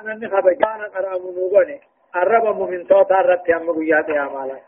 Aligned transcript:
أنا 0.00 0.14
نخبج 0.14 0.56
أنا 0.64 0.86
قرأ 0.94 1.18
منوغني 1.18 1.80
الرب 2.16 2.70
من 2.70 2.86
توتا 2.86 3.14
رت 3.20 3.50
هم 3.50 3.70
قيات 3.78 4.08
يا 4.08 4.22
مالا 4.24 4.58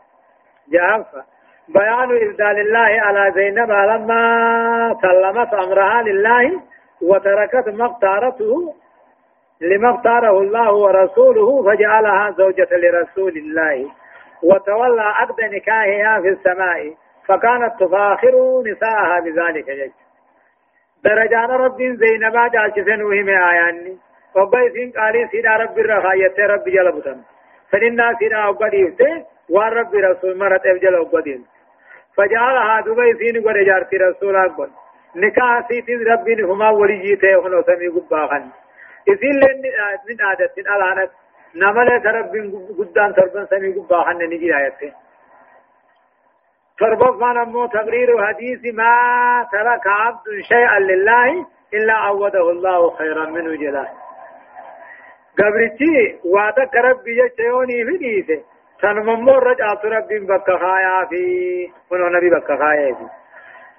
جافا 0.71 1.23
بيان 1.67 2.29
إبدال 2.29 2.59
الله 2.59 3.01
على 3.01 3.31
زينب 3.35 3.71
لما 3.71 4.97
سلمت 5.01 5.53
أمرها 5.53 6.01
لله 6.01 6.61
وتركت 7.01 7.69
ما 7.69 7.85
اختارته 7.85 8.75
لما 9.61 9.95
اختاره 9.95 10.41
الله 10.41 10.73
ورسوله 10.73 11.63
فجعلها 11.63 12.31
زوجة 12.31 12.67
لرسول 12.71 13.37
الله 13.37 13.91
وتولى 14.43 15.01
عقد 15.01 15.41
نكاحها 15.41 16.21
في 16.21 16.29
السماء 16.29 16.93
فكانت 17.27 17.79
تفاخر 17.79 18.63
نساءها 18.67 19.19
بذلك 19.19 19.69
جج 19.69 19.91
درجان 21.03 21.49
رب 21.51 21.77
زينبا 21.81 22.47
جالشسن 22.47 23.01
وهم 23.01 23.29
آياني 23.29 23.97
وبيسين 24.35 24.91
قالي 24.91 25.27
سيدا 25.31 25.49
رب 25.49 25.79
الرخاية 25.79 26.35
رب 26.39 26.63
جلبتن 26.63 27.17
فإنا 27.71 28.15
سيدا 28.19 28.49
أبديفته 28.49 29.25
ورب 29.49 29.95
رسول 29.95 30.37
مرت 30.37 30.65
أبجل 30.65 30.95
أبدين 30.95 31.45
فجعلها 32.17 32.81
دبيسين 32.81 33.35
قد 33.47 33.57
جارتي 33.57 33.97
رسول 33.97 34.35
أكبر 34.35 34.69
نكاح 35.15 35.67
سيتي 35.67 35.95
ربين 35.95 36.43
هما 36.45 36.69
وليجيته 36.69 37.47
هنا 37.47 37.61
سمي 37.61 37.87
قباخن 37.87 38.43
إذن 39.07 39.33
لن 39.43 39.61
من 40.09 40.17
عادة 40.25 40.53
الآلانة 40.57 41.09
نملة 41.55 42.11
ربين 42.11 42.67
قدان 42.79 43.13
تربن 43.13 43.45
سمي 43.45 43.73
قباخن 43.73 44.17
نجي 44.17 44.55
آياته 44.57 44.91
فربما 46.79 47.33
نمو 47.33 47.65
تقرير 47.65 48.27
حديث 48.27 48.73
ما 48.73 48.93
ترك 49.51 49.87
عبد 49.87 50.25
شيئا 50.47 50.79
لله 50.79 51.45
إلا 51.73 51.93
عوده 51.93 52.49
الله 52.51 52.89
خيرا 52.95 53.25
منه 53.25 53.55
جلاله 53.55 54.02
قبرتي 55.39 56.19
وعدك 56.25 56.75
ربي 56.75 57.11
يشيوني 57.23 57.85
في 57.85 57.97
ديسه 57.97 58.43
سنممو 58.81 59.31
رجعت 59.31 59.85
ربي 59.85 60.19
بك 60.19 60.45
خايا 60.61 61.05
في 61.09 61.23
ونو 61.91 62.07
نبي 62.07 62.29
بك 62.29 62.47
خايا 62.47 62.93
في 62.95 63.05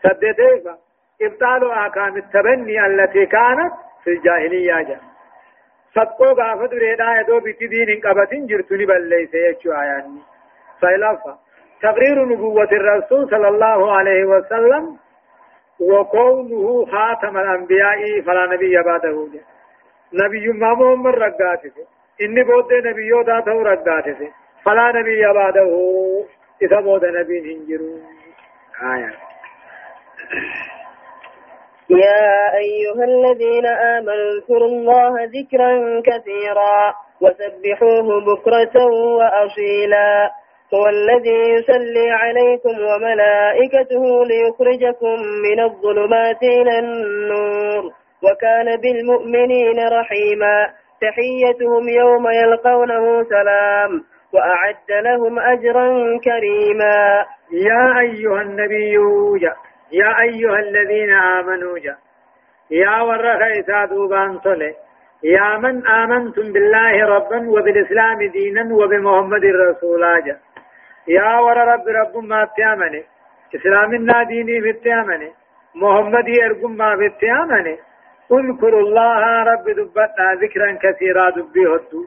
سدتيفا 0.02 0.78
إبطال 1.22 1.70
أحكام 1.70 2.16
التبني 2.16 2.86
التي 2.86 3.26
كانت 3.26 3.72
في 4.04 4.10
الجاهلية 4.10 4.82
جا 4.82 4.98
صدقو 5.94 6.24
غافد 6.24 6.74
ريدا 6.74 7.20
يدو 7.20 7.40
بتدين 7.40 8.00
قبتين 8.04 8.46
جرتني 8.46 8.86
بل 8.86 9.08
ليس 9.08 9.34
يشو 9.34 9.72
آياني 9.72 10.20
سيلافا 10.80 11.38
تقرير 11.82 12.24
نبوة 12.24 12.68
الرسول 12.72 13.30
صلى 13.30 13.48
الله 13.48 13.92
عليه 13.96 14.24
وسلم 14.24 14.96
وكونه 15.80 16.86
خاتم 16.86 17.38
الأنبياء 17.38 18.20
فلا 18.26 18.46
نبي 18.46 18.82
بعده 18.82 19.28
نبي 20.22 20.46
ما 20.48 20.74
محمد 20.74 21.14
رقاته 21.14 21.76
إني 22.22 22.42
بود 22.44 22.72
نبي 22.72 23.06
يودا 23.06 23.40
تو 23.40 23.62
رقاته 23.62 24.30
فلا 24.64 24.92
نبي 24.92 25.32
بعده 25.32 25.70
إذا 26.62 26.80
بود 26.80 27.04
نبي 27.04 27.38
هنجرو 27.54 27.98
آية. 28.82 29.12
يا 31.90 32.56
أيها 32.56 33.04
الذين 33.04 33.66
آمنوا 33.66 34.32
اذكروا 34.34 34.68
الله 34.68 35.24
ذكرا 35.24 36.00
كثيرا 36.00 36.94
وسبحوه 37.20 38.24
بكرة 38.24 38.76
وأصيلا. 39.18 40.30
هو 40.74 40.86
الذي 40.88 41.40
يصلي 41.54 42.10
عليكم 42.10 42.74
وملائكته 42.88 44.24
ليخرجكم 44.24 45.16
من 45.44 45.60
الظلمات 45.60 46.42
إلى 46.42 46.78
النور. 46.78 48.03
وكان 48.24 48.80
بالمؤمنين 48.80 49.88
رحيما. 49.88 50.66
تحيتهم 51.00 51.88
يوم 51.88 52.28
يلقونه 52.28 53.22
سلام. 53.22 54.04
وأعد 54.32 54.90
لهم 54.90 55.38
أجرا 55.38 56.18
كريما. 56.24 57.24
يا 57.52 58.00
أيها 58.00 58.42
النبي 58.42 58.94
يا, 59.40 59.54
يا 59.92 60.20
أيها 60.20 60.58
الذين 60.58 61.10
آمنوا 61.14 61.78
يا 61.78 61.96
يا 62.70 63.00
ورخ 63.00 63.40
إسادوبان 63.60 64.38
صلي. 64.38 64.74
يا 65.24 65.56
من 65.56 65.86
آمنتم 65.86 66.52
بالله 66.52 67.06
ربا 67.06 67.50
وبالإسلام 67.50 68.18
دينا 68.32 68.74
وبمحمد 68.74 69.44
رسولا 69.44 70.36
يا 71.08 71.38
ور 71.38 71.56
رب 71.56 71.88
رب 71.88 72.24
ما 72.24 72.48
تيامني 72.56 73.02
إسلامنا 73.54 74.22
ديني 74.22 74.60
بتيامني 74.60 75.30
محمد 75.74 76.28
يرقم 76.28 76.72
ما 76.76 76.94
بتيامني 76.96 77.78
اذكروا 78.32 78.80
الله 78.80 79.42
رب 79.42 79.64
دبتنا 79.70 80.34
ذكرا 80.42 80.78
كثيرا 80.82 81.30
دبي 81.30 81.66
هدو 81.66 82.04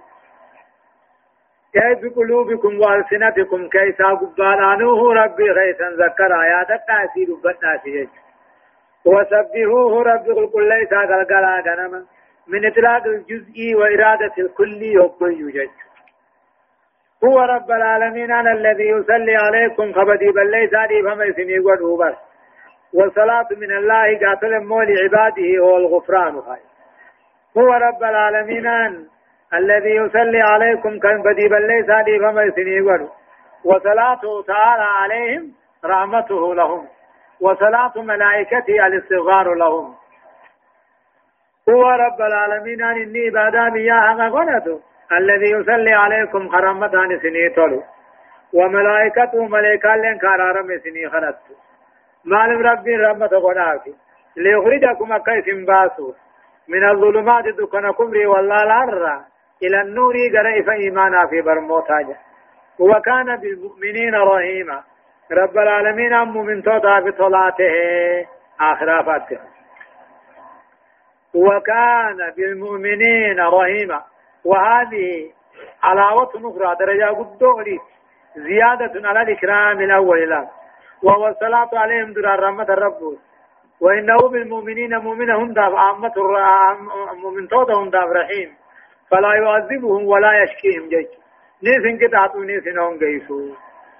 كيف 1.74 2.16
قلوبكم 2.16 2.80
والسنتكم 2.80 3.70
كيسا 3.70 4.08
قبالانوه 4.22 5.14
ربي 5.14 5.52
غيثا 5.52 5.90
ذكر 5.90 6.42
آيات 6.42 6.70
التأسي 6.72 7.26
دبتنا 7.26 7.78
سيج 7.84 8.08
وسبحوه 9.06 10.04
رب 10.04 10.26
قل 10.26 10.48
قل 10.48 10.70
ليس 10.70 10.90
قلقلا 10.90 11.64
غنما 11.68 12.06
من 12.48 12.66
إطلاق 12.66 13.06
الجزء 13.06 13.76
وإرادة 13.76 14.34
الكل 14.38 14.84
يقول 14.84 15.40
يوجد 15.40 15.70
هو 17.24 17.40
رب 17.40 17.72
العالمين 17.72 18.32
أنا 18.32 18.52
الذي 18.52 18.84
يصلي 18.84 19.36
عليكم 19.36 19.94
خبدي 19.94 20.32
بل 20.32 20.52
ليس 20.52 20.74
لي 20.74 21.02
فما 21.04 21.26
يسمي 21.26 21.60
بس 21.60 22.27
والصلاة 22.94 23.48
من 23.52 23.72
الله 23.72 24.20
قاتل 24.20 24.60
مول 24.60 24.88
عباده 25.04 25.58
هو 25.60 25.78
الغفران 25.78 26.42
خير. 26.42 26.68
هو 27.58 27.74
رب 27.74 28.04
العالمين 28.04 28.68
الذي 29.54 29.90
يصلي 29.90 30.42
عليكم 30.42 31.00
كان 31.00 31.22
بدي 31.22 31.48
بل 31.48 31.68
ليس 31.68 31.90
لي 31.90 32.20
فما 32.20 32.44
يسني 32.44 33.08
وصلاته 33.64 34.44
تعالى 34.48 34.84
عليهم 34.84 35.52
رحمته 35.86 36.56
لهم. 36.56 36.88
وصلاة 37.42 37.94
ملائكته 37.96 38.88
الاستغفار 38.88 39.54
لهم. 39.54 39.96
هو 41.70 41.90
رب 41.90 42.22
العالمين 42.22 42.84
إني 42.84 43.30
بعدا 43.30 43.70
بياها 43.70 44.28
غنته 44.30 44.80
الذي 45.12 45.52
يصلي 45.52 45.94
عليكم 45.94 46.50
خرمتان 46.50 47.20
سني 47.20 47.50
تولو. 47.50 47.84
وملائكته 48.54 49.48
ملائكة 49.48 49.96
لن 49.96 50.18
كارارم 50.18 50.68
سني 50.84 51.10
مال 52.26 52.66
ربي 52.66 52.96
رحمة 52.96 53.28
قناك 53.28 53.82
ليخرجكم 54.38 55.18
كيف 55.18 55.46
باسو 55.68 56.14
من 56.68 56.90
الظلمات 56.90 57.44
دكنا 57.48 57.92
كبري 57.92 58.26
والله 58.26 58.64
العرى 58.64 59.22
إلى 59.64 59.82
النور 59.82 60.14
قرأ 60.36 60.74
إيمانا 60.74 61.28
في 61.28 61.42
برموتاجا 61.42 62.16
وكان 62.80 63.36
بالمؤمنين 63.36 64.16
رحيما 64.16 64.84
رب 65.32 65.58
العالمين 65.58 66.14
أم 66.14 66.38
من 66.38 66.64
توضع 66.64 67.00
بطلاته 67.00 67.74
آخر 68.62 69.04
فاتحة 69.04 69.48
وكان 71.36 72.34
بالمؤمنين 72.38 73.40
رحيما 73.40 74.04
وهذه 74.46 75.32
علاوة 75.84 76.30
أخرى 76.36 76.76
درجة 76.80 77.06
قدولي 77.06 77.80
زيادة 78.36 79.08
على 79.10 79.22
الإكرام 79.22 79.82
الأول 79.82 80.30
لا 80.30 80.48
وهو 81.04 81.28
الصلاة 81.28 81.70
عليهم 81.74 82.14
در 82.14 82.40
رحمة 82.40 82.70
الرب. 82.70 83.18
وإنه 83.82 84.18
بالمؤمنين 84.18 84.98
مؤمنا 84.98 85.36
هم 85.36 85.54
داب 85.54 85.76
عامة 85.76 86.14
مؤمن 87.24 87.48
تودا 87.48 87.74
هم 87.74 87.90
داب 87.90 88.12
رحيم. 88.12 88.56
فلا 89.10 89.34
يعذبهم 89.34 90.08
ولا 90.08 90.44
يشكيهم. 90.44 90.90
جيش. 90.90 91.08
نيسن 91.64 91.98
كتاتو 91.98 92.44
نيسن 92.44 92.80
هم 92.80 92.98
جيسو. 92.98 93.54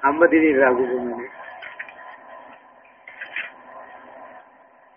أما 0.06 0.28
ديني 0.28 0.58
راقبون 0.58 1.30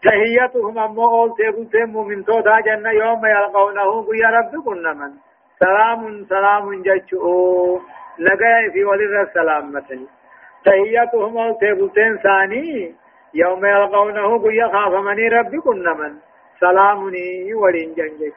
تحياتهم 0.02 0.78
أما 0.78 1.04
أول 1.04 1.34
تيبوتين 1.36 1.86
مؤمن 1.86 2.24
تودا 2.24 2.60
جنة 2.60 2.90
يوم 2.90 3.26
يلقونه. 3.26 4.06
يا 4.22 4.28
رب 4.36 4.64
كنا 4.64 4.92
من. 4.92 5.12
سلام 5.58 6.24
سلام 6.24 6.82
جيشو. 6.82 7.80
نقاي 8.20 8.70
في 8.72 8.84
ولد 8.84 9.28
السلام 9.28 9.72
مثلي. 9.72 10.19
تحياتهم 10.64 11.52
تيبوتين 11.60 12.16
ثاني. 12.16 12.94
يوم 13.34 13.66
يلقونه 13.66 14.38
قل 14.38 14.70
خاف 14.72 14.92
مني 14.94 15.28
ربكم 15.28 15.76
من 15.76 16.12
سلامني 16.60 17.54
ولين 17.54 17.94
جنجك. 17.94 18.36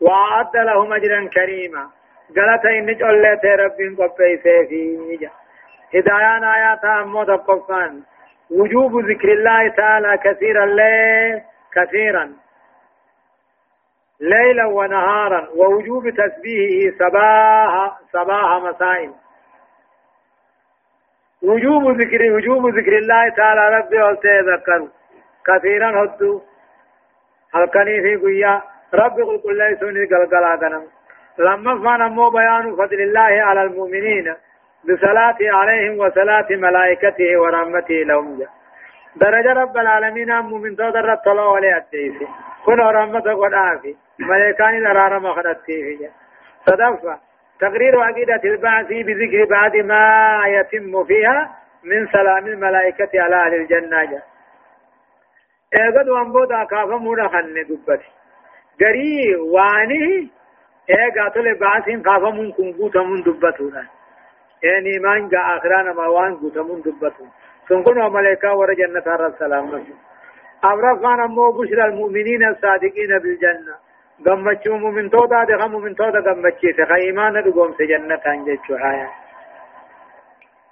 وأعد 0.00 0.56
لهم 0.56 0.92
أجرا 0.92 1.28
كريما. 1.28 1.90
قالت 2.36 2.64
إن 2.66 2.86
جلت 2.86 3.44
رب 3.44 3.78
قبي 3.98 4.36
سيفي 4.42 5.28
هدايان 5.94 6.44
آيات 6.44 6.84
أمو 6.84 7.24
تقفان 7.24 8.02
وجوب 8.50 8.92
ذكر 9.10 9.32
الله 9.32 9.68
تعالى 9.68 10.18
كثيرا 10.24 10.66
ليه 10.66 11.44
كثيرا. 11.74 12.32
ليلا 14.20 14.66
ونهارا. 14.66 15.48
ووجوب 15.56 16.02
تسبيحه 16.10 16.98
صباح 16.98 17.98
صباح 18.12 18.62
مسائل. 18.62 19.21
وجوب 21.42 22.00
ذكر 22.00 22.32
وجوب 22.32 22.66
ذكر 22.78 22.98
الله 22.98 23.28
تعالى 23.28 23.76
ربي 23.76 24.02
وتذكروا 24.02 24.88
كثيرا 25.46 26.04
هدو. 26.04 26.40
هلكني 27.54 28.02
في 28.02 28.16
قيا 28.16 28.62
رب 28.94 29.16
قل 29.20 29.40
كل 29.42 29.76
سوني 29.80 30.04
قلقلا 30.04 30.54
غنم 30.54 30.84
لما 31.38 31.72
فان 31.82 32.12
مو 32.12 32.30
بيان 32.30 32.76
فضل 32.76 33.00
الله 33.00 33.32
على 33.42 33.62
المؤمنين 33.62 34.34
بصلاة 34.84 35.38
عليهم 35.40 35.98
وصلاة 35.98 36.46
ملائكته 36.50 37.40
ورحمته 37.40 37.94
لهم. 37.94 38.38
جا. 38.38 38.48
درجة 39.16 39.52
رب 39.52 39.76
العالمين 39.76 40.40
مؤمن 40.40 40.76
تو 40.76 40.90
در 40.90 41.14
طلو 41.14 41.54
ولي 41.54 41.76
التيسي 41.76 42.26
كن 42.64 42.80
رحمة 42.80 43.20
قد 43.20 43.54
آفي. 43.54 43.96
ملائكان 44.18 44.74
الارارة 44.74 45.18
مخدته 45.18 45.98
جا. 46.00 46.10
صدفة 46.66 47.31
تقرير 47.62 48.00
عقيدة 48.00 48.40
البعث 48.44 48.86
بذكر 48.86 49.44
بعد 49.44 49.76
ما 49.76 50.04
يتم 50.46 51.04
فيها 51.04 51.50
من 51.84 52.06
سلام 52.12 52.46
الملائكة 52.46 53.10
على 53.14 53.36
أهل 53.36 53.54
الجنة. 53.54 54.04
جا. 54.04 54.22
ايغد 55.74 56.08
وانبودا 56.08 56.64
كافا 56.64 56.96
مودا 56.96 57.28
خن 57.28 57.54
دبتي 57.68 58.10
غري 58.82 59.36
واني 59.36 60.30
ايغا 60.90 61.28
تل 61.28 61.54
باسين 61.54 62.02
كافا 62.02 62.30
من 62.30 62.52
كن 62.52 62.70
غوتمون 62.78 63.22
دبتونا. 63.22 63.86
يعني 64.62 64.98
مان 64.98 65.28
جا 65.28 65.38
اخرانا 65.38 65.92
ما 65.92 66.06
وان 66.06 66.32
غوتمون 66.32 66.80
دبتو 66.80 67.24
سنكون 67.68 68.12
ملائكة 68.12 68.54
ور 68.54 68.74
جنة 68.74 69.26
السلام 69.26 69.84
أبرفان 70.64 71.20
أمو 71.20 71.50
بشر 71.52 71.84
المؤمنين 71.84 72.48
الصادقين 72.48 73.18
بالجنة. 73.22 73.74
ده 74.24 74.34
مؤمن 74.34 75.08
تودا 75.96 76.20
غمچي 76.26 76.72
ته 76.72 76.94
ایمان 76.94 77.34
دغوم 77.44 77.70
سے 77.78 77.86
جنت 77.86 78.26
انجچو 78.26 78.74
آیا 78.92 79.08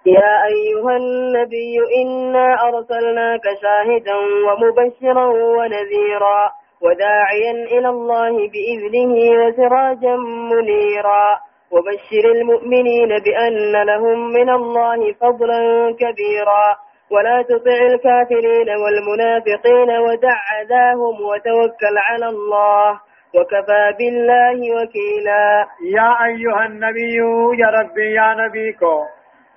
يا 0.07 0.45
أيها 0.47 0.97
النبي 0.97 1.79
إنا 2.03 2.47
أرسلناك 2.69 3.43
شاهدا 3.63 4.17
ومبشرا 4.47 5.27
ونذيرا 5.27 6.53
وداعيا 6.81 7.51
إلى 7.51 7.89
الله 7.89 8.33
بإذنه 8.53 9.15
وسراجا 9.41 10.17
منيرا. 10.53 11.27
وبشر 11.71 12.25
المؤمنين 12.31 13.09
بأن 13.27 13.83
لهم 13.91 14.33
من 14.33 14.51
الله 14.51 15.13
فضلا 15.13 15.61
كبيرا. 16.01 16.67
ولا 17.11 17.43
تطع 17.43 17.79
الكافرين 17.93 18.69
والمنافقين 18.83 19.91
ودع 20.07 20.41
ذاهم 20.69 21.17
وتوكل 21.31 21.97
على 22.09 22.27
الله. 22.27 23.10
وكفى 23.35 23.95
بالله 23.99 24.59
وكيلا. 24.77 25.67
يا 25.97 26.11
أيها 26.25 26.67
النبي 26.67 27.17
يا 27.59 27.67
ربي 27.67 28.13
يا 28.15 28.35
نبيكو 28.35 29.05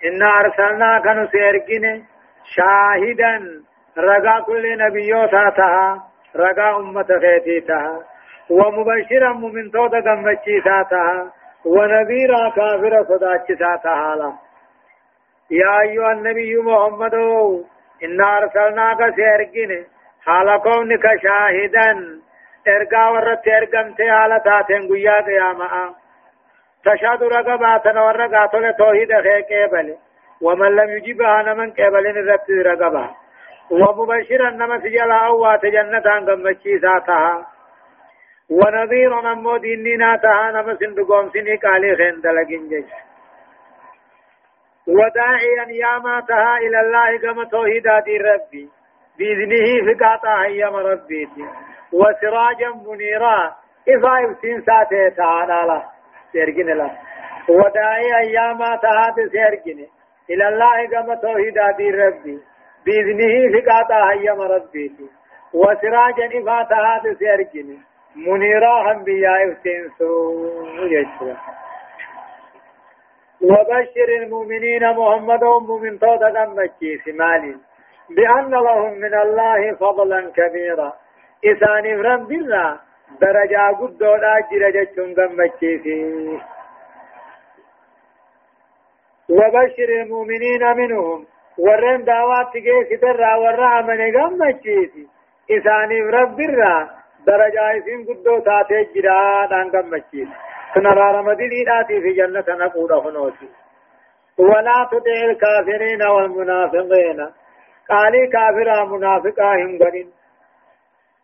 إنا 0.06 0.30
أرسلناك 0.40 1.06
نسيركين 1.08 2.06
شاهدا. 2.56 3.64
رقا 3.98 4.40
كل 4.40 4.78
نبي 4.78 5.28
تاتها 5.32 6.04
رقا 6.36 6.78
أمة 6.78 7.08
خيتيتها 7.22 8.00
ومبشرا 8.50 9.34
من 9.34 9.72
توتا 9.72 10.00
قمتشي 10.00 10.62
تاتها 10.62 11.32
ونذيرا 11.66 12.50
كافر 12.50 13.04
صداتش 13.10 13.48
تاتها 13.60 14.40
يا 15.52 15.82
أيها 15.82 16.12
النبي 16.12 16.58
محمد 16.58 17.14
إنا 18.04 18.38
أرسلناك 18.38 19.16
سيركين 19.16 19.86
حال 20.26 20.62
كونك 20.64 21.04
شاهدا. 21.24 22.20
ارقا 22.68 23.10
ورت 23.10 23.48
ارقمتي 23.48 24.10
على 24.10 24.40
تاتين 24.46 24.88
قيا 24.90 25.22
قياما 25.22 25.94
تشهد 26.86 27.24
رقباتنا 27.24 28.04
والرقات 28.04 28.56
لتوحيد 28.56 29.12
خير 29.26 29.42
قبل 29.52 29.98
ومن 30.42 30.76
لم 30.76 30.90
يجيبها 30.98 31.42
نمن 31.44 31.72
قبل 31.72 32.04
نرت 32.16 32.50
رقبا 32.50 33.10
ومبشرا 33.72 34.50
نما 34.50 34.80
سجلا 34.80 35.26
أوات 35.28 35.66
جنة 35.66 36.08
قمتشي 36.28 36.80
ساتها 36.80 37.48
ونظيرا 38.50 39.22
نمو 39.22 39.58
ديننا 39.58 40.16
تها 40.16 40.52
نما 40.52 40.76
سندقوم 40.76 41.30
سني 41.34 41.56
قالي 41.56 41.96
خين 41.96 42.22
دلقين 42.22 42.68
جيش 42.70 42.90
وداعيا 44.88 45.66
ياماتها 45.70 46.58
إلى 46.58 46.80
الله 46.82 47.18
كما 47.18 47.44
توحيدات 47.46 48.08
ربي 48.10 48.70
بإذنه 49.18 49.68
فقاطع 49.94 50.44
أيام 50.44 50.76
ربي 50.76 51.30
وسراجا 51.94 52.70
منيرا. 52.88 53.56
إذا 53.88 54.20
يبسين 54.20 54.62
ساته 54.62 55.10
تعالى 55.18 55.84
سيرجن 56.32 56.70
لا. 56.78 56.90
وداعي 57.50 58.10
أيام 58.24 58.58
تهات 58.58 59.16
سيرجن 59.32 59.80
إلى 60.30 60.48
الله 60.48 60.86
كما 60.92 61.16
توحيد 61.16 61.58
أبي 61.58 61.90
ربي. 61.90 62.40
بإذنه 62.86 63.34
فقاطع 63.54 64.12
أيام 64.12 64.42
ربي. 64.42 64.92
وسراجا 65.54 66.26
إذا 66.26 66.68
تهات 66.70 67.18
سيرجن 67.20 67.78
منيرا 68.16 68.92
أنبياء 68.92 69.48
يبسين 69.48 69.92
يشرا 70.96 71.36
وبشر 73.42 74.10
المؤمنين 74.22 74.84
محمد 74.98 75.44
ومؤمن 75.44 76.00
توتا 76.00 76.30
دمكي 76.30 76.98
سمالين 77.06 77.62
بأن 78.10 78.52
لهم 78.52 78.94
من 78.94 79.14
الله 79.14 79.76
فضلا 79.76 80.32
كبيرا. 80.36 80.94
إسان 81.46 81.84
فرم 82.02 82.26
بالله 82.26 82.80
درجة 83.22 83.72
قدو 83.80 84.16
لا 84.16 84.36
جرجة 84.52 84.96
في 85.84 86.40
وبشر 89.30 89.90
المؤمنين 90.02 90.64
منهم 90.78 91.26
ورن 91.58 92.04
دعوات 92.04 92.48
تجي 92.54 92.78
ستر 92.90 93.22
ورا 93.42 93.82
من 93.82 94.00
غمچيسي 94.16 95.08
إسان 95.52 95.90
فرم 96.12 96.36
بالله 96.36 96.90
درجة 97.28 97.64
إسان 97.78 98.00
قدو 98.08 98.40
تاتي 98.40 98.84
جرا 98.96 99.46
دان 99.52 99.68
غمچيسي 99.74 100.28
سنرى 100.74 101.08
رمضي 101.18 101.66
آتي 101.80 102.02
في 102.02 102.14
جنة 102.14 102.46
نقود 102.48 102.92
هنوتي 102.92 103.50
ولا 104.38 104.90
تطع 104.92 105.18
الكافرين 105.30 106.02
والمنافقين 106.04 107.30
قالي 107.90 108.28
كافر 108.28 108.86
منافقا 108.86 109.56
هم 109.56 109.78
غنين 109.84 110.12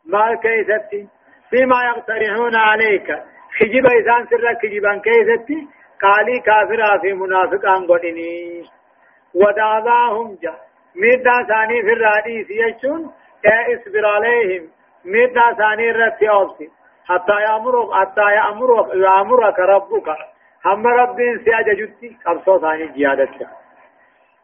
مال 0.06 0.40
كيستي 0.40 1.08
فيما 1.50 1.84
يقترحون 1.84 2.56
عليك. 2.56 3.08
خجب 3.60 3.86
إذان 3.86 4.28
سر 4.30 4.56
خجبا 4.62 5.02
كيستي 5.04 5.68
قالي 6.02 6.40
كافر 6.40 7.00
في 7.02 7.14
منافقا 7.14 7.74
غنيني 7.90 8.64
ودعواهم 9.36 10.38
جا. 10.42 10.54
ميدا 10.96 11.44
ثاني 11.48 11.82
في 11.82 11.94
الرادي 11.94 12.44
سيشون 12.44 13.12
اصبر 13.46 14.06
عليهم. 14.06 14.70
ميدا 15.06 15.54
ثاني 15.58 15.92
رتي 15.92 16.30
أوصي 16.30 16.70
حتى 17.06 17.42
يأمرك 17.42 17.94
حتى 17.94 18.22
يأمرك 18.22 18.88
يأمرك 18.94 19.60
ربك. 19.60 20.10
هم 20.66 20.88
رب 20.88 21.18
سيجدتي 21.18 22.18
قبصو 22.26 22.60
ثاني 22.60 22.88
جيادتك. 22.88 23.48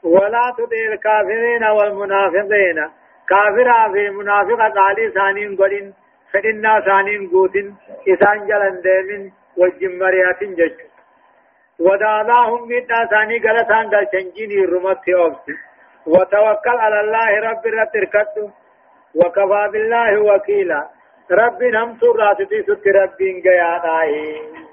ولا 0.04 0.54
تطع 0.58 0.94
الكافرين 0.94 1.64
والمنافقين. 1.64 2.90
كافر 3.30 3.94
في 3.94 4.10
منافق 4.10 4.62
قالي 4.78 5.12
ثانين 5.12 5.56
قرين 5.56 5.94
فإنا 6.34 6.80
ثانين 6.80 7.30
قوتين 7.30 7.76
إسان 8.08 8.48
جلن 8.48 8.82
ديمين 8.82 9.34
والجمريات 9.58 10.44
جج. 10.44 10.78
ودالاهم 11.80 12.64
مدى 12.64 13.00
ثاني 13.12 13.38
قلتان 13.40 13.86
قال 13.92 14.08
شنجيني 14.12 14.66
رمت 14.66 15.10
أوبسي 15.10 15.56
وتوكل 16.08 16.78
على 16.86 17.00
الله 17.00 17.30
رب 17.50 17.64
رتركته 17.66 18.52
وكفى 19.16 19.70
بالله 19.72 20.12
وكيلا. 20.22 20.82
رب 21.32 21.64
نم 21.64 21.98
سراتي 22.00 22.64
ست 22.68 22.88
رب 22.88 23.20
قيانا 23.46 24.04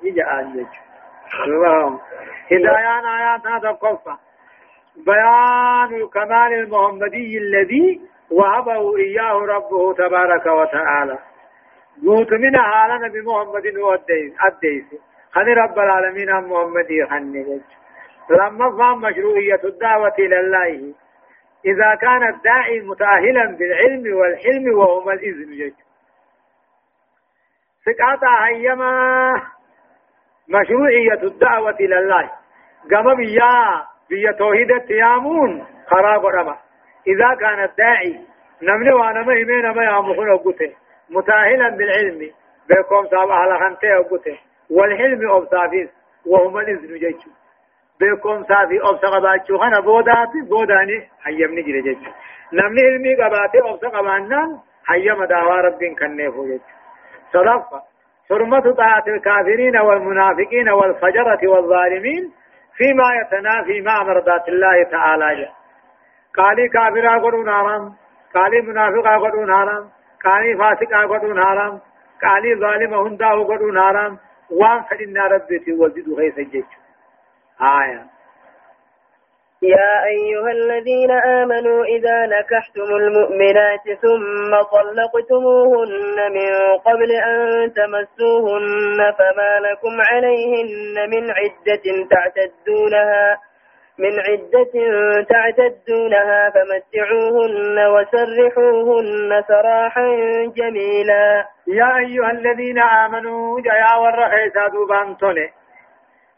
يجعل 0.02 0.47
جج. 0.54 0.75
هدايان 2.52 3.04
آيات 3.06 3.47
هذا 3.47 3.71
قفة 3.71 4.18
بيان 4.97 5.94
الكمال 6.02 6.52
المحمدي 6.52 7.38
الذي 7.38 8.00
وهبه 8.33 8.97
إياه 8.97 9.33
ربه 9.33 9.95
تبارك 9.95 10.47
وتعالى. 10.47 11.19
قوت 12.07 12.33
من 12.33 12.57
حال 12.57 13.01
نبي 13.03 13.21
محمد 13.21 13.67
الديس 13.67 15.01
خني 15.33 15.53
رب 15.53 15.79
العالمين 15.79 16.31
عن 16.31 16.45
محمد 16.45 16.89
خني 17.11 17.61
لما 18.31 18.79
فهم 18.79 19.01
مشروعية 19.01 19.61
الدعوة 19.65 20.15
إلى 20.19 20.41
الله 20.41 20.95
إذا 21.65 21.95
كان 21.95 22.29
الداعي 22.35 22.81
متأهلا 22.81 23.57
بالعلم 23.57 24.17
والحلم 24.17 24.79
وهما 24.79 25.12
الإذن 25.12 25.53
جج 25.53 25.75
سقاطع 27.85 28.47
هيما 28.47 29.33
مشروعية 30.49 31.23
الدعوة 31.23 31.77
إلى 31.81 31.99
الله. 31.99 32.31
قام 32.95 33.17
بيا 33.17 33.87
بيا 34.11 34.33
توحيد 34.33 34.71
التيامون. 34.71 35.67
خراب 35.87 36.27
رمى 36.27 36.57
إذا 37.06 37.35
كان 37.35 37.64
الداعي 37.64 38.21
نمني 38.62 38.92
وأنا 38.92 39.23
ما 39.23 39.35
يمين 39.35 39.71
ما 39.71 39.85
يامخون 39.85 40.30
أقوته. 40.30 40.73
متاهلا 41.11 41.68
بالعلم. 41.68 42.30
بكم 42.71 43.06
صاب 43.11 43.30
على 43.30 43.59
خنته 43.59 43.97
أقوته. 43.97 44.38
والحلم 44.71 45.30
أبصافيس 45.30 45.88
وهم 46.26 46.59
الإذن 46.59 46.99
جيشو 46.99 47.30
بكم 48.00 48.44
صافي 48.44 48.80
أبصق 48.82 49.18
باتشو 49.18 49.59
خنا 49.59 49.80
بوداتي 49.80 50.40
بوداني. 50.50 51.09
حيمني 51.25 51.62
جري 51.62 51.82
جيشو 51.82 52.11
نمني 52.52 52.82
علمي 52.82 53.14
قباتي 53.14 53.59
أبصق 53.59 54.00
بانان 54.00 54.59
حيم 54.87 55.25
دعوى 55.25 55.61
رب 55.61 55.85
كنفو 55.99 56.47
جيشو 56.47 56.64
صدفة 57.32 57.82
حرمة 58.30 58.75
طاعة 58.75 59.04
الكافرين 59.09 59.76
والمنافقين 59.76 60.68
والفجرة 60.68 61.40
والظالمين. 61.44 62.32
فيما 62.76 63.04
يتنافي 63.21 63.80
مع 63.80 64.02
مرضات 64.02 64.49
الله 64.49 64.82
تعالى. 64.82 65.49
قالي 66.37 66.69
كافر 66.69 67.19
قدون 67.19 67.51
حرام 67.51 67.95
قالي 68.35 68.61
منافق 68.61 69.07
قدون 69.25 69.53
حرام 69.55 69.91
قالي 70.25 70.57
فاسق 70.59 70.93
قدون 71.12 71.45
حرام 71.45 71.81
قالي 72.23 72.55
ظالم 72.55 72.95
هندا 72.95 73.29
قدون 73.29 73.81
حرام 73.81 74.19
وان 74.51 74.83
فدنا 74.83 75.27
ربتي 75.27 75.73
وزد 75.73 76.09
غيث 76.19 76.39
الجيش 76.39 76.65
آية 77.61 78.07
يا 79.62 80.05
أيها 80.05 80.51
الذين 80.51 81.11
آمنوا 81.11 81.85
إذا 81.85 82.27
نكحتم 82.27 82.83
المؤمنات 82.97 83.85
ثم 84.03 84.62
طلقتموهن 84.73 86.17
من 86.33 86.79
قبل 86.87 87.12
أن 87.12 87.73
تمسوهن 87.73 88.99
فما 89.19 89.61
لكم 89.61 90.01
عليهن 90.11 91.11
من 91.11 91.31
عدة 91.31 92.07
تعتدونها 92.11 93.39
من 93.99 94.20
عدة 94.28 94.72
تعتدونها 95.28 96.50
فمتعوهن 96.50 97.78
وسرحوهن 97.94 99.42
سراحا 99.49 100.08
جميلا. 100.56 101.46
يا 101.66 101.96
أيها 101.96 102.30
الذين 102.30 102.78
آمنوا 102.78 103.61
جاء 103.61 104.02
والرحيسة 104.02 104.68
دوبان 104.68 105.16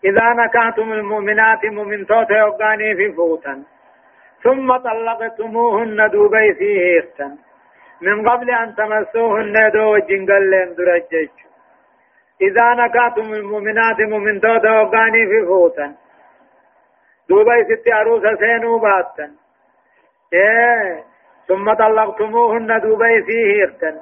إذا 0.04 0.32
نكحتم 0.32 0.92
المؤمنات 0.92 1.64
مؤمن 1.64 2.06
توت 2.06 2.30
يوغاني 2.30 2.96
في 2.96 3.12
فوتا 3.12 3.62
ثم 4.42 4.76
طلقتموهن 4.76 6.10
دوبي 6.10 6.54
فيه 6.54 7.00
من 8.00 8.28
قبل 8.28 8.50
أن 8.50 8.74
تمسوهن 8.74 9.70
دو 9.74 9.98
جنجل 9.98 10.50
لين 10.50 10.74
درجج 10.74 11.34
إذا 12.40 12.74
نكحتم 12.74 13.34
المؤمنات 13.34 14.00
مؤمن 14.00 14.40
توت 14.40 14.64
يوغاني 14.64 15.26
في 15.26 15.46
فوتا 15.46 15.94
دوبي 17.28 17.64
ست 17.64 17.88
عروس 17.88 18.22
سينو 18.40 18.78
باتا 18.78 19.30
إيه 20.32 21.04
ثم 21.48 21.72
طلقتموهن 21.72 22.80
دوبي 22.80 23.22
فيه 23.22 23.94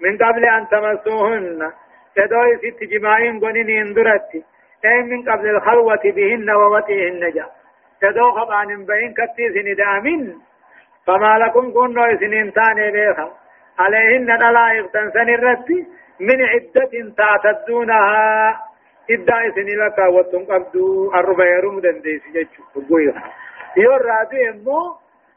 من 0.00 0.18
قبل 0.18 0.44
أن 0.44 0.68
تمسوهن 0.68 1.72
تدوي 2.16 2.56
ست 2.56 2.84
جماعين 2.84 3.40
قنين 3.40 3.94
درتي 3.94 4.44
أي 4.84 5.02
من 5.02 5.30
قبل 5.30 5.48
الخلوة 5.48 6.00
بهن 6.04 6.50
ووتيهن 6.50 7.30
جاء 7.34 7.50
تدو 8.00 8.30
خبان 8.30 8.84
بين 8.84 9.14
كتي 9.14 9.44
سندامين 9.54 10.38
فما 11.06 11.38
لكم 11.38 11.72
كنوا 11.72 12.16
سنين 12.20 12.52
تاني 12.52 12.90
بيخا 12.90 13.28
عليهن 13.78 14.26
نلائق 14.26 14.86
تنسن 14.90 15.28
الرد 15.28 15.70
من 16.20 16.42
عدة 16.42 17.14
تعتدونها 17.16 18.60
لك 19.10 19.98
وطن 19.98 20.44
قبدو 20.44 21.14
الربع 21.14 21.46
يروم 21.56 21.80
دنديس 21.80 22.22
جيشو 22.32 22.62
بقويها 22.74 23.22
يور 23.76 24.02
رادو 24.02 24.36
امو 24.50 24.96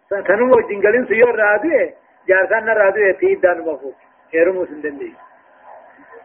تنمو 0.10 0.60
جنگلين 0.70 1.06
سيور 1.06 1.36
رادو 1.36 1.90
جارسان 2.28 2.70
رادو 2.70 3.00
يتيدان 3.00 3.60
مفو 3.60 3.92
يروم 4.34 4.66
سندنديس 4.66 5.32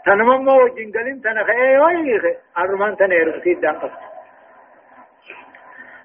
تنمم 0.07 0.45
مو 0.45 0.63
وجين 0.63 0.93
قلين 0.93 1.21
تنخي 1.23 1.79
ويخي 1.79 2.35
أرمان 2.59 2.97
تنير 2.97 3.41
في 3.41 3.53
الدقف 3.53 3.93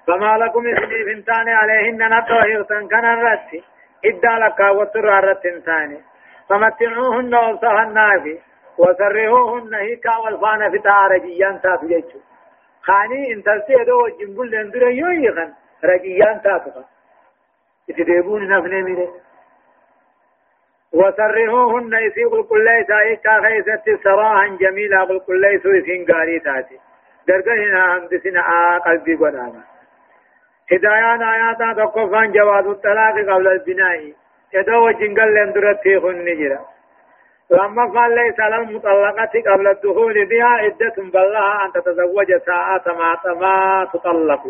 فما 0.06 0.38
لكم 0.38 0.66
اسمي 0.66 1.04
فنتان 1.04 1.48
عليهن 1.48 2.08
نطوهيرتن 2.10 2.88
كان 2.88 3.04
الرتي 3.04 3.64
إدى 4.04 4.34
لك 4.42 4.60
وطر 4.60 5.18
الرتن 5.18 5.60
ثاني 5.60 5.98
فمتعوهن 6.48 7.34
وصهن 7.34 8.20
في 8.22 8.38
وسرهوهن 8.78 9.74
هيكا 9.74 10.16
والفان 10.16 10.70
في 10.70 10.78
تارجيان 10.78 11.60
تاتو 11.60 11.86
جيتشو. 11.86 12.18
خاني 12.82 13.32
ان 13.32 13.42
تلسيدو 13.42 14.04
وجين 14.04 14.36
قل 14.36 14.50
لندر 14.50 14.82
يويخن 14.82 15.52
رجيان 15.84 16.42
تاتو 16.42 16.70
اتدبون 17.90 18.48
نفني 18.48 18.82
منه 18.82 19.08
وسرهوهن 20.92 21.92
يسي 21.92 22.24
قل 22.24 22.42
كل 22.42 22.64
ليس 22.64 22.90
ايكا 22.90 23.40
خيست 23.40 24.02
سراحا 24.04 24.46
جميلا 24.60 25.04
قل 25.04 25.20
كل 25.20 25.40
ليس 25.40 25.64
يسين 25.66 26.06
قاري 26.12 26.40
تاتي. 26.40 26.78
درقهنا 27.28 27.96
همدسنا 27.96 28.40
آ 28.40 28.78
قلبي 28.78 29.14
قداما 29.14 29.62
هدايان 30.72 31.22
آياتا 31.22 31.72
تقفان 31.72 32.32
جواز 32.32 32.66
الطلاق 32.66 33.14
قبل 33.14 33.48
البناء. 33.48 34.12
يدو 34.54 34.90
جنگل 34.90 35.34
لندرتي 35.34 36.00
خن 36.00 36.24
نجرا 36.24 36.60
لما 37.50 37.84
قال 37.94 38.14
ليس 38.14 38.40
على 38.40 38.56
المطلقة 38.56 39.52
قبل 39.52 39.68
الدخول 39.68 40.26
بها 40.26 40.46
عدة 40.46 40.94
بلها 40.98 41.64
أن 41.64 41.72
تتزوج 41.72 42.36
ساعة 42.46 42.82
ما 42.86 43.34
ما 43.34 43.88
تطلق. 43.92 44.42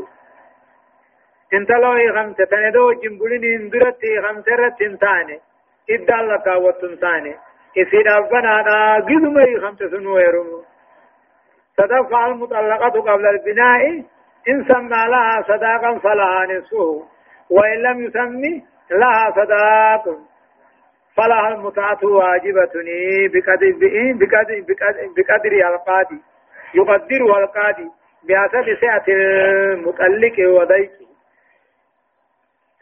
انت 1.55 1.71
لو 1.71 2.15
خمسة 2.15 2.45
تندو 2.45 2.93
جنبولين 2.93 3.61
اندرتي 3.61 4.23
خمسة 4.23 4.55
رتين 4.55 4.99
إدى 5.91 6.13
لك 6.13 6.47
وتنتاني 6.47 7.37
إسيد 7.79 8.09
أبنا 8.09 8.63
دا 8.63 9.05
قدمي 9.05 9.61
خمسة 9.61 9.89
سنو 9.91 10.19
يرمو 10.19 10.63
تدفع 11.77 12.27
المطلقة 12.27 13.01
قبل 13.01 13.27
البناء. 13.27 14.03
إن 14.49 14.65
سمى 14.65 15.03
لها 15.13 15.43
صداقا 15.43 15.99
فلها 15.99 16.47
نصفه. 16.47 17.05
وإن 17.51 17.83
لم 17.83 18.05
يسمي 18.05 18.65
لها 18.91 19.31
صداق 19.31 20.19
فلها 21.17 21.49
المتعة 21.49 21.99
واجبة 22.03 22.75
بقدر 23.33 23.73
بقدر 24.21 24.61
بقدر 24.69 25.09
بقدر 25.17 25.53
القاضي. 25.75 26.21
يقدرها 26.75 27.39
القاضي 27.45 27.89
بحسب 28.29 28.67
سعة 28.81 29.05
المطلق 29.09 30.37
وضيقه 30.39 31.07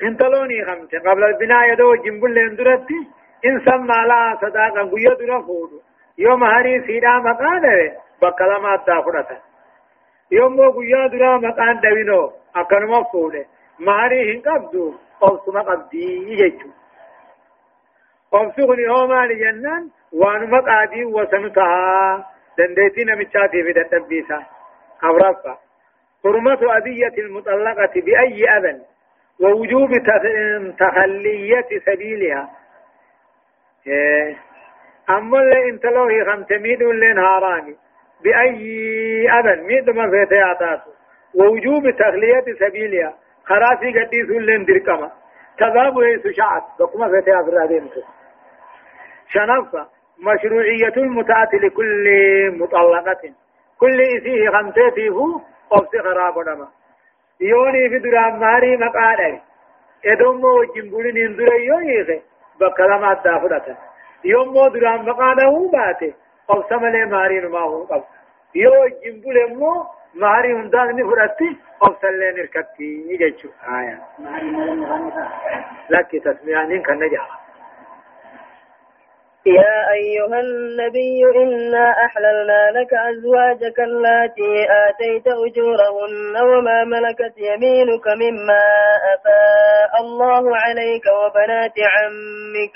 انتلوني 0.03 0.65
خمسة. 0.65 0.99
قبل 0.99 1.25
البناء 1.25 1.73
يدو 1.73 1.95
جنبل 1.95 2.35
لندرتي 2.35 3.01
إن 3.47 3.61
سمى 3.65 3.99
لا 4.09 4.39
صداقا 4.41 4.83
قوية 4.91 5.15
دون 5.15 5.43
فودو 5.47 5.81
يوم 6.19 6.45
هاري 6.45 6.87
سيدا 6.87 7.09
مقادة 7.09 7.97
بقلا 8.23 8.59
ما 8.59 8.77
دافرتا 8.87 9.39
يوم 10.33 10.61
قوية 10.61 11.07
دون 11.07 11.47
مقان 11.49 11.81
دوينو 11.81 12.33
أكنما 12.57 13.03
فودة 13.13 13.45
مهاري 13.79 14.37
هن 14.37 14.41
قبدو 14.41 14.95
أوسما 15.23 15.61
قبدي 15.61 16.05
يجو 16.41 16.69
أوسغني 18.35 18.87
هما 18.87 19.27
لجنان 19.27 19.89
وانما 20.13 20.61
قادي 20.61 21.05
وسنتها 21.05 22.27
دنديتي 22.59 23.05
نمشاتي 23.05 23.63
في 23.63 23.73
دتبيسا 23.73 24.43
أبرافا 25.03 25.59
حرمة 26.25 26.77
أذية 26.77 27.15
المطلقة 27.19 28.01
بأي 28.01 28.45
أذن 28.49 28.81
ووجوب 29.41 29.91
تخلية 30.79 31.69
سبيلها 31.87 32.51
إيه. 33.87 34.37
أما 35.11 35.39
اللي 35.39 35.71
انت 35.71 35.85
لو 35.87 36.05
هي 36.05 36.25
خمسميد 36.25 36.83
لين 36.83 37.19
هاراني 37.19 37.77
بأي 38.25 39.27
أبن 39.39 39.63
ميد 39.63 39.91
ما 39.91 40.11
في 40.11 40.27
تياتاتو 40.27 40.91
ووجوب 41.35 41.91
تخلية 41.91 42.45
سبيلها 42.61 43.15
خراسي 43.45 44.01
قديس 44.01 44.29
لين 44.31 44.65
دركما 44.65 45.11
تذاب 45.59 45.99
هي 45.99 46.19
سشعت 46.19 46.63
بكما 46.81 47.09
في 47.09 47.21
تيات 47.25 47.49
الرادين 47.49 47.89
شنفة 49.33 49.87
مشروعية 50.19 50.97
المتعة 50.97 51.49
لكل 51.53 52.05
مطلقة. 52.59 53.23
كل 53.81 54.01
إسيه 54.01 54.51
خمسة 54.51 54.91
فيه 54.91 55.41
أفس 55.73 55.91
خراب 56.05 56.39
نما 56.39 56.69
يوني 57.41 57.89
في 57.89 57.99
درام 57.99 58.41
ماري 58.41 58.77
مقادر 58.77 59.39
ادوم 60.07 60.45
وجين 60.45 60.91
بولين 60.91 61.17
اندر 61.27 61.53
يويخه 61.53 62.23
بكلام 62.61 63.05
الدافدة 63.05 63.77
يوم 64.25 64.55
درام 64.69 65.05
مقاده 65.09 65.71
باته 65.73 66.15
أو 66.51 66.63
سمله 66.69 67.05
ماري 67.05 67.41
ما 67.41 67.59
هو 67.61 67.85
قب 67.85 68.03
يو 68.55 68.71
وجين 68.85 69.21
بولين 69.21 69.59
مو 69.59 69.85
ماري 70.15 70.53
هندان 70.55 70.97
ني 70.97 71.05
فراتي 71.05 71.57
أو 71.83 71.95
سلين 72.03 72.37
ركتي 72.45 72.91
يجچو 73.11 73.49
آية 73.79 73.99
لك 75.91 76.11
تسميانين 76.25 76.83
كن 76.83 76.95
نجاح. 76.99 77.50
يا 79.47 79.93
أيها 79.93 80.41
النبي 80.41 81.25
إنا 81.43 81.91
أحللنا 82.07 82.71
لك 82.79 82.93
أزواجك 82.95 83.81
اللاتي 83.81 84.67
آتيت 84.89 85.27
أجورهن 85.27 86.37
وما 86.43 86.85
ملكت 86.85 87.39
يمينك 87.39 88.07
مما 88.09 88.63
أفاء 89.15 89.93
الله 90.01 90.57
عليك 90.57 91.05
وبنات 91.07 91.77
عمك 91.95 92.75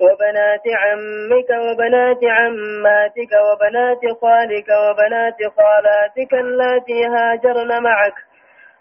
وبنات 0.00 0.64
عمك 0.82 1.50
وبنات 1.66 2.24
عماتك 2.24 3.32
وبنات 3.46 4.02
خالك 4.20 4.68
وبنات 4.84 5.38
خالاتك 5.56 6.34
اللاتي 6.34 7.06
هاجرن 7.06 7.82
معك 7.82 8.14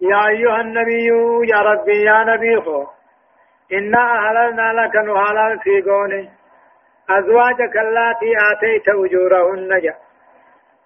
يا 0.00 0.26
أيها 0.28 0.60
النبي 0.60 1.06
يا 1.48 1.58
ربي 1.58 2.02
يا 2.02 2.24
نبي 2.24 2.60
خو. 2.60 2.86
إنا 3.72 4.02
أهلنا 4.18 4.72
لك 4.72 4.96
نهالا 4.96 5.58
في 5.58 5.82
قونه 5.82 6.28
أزواجك 7.10 7.76
اللاتي 7.76 8.32
آتيت 8.52 8.88
أجورهن. 8.88 9.80
جا 9.80 9.94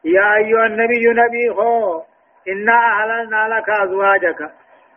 يا 0.04 0.34
أيها 0.36 0.66
النبي 0.66 1.04
نبي 1.06 1.54
خو. 1.54 2.02
إنا 2.48 2.78
أهلنا 2.92 3.48
لك 3.48 3.70
أزواجك. 3.70 4.40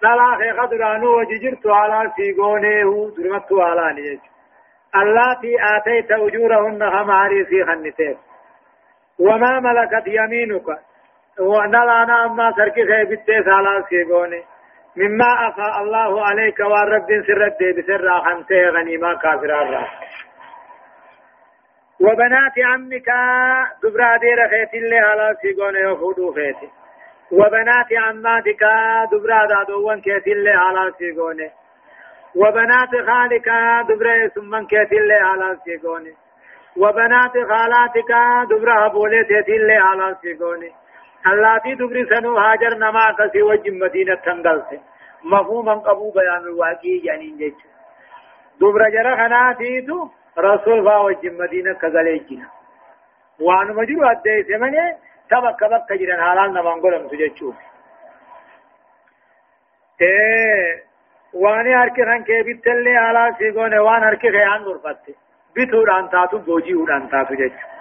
لا 0.01 0.35
خي 0.37 0.51
قدرانو 0.51 1.19
وججرت 1.19 1.67
على 1.67 2.11
في 2.15 2.33
قونه 2.33 3.11
درمت 3.17 3.51
على 3.53 4.01
نيج. 4.01 4.19
اللاتي 4.95 5.55
آتيت 5.75 6.11
أجورهن 6.11 6.83
هم 6.83 7.11
عريسي 7.11 7.65
خنتين 7.65 8.17
وما 9.19 9.59
ملكت 9.59 10.07
يمينك. 10.07 10.90
ونلانا 11.41 12.25
أما 12.25 12.53
سركي 12.57 12.85
خيبت 12.87 13.25
سالا 13.25 13.83
سيقوني 13.89 14.43
مما 14.95 15.47
أفاء 15.47 15.81
الله 15.83 16.25
عليك 16.25 16.59
والرب 16.59 17.07
سرد 17.27 17.75
بسر 17.77 18.21
خمسه 18.21 18.69
غنيما 18.69 19.13
كافر 19.15 19.61
الرا 19.61 19.87
وبنات 21.99 22.53
عمك 22.65 23.09
دبرا 23.83 24.17
دير 24.17 24.49
خيت 24.49 24.73
اللي 24.73 24.97
على 24.99 25.35
سيقوني 25.41 25.79
يخودو 25.79 26.33
خيتي 26.33 26.69
وبنات 27.31 27.89
عماتك 27.93 28.63
دبرا 29.11 29.45
دادوان 29.45 30.01
كيت 30.01 30.27
اللي 30.27 30.51
على 30.51 30.93
سيقوني 30.97 31.49
وبنات 32.35 32.89
خالك 33.07 33.49
دبرا 33.89 34.27
سمن 34.35 34.67
كيت 34.67 34.91
اللي 34.93 35.13
على 35.13 35.57
سيقوني 35.65 36.13
وبنات 36.77 37.31
خالاتك 37.49 38.11
دبرا 38.49 38.87
بوليت 38.87 39.49
اللي 39.49 39.73
على 39.75 40.15
سيقوني 40.21 40.71
اللاتي 41.27 41.75
دبري 41.75 42.05
سنو 42.05 42.37
هاجر 42.37 42.73
نما 42.77 43.11
كسي 43.11 43.41
وجه 43.41 43.71
مدينة 43.71 44.15
تنقلت 44.15 44.81
مفهوما 45.23 45.73
قبو 45.73 46.11
بيان 46.11 46.43
الواقعي 46.43 47.01
يعني 47.03 47.29
جيش 47.37 47.53
دبر 48.59 48.89
جرى 48.89 49.15
خناتيتو 49.17 50.09
رسول 50.37 50.85
فا 50.85 50.97
وجه 50.97 51.29
مدينة 51.29 51.73
كذلك 51.73 52.29
وان 53.39 53.67
مجرو 53.67 54.03
أدى 54.11 54.43
سمني 54.43 54.95
تبك 55.29 55.63
بك 55.63 55.93
جرن 55.99 56.21
حالان 56.21 56.53
نمان 56.53 57.07
سجچوف 57.11 57.55
إيه 60.01 60.83
واني 61.33 61.75
هركي 61.75 62.05
خان 62.05 62.23
كي 62.23 62.43
بيتلي 62.43 62.97
على 62.97 63.35
سيغونه 63.37 63.81
وان 63.81 64.03
هركي 64.03 64.31
خيان 64.31 64.61
غرفت 64.63 65.15
بيتو 65.55 65.85
دانتاتو 65.85 66.37
بوجي 66.37 66.75
ودانتاتو 66.75 67.33
جچو 67.33 67.80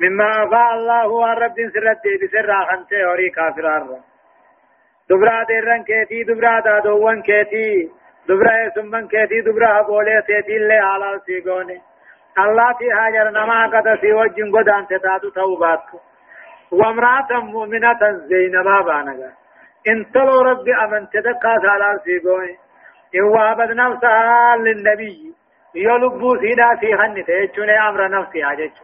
مما 0.00 0.44
أفاء 0.44 0.74
الله 0.74 1.32
الرب 1.32 1.56
سرت 1.74 2.02
بسر 2.22 2.64
خنته 2.64 2.96
اوري 3.08 3.30
كافر 3.30 3.66
الرب 3.76 4.04
دبرا 5.10 5.42
دیرن 5.48 5.82
کیتی 5.84 6.24
دبرا 6.24 6.60
دادوون 6.60 7.22
کیتی 7.22 7.90
دبرا 8.28 8.70
سمن 8.74 9.08
کیتی 9.08 9.42
دبرا 9.42 9.82
بوله 9.82 10.20
تیتی 10.20 10.56
اللي 10.56 10.80
حلال 10.80 11.20
سيگونه 11.26 11.80
الله 12.38 12.72
في 12.72 12.92
هاجر 12.92 13.30
نما 13.30 13.66
قد 13.66 13.94
في 14.00 14.12
وجن 14.12 14.52
قدان 14.56 14.86
تتاتو 14.86 15.30
توبات 15.30 15.80
وامرأة 16.72 17.40
مؤمنة 17.40 18.12
زينبا 18.28 18.80
بانگا. 18.80 19.30
ان 19.88 20.12
تلو 20.12 20.40
رب 20.42 20.68
امن 20.68 21.08
تدقى 21.12 21.60
حلال 21.62 22.00
سيگونه 22.04 22.56
ان 23.14 23.22
وابد 23.22 23.70
نفسها 23.70 24.56
للنبي 24.56 25.34
يلبو 25.74 26.36
سيدا 26.40 26.74
في 26.80 26.96
خنته 26.96 27.32
يچونه 27.32 27.88
أمر 27.88 28.08
نفسي 28.08 28.44
اجچ 28.44 28.76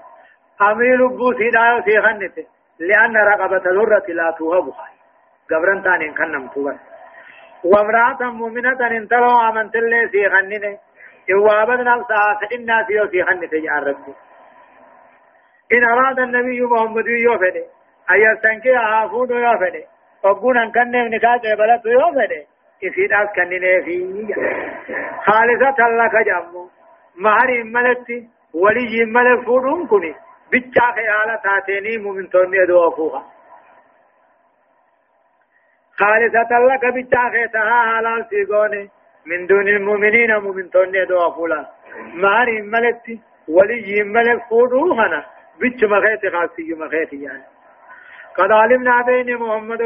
امي 0.62 0.96
لبو 0.96 1.32
سيدا 1.32 1.80
في 1.80 2.02
خنته 2.02 2.46
لأن 2.78 3.16
رقبة 3.16 3.56
ذرة 3.70 4.04
لا 4.08 4.34
توهبها 4.38 4.88
قبرن 5.50 5.82
تانين 5.82 6.14
كنم 6.14 6.48
توبر 6.48 6.76
وامرأة 7.64 8.22
مؤمنة 8.32 8.86
ان 8.86 9.08
تلو 9.08 9.40
امن 9.48 9.70
تلي 9.70 10.08
في 10.08 10.30
خننه 10.30 10.78
إوابد 11.34 11.80
نفسها 11.80 12.38
فإنا 12.40 12.84
في 12.84 13.08
في 13.10 13.22
خنته 13.24 13.56
يا 13.56 13.72
ربي 13.86 14.14
إن 15.72 15.84
أراد 15.84 16.18
النبي 16.18 16.60
محمد 16.62 17.06
يوفده 17.06 17.64
أن 18.10 18.16
يستنكي 18.20 18.78
أفود 18.78 19.30
يوفده 19.30 19.84
وقون 20.24 20.58
أن 20.58 20.72
كنه 20.72 21.02
نكاة 21.08 21.36
قبلت 21.54 21.86
يوفده 21.86 22.42
إسيد 22.84 23.12
أس 23.12 23.28
كننه 23.36 23.84
في 23.84 23.96
خالصة 25.26 25.88
لك 25.88 26.14
جمو 26.26 26.68
مهر 27.16 27.64
ملتي 27.64 28.28
ولي 28.54 29.04
ملك 29.04 29.44
فودون 29.44 29.86
كني 29.86 30.14
بچا 30.54 30.86
خيالة 30.96 31.36
تاتيني 31.44 31.96
مؤمن 32.04 32.28
توني 32.30 32.66
دو 32.66 32.88
أفوها 32.88 33.22
خالصة 35.98 36.50
لك 36.70 36.84
بچا 36.96 37.22
خيتها 37.32 37.78
حلال 37.90 38.26
سيقوني 38.30 38.90
من 39.26 39.46
دون 39.46 39.68
المؤمنين 39.68 40.36
مؤمن 40.36 40.70
توني 40.70 41.04
دو 41.04 41.18
أفولا 41.28 41.66
ماري 42.14 42.62
ملتي 42.62 43.20
ولي 43.48 44.02
ملك 44.02 44.42
فودوهنا 44.50 45.24
بچ 45.60 45.84
مخيت 45.84 46.32
خاصي 46.34 46.74
مخيت 46.74 47.12
يعني 47.12 47.44
قد 48.36 48.50
علمنا 48.52 49.02
بين 49.02 49.36
محمد 49.36 49.82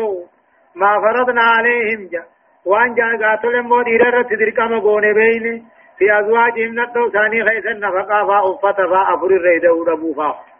ما 0.74 1.00
فرضنا 1.00 1.42
عليهم 1.42 2.09
جا. 2.12 2.24
وان 2.64 2.94
جا 2.94 3.26
قاتل 3.26 3.62
مودي 3.62 3.96
رت 3.96 4.33
درقم 4.33 4.74
غونه 4.74 5.12
بين 5.12 5.66
في 5.98 6.18
ازواجهم 6.18 6.81
نتو 6.81 7.11
ثاني 7.11 7.44
خيس 7.44 7.66
النفقا 7.66 8.26
فا 8.26 9.14
افر 9.14 9.26
الريد 9.26 9.66
وربو 9.66 10.14
فا. 10.14 10.58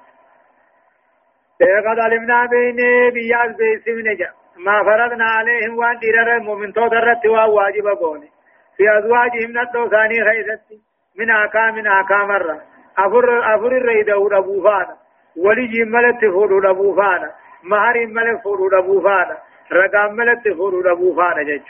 قد 1.61 1.99
علمنا 1.99 2.47
بين 2.47 2.77
بياز 3.15 3.57
بيسم 3.57 3.99
نجا 4.09 4.31
ما 4.57 4.83
فرضنا 4.85 5.25
عليهم 5.25 5.79
وان 5.79 5.99
ديرر 5.99 6.39
مؤمن 6.41 6.73
تو 6.73 6.89
درت 6.89 7.27
واجب 7.27 7.87
غونه 7.87 8.29
في 8.77 8.99
ازواجهم 8.99 9.51
نتو 9.59 9.89
ثاني 9.89 10.25
خيس 10.25 10.79
من 11.19 11.31
احكام 11.31 11.75
من 11.75 11.87
احكام 11.87 12.31
الر 12.31 12.61
افر 12.99 13.55
افر 13.55 13.73
الريد 13.77 14.11
وربو 14.11 14.63
فا 14.63 14.97
ولي 15.37 15.85
ملت 15.85 16.25
فور 16.25 16.65
ربو 16.65 16.95
فا 16.97 17.33
مهر 17.63 18.07
ملت 18.07 18.43
فور 18.43 18.73
ربو 18.73 19.01
فا 19.01 19.37
رقام 19.73 20.15
ملت 20.15 20.49
فور 20.49 20.87
ربو 20.87 21.15
فا 21.17 21.43
جج 21.43 21.63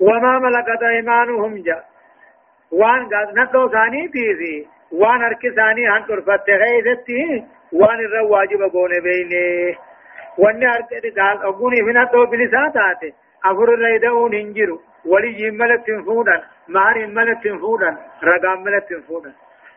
وما 0.00 0.38
ملكت 0.38 0.82
ايمانهم 0.82 1.62
جا 1.62 1.84
وان 2.72 3.06
قد 3.06 3.38
نتو 3.38 3.68
ثاني 3.68 4.08
تيزي 4.08 4.77
وان 4.92 5.22
ارك 5.24 5.42
ثاني 5.56 5.88
هن 5.88 6.06
ترفت 6.06 6.50
غيثتي 6.50 7.44
وان 7.72 7.98
الرو 8.06 8.28
واجب 8.32 8.62
قون 8.72 8.90
بيني 9.00 9.76
وان 10.38 10.66
ارك 10.66 11.18
قال 11.18 11.36
اقوني 11.42 11.76
فينا 11.84 12.04
تو 12.04 12.26
بلسان 12.26 12.72
تاتي 12.72 13.14
افر 13.44 13.74
الريدون 13.74 14.34
هنجرو 14.34 14.80
ولي 15.04 15.50
ملت 15.50 15.86
فودا 16.06 16.42
مهر 16.68 17.06
ملت 17.06 17.48
فودا 17.60 17.96
رقام 18.24 18.62
ملت 18.64 18.88
فودا 19.08 19.32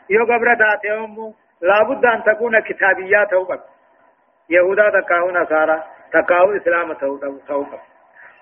يو 0.09 0.23
قبر 0.25 0.55
تاتي 0.55 0.91
امو 0.91 1.33
لابد 1.61 2.05
ان 2.05 2.23
تكون 2.23 2.59
كتابيات 2.59 3.31
توبك 3.31 3.61
يهودا 4.49 4.89
تكاو 4.89 5.31
نصارى 5.31 5.83
تكاو 6.13 6.55
اسلام 6.57 6.93
توبك 7.47 7.79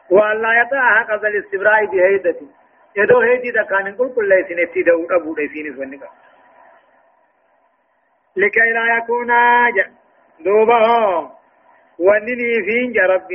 وأن 0.10 0.42
لا 0.42 1.04
قبل 1.10 1.28
الاستبراء 1.28 1.86
بهيدة 1.86 2.36
يدو 2.98 3.20
هيدي 3.20 3.52
دا 3.52 3.64
كان 3.64 3.92
نقول 3.92 4.16
كل 4.16 4.30
ليسين 4.30 4.60
ابتداء 4.60 5.16
أبو 5.18 5.36
ليسين 5.36 5.76
فنقا 5.76 6.10
لكي 8.38 8.70
لا 8.74 8.98
يكون 8.98 9.28
دوبه 10.40 10.88
ونني 12.00 12.54
فين 12.66 13.06
رب 13.06 13.32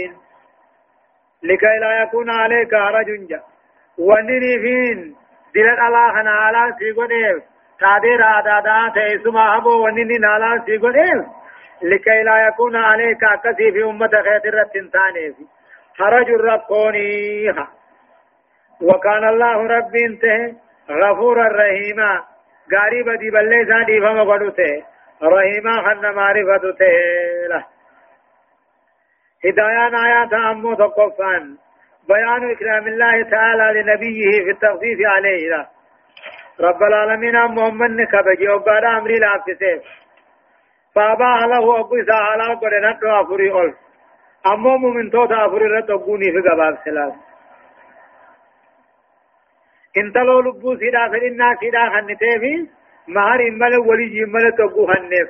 لكي 1.43 1.79
لا 1.81 2.03
يكون 2.03 2.31
عليك 2.31 2.75
حرج 2.75 3.09
ونني 3.99 4.59
فين 4.63 5.17
دلت 5.55 5.79
الله 5.79 6.13
خنا 6.13 6.31
على 6.31 6.75
سيقونيف. 6.79 7.43
تادير 7.81 8.21
آدادا 8.39 8.93
تيسما 8.95 9.57
أبو 9.57 9.85
ونني 9.85 10.27
على 10.27 10.63
سيقونيف. 10.67 11.27
لكي 11.83 12.23
لا 12.23 12.47
يكون 12.49 12.77
عليك 12.77 13.21
كثير 13.45 13.73
في 13.73 13.85
أمة 13.85 14.09
خير 14.09 14.63
التنتاني 14.63 15.35
حرج 15.99 16.31
ربونيها 16.31 17.69
وكان 18.83 19.29
الله 19.29 19.57
رب 19.67 19.95
انته 19.97 20.57
غفورا 20.91 21.49
رحيما. 21.49 22.34
غارب 22.73 23.09
دي 23.21 23.31
بلے 23.31 23.65
سادي 23.71 24.01
فما 24.01 24.25
قدوته 24.25 24.83
رحيما 25.23 25.75
خن 25.87 26.15
معرفته 26.15 26.89
له 27.53 27.65
هدايان 29.45 29.95
آيات 29.95 30.33
أمو 30.33 30.75
تقفان 30.75 31.57
بيان 32.09 32.51
إكرام 32.51 32.87
الله 32.87 33.23
تعالى 33.31 33.81
لنبيه 33.81 34.45
في 34.45 34.51
التخفيف 34.51 34.99
عليه 35.07 35.49
لا۔ 35.49 35.67
رب 36.61 36.83
العالمين 36.83 37.37
محمد 37.37 38.01
كبجي 38.13 38.49
وقال 38.49 38.85
أمري 38.85 39.19
لا 39.19 39.39
في 39.45 39.81
فابا 40.95 41.47
له 41.47 41.81
أبو 41.81 41.97
إساء 42.01 42.23
على 42.23 42.55
قد 42.55 42.75
نتو 42.85 43.21
أفري 43.21 43.51
أول۔ 43.51 43.75
أمو 44.47 44.77
من 44.79 45.11
توتا 45.11 45.47
أفري 45.47 45.67
رتقوني 45.67 46.33
في 46.33 46.49
قباب 46.49 46.79
سلاس 46.85 47.13
انت 49.97 50.17
لو 50.17 50.41
لبو 50.41 50.77
سيدا 50.77 51.09
فإنا 51.09 51.57
سيدا 51.61 51.91
خنته 51.91 52.39
في 52.41 52.67
مهر 53.09 53.49
إمال 53.49 53.79
ولي 53.79 54.25
إمال 54.25 54.57
تقو 54.59 54.87
خنف 54.87 55.29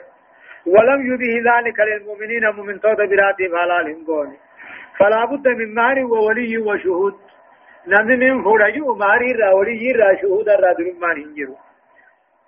ولم 0.66 1.00
يبه 1.12 1.32
ذلك 1.50 1.80
للمؤمنين 1.80 2.44
مؤمن 2.56 2.80
توتا 2.80 3.04
براتي 3.04 3.48
فالالهم 3.48 4.06
قولي 4.06 4.36
فلا 4.98 5.24
بد 5.24 5.48
من 5.48 5.74
مهر 5.74 5.98
وولي 6.04 6.58
وشهود. 6.58 7.14
نمن 7.86 8.18
من 8.18 8.42
فرجو 8.44 8.94
مهر 8.94 9.22
را 9.40 9.54
ولي 9.56 9.92
را 9.92 10.14
شهود 10.20 10.48
را 10.48 10.72
درمان 10.72 11.16
هنجرو 11.22 11.56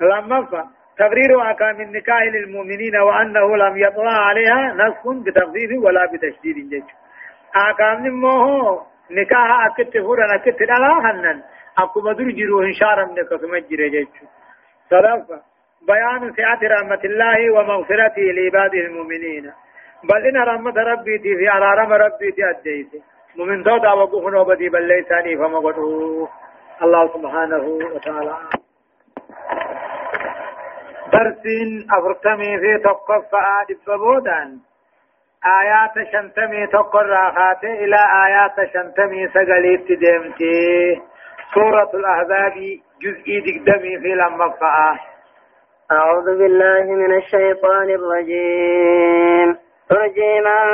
لما 0.00 0.44
فا 0.44 0.64
تقرير 0.98 1.42
أحكام 1.42 1.80
النكاح 1.80 2.22
للمؤمنين 2.22 2.96
وأنه 2.96 3.56
لم 3.56 3.76
يطلع 3.76 4.16
عليها 4.28 4.74
نسخ 4.74 5.08
بتخفيف 5.08 5.70
ولا 5.84 6.06
بتشديد 6.12 6.70
جيش 6.70 6.84
أحكام 7.56 8.06
نموه 8.06 8.86
نكاح 9.10 9.66
أكت 9.66 9.98
فرنا 9.98 10.34
أكت 10.34 10.62
هنن 11.04 11.42
أكو 11.78 12.00
مدر 12.00 12.30
جرو 12.30 12.60
هنشارا 12.60 13.04
من 13.04 13.60
جري 13.70 13.88
جيش 13.90 14.08
صدفة 14.90 15.40
بيان 15.86 16.32
سعة 16.36 16.60
رحمة 16.62 17.00
الله 17.04 17.50
ومغفرته 17.50 18.22
لعباده 18.22 18.78
المؤمنين. 18.78 19.52
بل 20.04 20.26
إن 20.26 20.36
رحمة 20.36 20.76
ربي 20.82 21.18
تي 21.18 21.36
في 21.36 21.48
على 21.48 21.82
رحمة 21.82 21.96
ربي 21.96 22.32
تي 22.32 22.50
أديت. 22.50 23.02
مؤمن 23.36 23.64
تودا 23.64 23.92
وقفنا 23.92 24.40
وبدي 24.40 24.68
بل 24.68 24.88
ليساني 24.88 25.36
فما 25.36 25.58
الله 26.82 27.08
سبحانه 27.14 27.64
وتعالى. 27.94 28.36
درسين 31.12 31.86
أفرتمي 31.90 32.58
في 32.58 32.78
تقف 32.84 33.34
آدب 33.34 33.98
بودان 33.98 34.58
آيات 35.60 36.08
شنتمي 36.12 36.66
تقر 36.66 37.06
راخات 37.06 37.64
إلى 37.64 37.98
آيات 38.26 38.56
شنتمي 38.72 39.28
سقليت 39.28 39.86
ديمتي. 39.92 41.02
سورة 41.54 41.90
الأحزاب 41.94 42.52
جزء 43.02 43.26
دقدمي 43.46 43.98
في 43.98 44.08
لما 44.08 44.54
أعوذ 45.92 46.38
بالله 46.38 46.82
من 46.82 47.16
الشيطان 47.16 47.90
الرجيم. 47.90 49.58
ترجي 49.90 50.40
من 50.40 50.66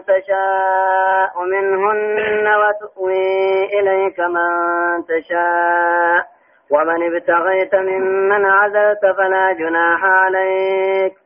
تشاء 0.00 1.44
منهن 1.44 2.46
وتؤوي 2.56 3.64
إليك 3.64 4.20
من 4.20 5.04
تشاء. 5.04 6.26
ومن 6.70 7.14
ابتغيت 7.14 7.74
ممن 7.74 8.46
عزلت 8.46 9.06
فلا 9.16 9.52
جناح 9.52 10.04
عليك. 10.04 11.25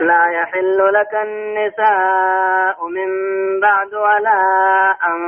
لا 0.00 0.26
يحل 0.30 0.92
لك 0.92 1.14
النساء 1.14 2.86
من 2.88 3.10
بعد 3.60 3.94
ولا 3.94 4.40
أن 5.08 5.18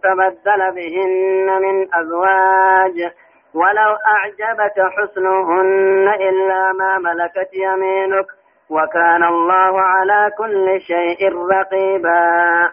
تبدل 0.00 0.74
بهن 0.74 1.62
من 1.62 1.94
أزواج 1.94 3.12
ولو 3.54 3.96
أعجبك 4.14 4.80
حسنهن 4.96 6.08
إلا 6.08 6.72
ما 6.72 6.98
ملكت 6.98 7.50
يمينك 7.54 8.26
وكان 8.70 9.24
الله 9.24 9.80
على 9.80 10.30
كل 10.38 10.80
شيء 10.80 11.20
رقيبا. 11.52 12.68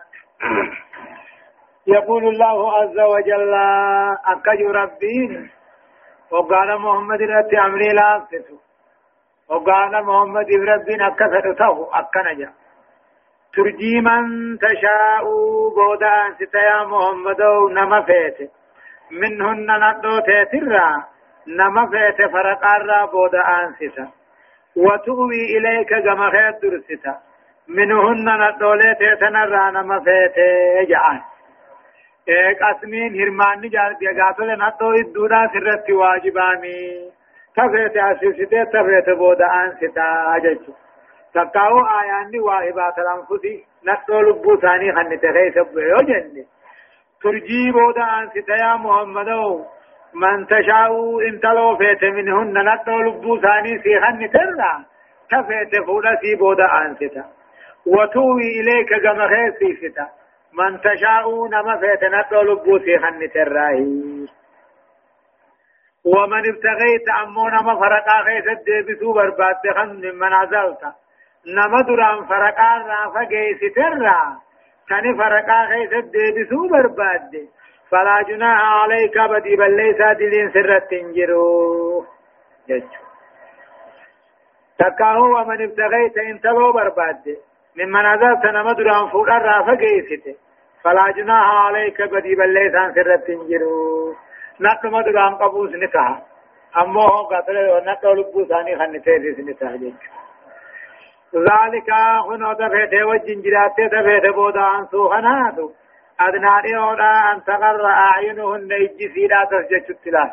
يقول 1.88 2.24
الله 2.28 2.78
عز 2.78 3.00
وجل 3.00 3.54
أكج 4.26 4.62
ربي. 4.62 5.50
وقال 6.32 6.82
محمد 6.82 7.21
رتي 7.21 7.60
أمري 7.60 7.89
لا 7.93 8.21
وقال 9.52 10.06
محمد 10.06 10.50
ربي 10.70 10.96
أكثر 11.08 11.54
ته 11.54 11.90
أكنجا 12.00 12.50
ترجي 13.54 14.02
من 14.02 14.58
تشاء 14.58 15.24
بودا 15.76 16.16
ست 16.40 16.56
يا 16.56 16.84
محمد 16.92 17.42
نما 17.78 18.02
فيت. 18.02 18.52
منهن 19.12 19.70
ندو 19.84 20.20
تيترا 20.20 20.88
نما 21.48 21.84
فيت 21.92 22.20
فرقارا 22.32 23.06
بودا 23.06 23.42
أنستا 23.60 24.08
وتؤوي 24.76 25.42
إليك 25.58 25.92
كما 26.06 26.30
خير 26.32 26.52
درستا 26.62 27.14
منهن 27.68 28.28
ندو 28.42 28.74
ليتنا 28.74 29.72
نما 29.72 29.98
فيت 30.00 30.38
جعان. 30.90 31.22
قسمين 32.62 33.12
هرماني 33.22 33.68
جاغاتو 33.68 34.44
لنطو 34.44 34.92
الدودا 34.92 35.48
سرت 35.54 35.90
واجبامي. 35.90 37.12
تفيت 37.56 37.98
أسيسيتي 37.98 38.66
تفيت 38.66 39.10
بودا 39.18 39.46
أنستا 39.46 40.36
أججو 40.36 40.74
تقاو 41.34 41.78
آياني 42.02 42.40
واهبات 42.40 42.98
الأنفس 43.00 43.46
نطو 43.88 44.22
لبو 44.22 44.56
ثاني 44.58 44.92
خنت 44.96 45.26
خيس 45.26 45.58
بيو 45.74 45.98
جنة 45.98 46.46
ترجي 47.22 47.72
بودا 47.72 48.04
أنستا 48.20 48.56
يا 48.56 48.76
محمدو 48.76 49.66
من 50.14 50.48
تشاء 50.48 50.92
انت 51.28 51.46
لو 51.46 51.78
فيت 51.78 52.04
منهن 52.04 52.54
نطو 52.66 53.02
لبو 53.02 53.40
ثاني 53.42 53.80
سي 53.84 54.00
خنت 54.00 54.36
الرا 54.36 54.74
تفيت 55.32 55.84
فودا 55.86 56.16
سي 56.22 56.36
بودا 56.36 56.68
أنستا 56.82 57.26
وتوي 57.86 58.48
إليك 58.60 58.90
كما 59.04 59.28
خيس 59.28 59.54
سيستا 59.60 60.08
من 60.54 60.82
تشاء 60.82 61.48
نما 61.48 61.78
فيتنا 61.78 62.42
لبو 62.42 62.80
سيخن 62.80 63.30
تراهي 63.34 63.86
ومن 66.06 66.44
ابتغيت 66.50 67.10
أمو 67.24 67.50
نما 67.50 67.76
فرقا 67.80 68.24
خيس 68.24 68.48
الدبسو 68.48 69.14
برباد 69.14 69.56
خن 69.76 70.02
من 70.20 70.34
عزلت 70.34 70.84
نما 71.48 71.82
دران 71.82 72.26
فرقا 72.26 72.78
رافا 72.78 73.24
قيس 73.24 73.60
ترى 73.76 74.22
كان 74.90 75.18
فرقا 75.18 75.66
خيس 75.66 75.94
الدبسو 75.94 76.68
برباد. 76.68 77.48
فلا 77.92 78.22
جناح 78.22 78.84
عليك 78.84 79.18
بدي 79.18 79.56
بل 79.56 79.76
ليس 79.76 80.02
دلين 80.20 80.52
سرت 80.52 80.90
تنجرو. 80.92 82.06
جيشو 82.68 83.04
تكاهو 84.80 85.26
ومن 85.38 85.62
ابتغيت 85.62 86.18
انتبه 86.18 86.72
برباد. 86.74 87.38
ممن 87.78 88.06
عذاب 88.06 88.40
سنما 88.44 88.74
دران 88.74 89.10
فوق 89.10 89.30
الرافة 89.30 89.76
قيسته 89.76 90.36
فلا 90.84 91.12
جناح 91.12 91.66
عليك 91.66 92.02
بدي 92.02 92.36
بليسان 92.36 92.94
سرت 92.94 93.28
تنجرو. 93.28 94.16
نقل 94.62 94.91
مدران 94.91 95.36
قبوس 95.36 95.71
نكاح 95.71 96.21
أمو 96.78 97.02
هو 97.02 97.24
قتل 97.24 97.58
ونقل 97.69 98.19
لبو 98.19 98.45
ثاني 98.45 98.78
خن 98.80 99.02
تيسيس 99.02 99.39
نكاح 99.39 99.71
ذلك 101.36 101.89
هنا 102.30 102.54
تفيت 102.54 102.93
وجن 103.04 103.41
جرات 103.41 103.78
تفيت 103.91 104.26
بودان 104.36 104.86
سوخناتو 104.91 105.71
أدنى 106.19 106.78
أولا 106.78 107.32
أن 107.32 107.43
تغر 107.43 107.86
أعينهن 107.86 108.71
يجسي 108.71 109.28
لا 109.28 109.47
تسجد 109.52 109.89
التلاف 109.89 110.32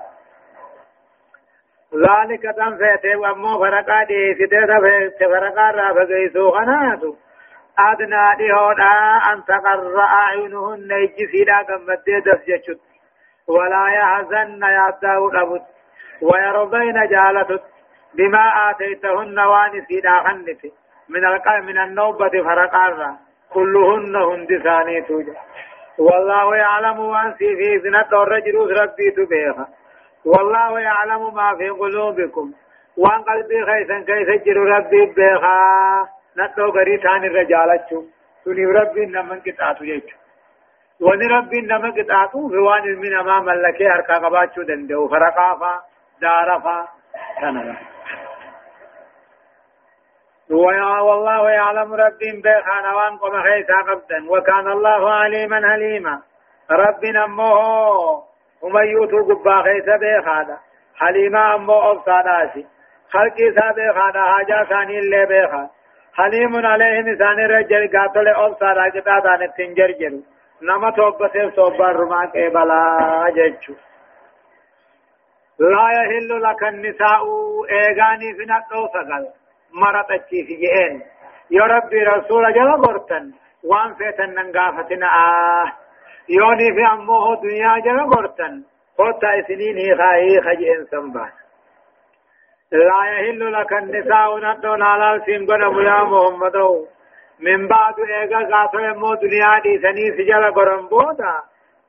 ذلك 1.94 2.42
تنفيت 2.56 3.16
وأمو 3.16 3.58
فرقا 3.58 4.04
دي 4.04 4.34
ستة 4.34 4.66
فرقا 5.30 5.70
رافقا 5.70 6.28
سوخناتو 6.34 7.14
أدنى 7.78 8.24
لهودا 8.38 8.92
أن 9.32 9.44
تقر 9.44 10.00
أعينهن 10.00 10.90
يجسيدا 10.90 11.58
قمت 11.68 12.06
دسجت 12.26 12.80
ولا 13.48 13.88
يحزن 13.88 14.62
يعداه 14.62 15.30
أبد 15.42 15.62
ويرضين 16.22 17.06
جالتت 17.11 17.62
بما 18.14 18.70
آتيتهن 18.70 19.38
وانسيدا 19.38 20.12
خنت 20.24 20.62
من 21.08 21.24
القلب 21.24 21.64
من 21.64 21.78
النوبة 21.78 22.30
فرقارا 22.46 23.16
كلهن 23.54 24.16
هندساني 24.16 25.02
توجا 25.02 25.34
والله 25.98 26.56
يعلم 26.56 26.98
وانسي 26.98 27.56
في 27.56 27.78
زنة 27.78 28.22
الرجل 28.22 28.56
ربي 28.80 29.11
تبيها 29.11 29.68
والله 30.24 30.80
يعلم 30.80 31.34
ما 31.34 31.54
في 31.58 31.68
قلوبكم. 31.68 32.52
وان 32.96 33.22
قلبي 33.22 33.64
خيسا 33.64 33.98
كيف 34.00 34.44
جر 34.44 34.56
ربي 34.56 35.06
بيها 35.16 36.08
نتو 36.38 36.66
غري 36.76 36.96
ثان 36.98 37.24
الرجالچو 37.24 38.02
سني 38.44 38.64
ربي 38.66 39.06
نمن 39.06 39.40
قطعتو 39.46 39.84
يچو 39.84 40.16
وني 41.00 41.26
ربي 41.26 41.61
نمن 41.61 41.92
قطعتو 41.92 42.48
روان 42.48 42.82
من 43.02 43.16
امام 43.16 43.44
ملكه 43.44 43.94
اركا 43.94 44.14
قباچو 44.14 44.62
دندو 44.62 45.08
فرقافا 45.08 45.72
دارفا 46.20 46.88
كنلا 47.40 47.76
والله 50.50 51.50
يعلم 51.50 51.94
رب 51.94 52.18
بخان 52.44 52.94
وان 52.94 53.16
قم 53.16 53.42
خيسا 53.42 53.78
قبدا 53.88 54.30
وكان 54.30 54.66
الله 54.72 55.11
عليما 55.11 55.68
حليما 55.70 56.22
ربنا 56.70 57.24
امه 57.24 58.22
ومن 58.62 58.84
يوتو 58.84 59.18
قبا 59.28 59.62
خيسا 59.62 59.96
بخادا 59.96 60.58
حليما 60.96 61.54
امه 61.54 61.90
ابصاداسي 61.90 62.66
خلقي 63.11 63.52
سابق 63.56 63.98
خادا 63.98 64.22
حاجة 64.22 64.64
ثاني 64.64 64.98
اللي 64.98 65.26
بخا 65.26 65.70
حليم 66.14 66.66
عليه 66.66 67.00
نسان 67.00 67.38
رجل 67.38 67.98
قاتل 67.98 68.28
ابصادا 68.28 68.88
كتادا 68.88 69.37
نتنجرجر 69.46 70.12
نما 70.62 70.90
توبته 70.90 71.51
صوبا 71.57 71.88
رما 71.90 72.31
بلا 72.35 73.27
ججو 73.37 73.75
لا 75.59 75.87
يحل 75.99 76.42
لك 76.42 76.62
النساء 76.62 77.23
ايغاني 77.71 78.35
في 78.35 78.44
نقو 78.44 78.87
سقل 78.94 79.27
مرت 79.73 80.11
اچي 80.11 80.44
في 80.47 80.55
جئين 80.62 81.03
يا 81.51 81.62
ربي 81.62 82.03
رسول 82.03 82.53
جل 82.55 82.71
قرتن 82.87 83.33
وان 83.64 83.94
فيتن 83.94 84.35
ننقافتنا 84.35 85.07
آه 85.07 85.73
يوني 86.29 86.75
في 86.75 86.87
أمه 86.92 87.40
دنيا 87.42 87.79
جل 87.79 88.11
قرتن 88.14 88.62
قرتا 88.99 89.42
سنين 89.49 89.79
هي 89.79 90.40
خجئين 90.40 90.85
سنبان 90.90 91.31
لا 92.73 93.01
يحل 93.12 93.53
لك 93.53 93.73
النساء 93.73 94.38
ندون 94.38 94.83
على 94.83 95.23
سنبنا 95.27 95.83
يا 95.83 96.03
محمد 96.03 96.57
من 97.40 97.68
بعد 97.68 97.94
ايغا 98.01 98.40
قاتل 98.53 98.94
مو 98.98 99.14
دنيا 99.14 99.59
دي 99.64 99.79
سني 99.79 100.07
سجل 100.16 100.51
قرن 100.55 100.87
بودا 100.88 101.35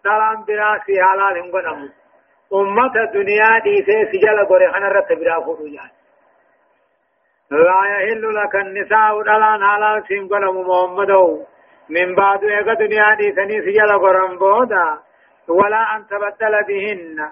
دلان 0.06 0.44
براسي 0.48 0.96
حلال 1.04 1.38
هم 1.40 1.52
قنمو 1.52 1.90
أمة 2.54 2.96
الدنيا 2.96 3.60
دي 3.64 3.76
سجل 4.12 4.46
قرن 4.46 4.72
خنا 4.72 4.88
رت 4.88 5.12
برافو 5.20 5.68
جان. 5.68 5.92
لا 7.52 7.80
يحل 7.92 8.24
لك 8.36 8.56
النساء 8.56 9.22
دلان 9.22 9.64
على 9.64 10.04
سنبنا 10.08 10.52
محمد 10.52 11.12
من 11.90 12.16
بعد 12.16 12.44
ايغا 12.44 12.74
دنيا 12.74 13.14
دي 13.20 13.32
سني 13.36 13.62
سجل 13.62 14.00
قرن 14.00 14.38
بودا 14.38 14.98
ولا 15.48 15.96
أن 15.96 16.08
تبدل 16.08 16.64
بهن. 16.68 17.32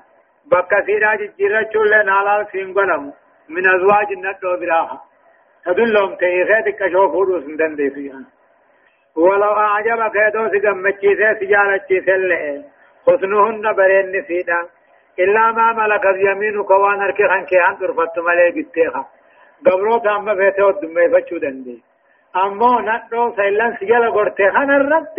ججرة 1.39 1.63
چولن 1.73 2.09
على 2.09 2.47
سنبنا 2.51 2.97
من 3.49 3.63
أزواج 3.75 4.11
الندو 4.11 4.59
براها 4.59 5.01
تدلهم 5.67 6.15
تيخيتك 6.15 6.75
كشوفوا 6.79 7.39
سندن 7.39 7.75
دي 7.75 7.89
سجان 7.89 8.25
ولو 9.15 9.53
أعجبك 9.53 10.15
يدو 10.15 10.47
سجمتشي 10.53 11.15
سي 11.19 11.27
سجالتشي 11.39 12.01
سلئ 12.07 12.43
حسنهن 13.07 13.65
برين 13.77 14.07
نسيدا 14.15 14.59
إلا 15.19 15.51
ما 15.51 15.73
ملكت 15.73 16.17
يمينك 16.27 16.69
وان 16.69 17.01
أركي 17.01 17.27
خنكي 17.27 17.59
أن 17.67 17.77
ترفت 17.79 18.19
ملي 18.19 18.51
بتيخا 18.55 19.05
قبرو 19.65 19.97
تام 19.97 20.35
فيته 20.35 20.65
ودمي 20.65 21.09
فچو 21.13 21.37
دندي. 21.37 21.83
أمو 22.35 22.79
ندو 22.79 23.35
سيلان 23.35 23.71
سجال 23.79 24.03
قرتي 24.15 24.51
خان 24.51 24.69
الرد. 24.71 25.17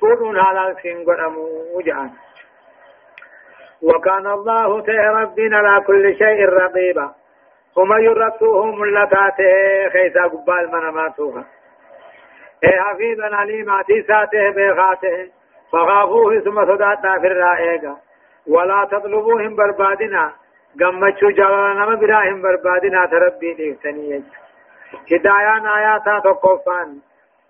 فورون 0.00 0.42
حلال 0.42 0.76
سين 0.82 1.04
قرمو 1.04 1.80
جان 1.86 2.10
وكان 3.82 4.26
الله 4.26 4.80
تي 4.80 4.98
ربنا 5.18 5.56
على 5.58 5.84
كل 5.86 6.04
شيء 6.18 6.40
رقيبا. 6.48 7.06
هما 7.76 7.98
يرتوهم 7.98 8.80
ملتاته 8.80 9.88
خيسا 9.92 10.22
قبال 10.22 10.68
مناماتوها 10.72 11.44
اي 12.64 12.80
حفيظا 12.80 13.36
عليما 13.36 13.82
تيساته 13.82 14.50
بيخاته 14.50 15.30
فخافوه 15.72 16.40
ثم 16.40 16.64
صداتا 16.64 17.18
في 17.20 17.26
الرائقة 17.26 17.96
ولا 18.46 18.88
تطلبوهم 18.90 19.56
بربادنا 19.56 20.32
قمتشو 20.80 21.30
جلالا 21.30 21.72
نما 21.74 21.94
براهم 21.94 22.42
بربادنا 22.42 23.06
تربي 23.06 23.54
ديفتنية 23.54 24.22
هدايان 25.12 25.66
آياتا 25.66 26.18
تقفان 26.18 26.98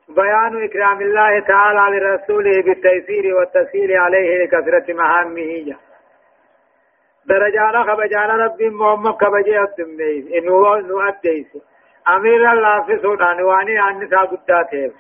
بيان 0.09 0.65
إكرام 0.65 1.01
الله 1.01 1.41
تعالى 1.41 1.99
لرسوله 1.99 2.63
بالتيسير 2.63 3.37
والتسهيل 3.37 3.97
عليه 3.97 4.45
لكثرة 4.45 4.95
مهامه 4.95 5.75
درجانا 7.29 7.83
خبجانا 7.83 8.35
رب 8.45 8.63
محمد 8.63 9.15
خبجي 9.23 9.61
الدميز 9.61 10.33
انو 10.33 10.77
نو 10.77 11.01
اديس 11.01 11.47
امير 12.09 12.53
الله 12.53 12.83
في 12.87 12.99
سودان 13.03 13.43
واني 13.43 13.79
عن 13.79 13.99
نساء 14.03 14.25
قداته 14.27 14.93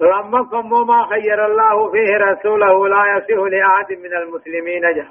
لما 0.00 0.44
فمو 0.50 0.84
ما 0.84 1.06
خير 1.10 1.46
الله 1.46 1.90
فيه 1.92 2.16
رسوله 2.16 2.88
لا 2.88 3.02
يصح 3.16 3.38
لأحد 3.52 3.92
من 3.92 4.12
المسلمين 4.22 4.82
جه 4.96 5.06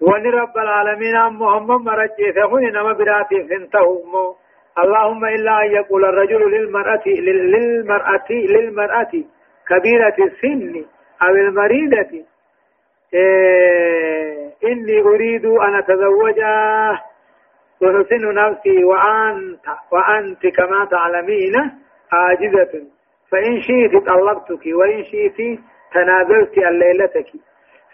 وني 0.00 0.30
رب 0.30 0.56
العالمين 0.58 1.16
محمد 1.38 1.80
مرجي 1.80 2.32
فهن 2.36 2.72
نما 2.72 2.92
براتي 2.92 3.48
فانتهم 3.48 4.34
اللهم 4.78 5.24
إلا 5.24 5.62
أن 5.64 5.70
يقول 5.70 6.04
الرجل 6.04 6.50
للمرأة 6.50 7.02
للمرأة 7.06 8.30
للمرأة 8.30 9.12
كبيرة 9.68 10.16
السن 10.18 10.84
أو 11.22 11.28
المريضة 11.34 12.31
إيه 13.14 14.52
إني 14.64 15.00
أريد 15.00 15.46
أن 15.46 15.74
أتزوج 15.74 16.38
وحسن 17.82 18.34
نفسي 18.34 18.84
وأنت 18.84 19.66
وأنت 19.92 20.46
كما 20.46 20.84
تعلمين 20.84 21.54
عاجزة. 22.12 22.82
فإن 23.30 23.60
شئت 23.60 24.06
طلقتك 24.06 24.66
وإن 24.66 25.04
شئت 25.04 25.58
تنازلت 25.94 26.58
الليلتك 26.58 27.26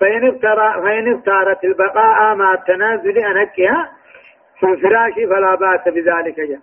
فإن 0.00 0.28
اختار 0.28 0.82
فإن 0.82 1.14
اختارت 1.14 1.64
البقاء 1.64 2.34
مع 2.34 2.54
التنازل 2.54 3.18
أنكها 3.18 3.92
في 4.60 4.66
الفراش 4.66 5.12
فلا 5.14 5.54
بأس 5.54 5.88
بذلك. 5.88 6.40
جاء 6.40 6.58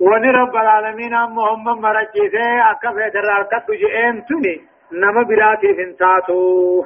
ونرب 0.00 0.56
العالمين 0.56 1.12
محمد 1.12 1.76
مرجيسي 1.82 2.60
أكفي 2.70 3.10
دراركت 3.14 3.70
جئين 3.70 4.24
تني 4.26 4.60
نما 4.92 5.22
براتي 5.22 5.74
فنتاتو 5.74 6.84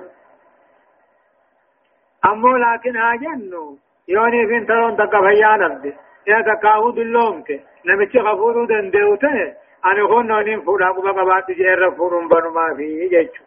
أمو 2.30 2.56
لكن 2.56 2.96
هاجنو 2.96 3.78
يوني 4.08 4.46
فين 4.46 4.66
ترون 4.66 4.96
تقا 4.96 5.20
فيا 5.20 5.56
نبدي 5.56 5.92
يا 6.26 6.40
تقاهو 6.40 6.90
دلومك 6.90 7.48
نمشي 7.87 8.18
غفورو 8.18 8.64
دندوته 8.66 9.54
أنا 9.84 10.02
هون 10.02 10.26
نونين 10.26 10.60
فودا 10.60 10.88
قبا 10.88 11.10
قبات 11.12 11.50
جير 11.50 11.88
بنو 11.88 12.50
ما 12.54 12.74
فيه 12.76 13.08
جيشو 13.08 13.44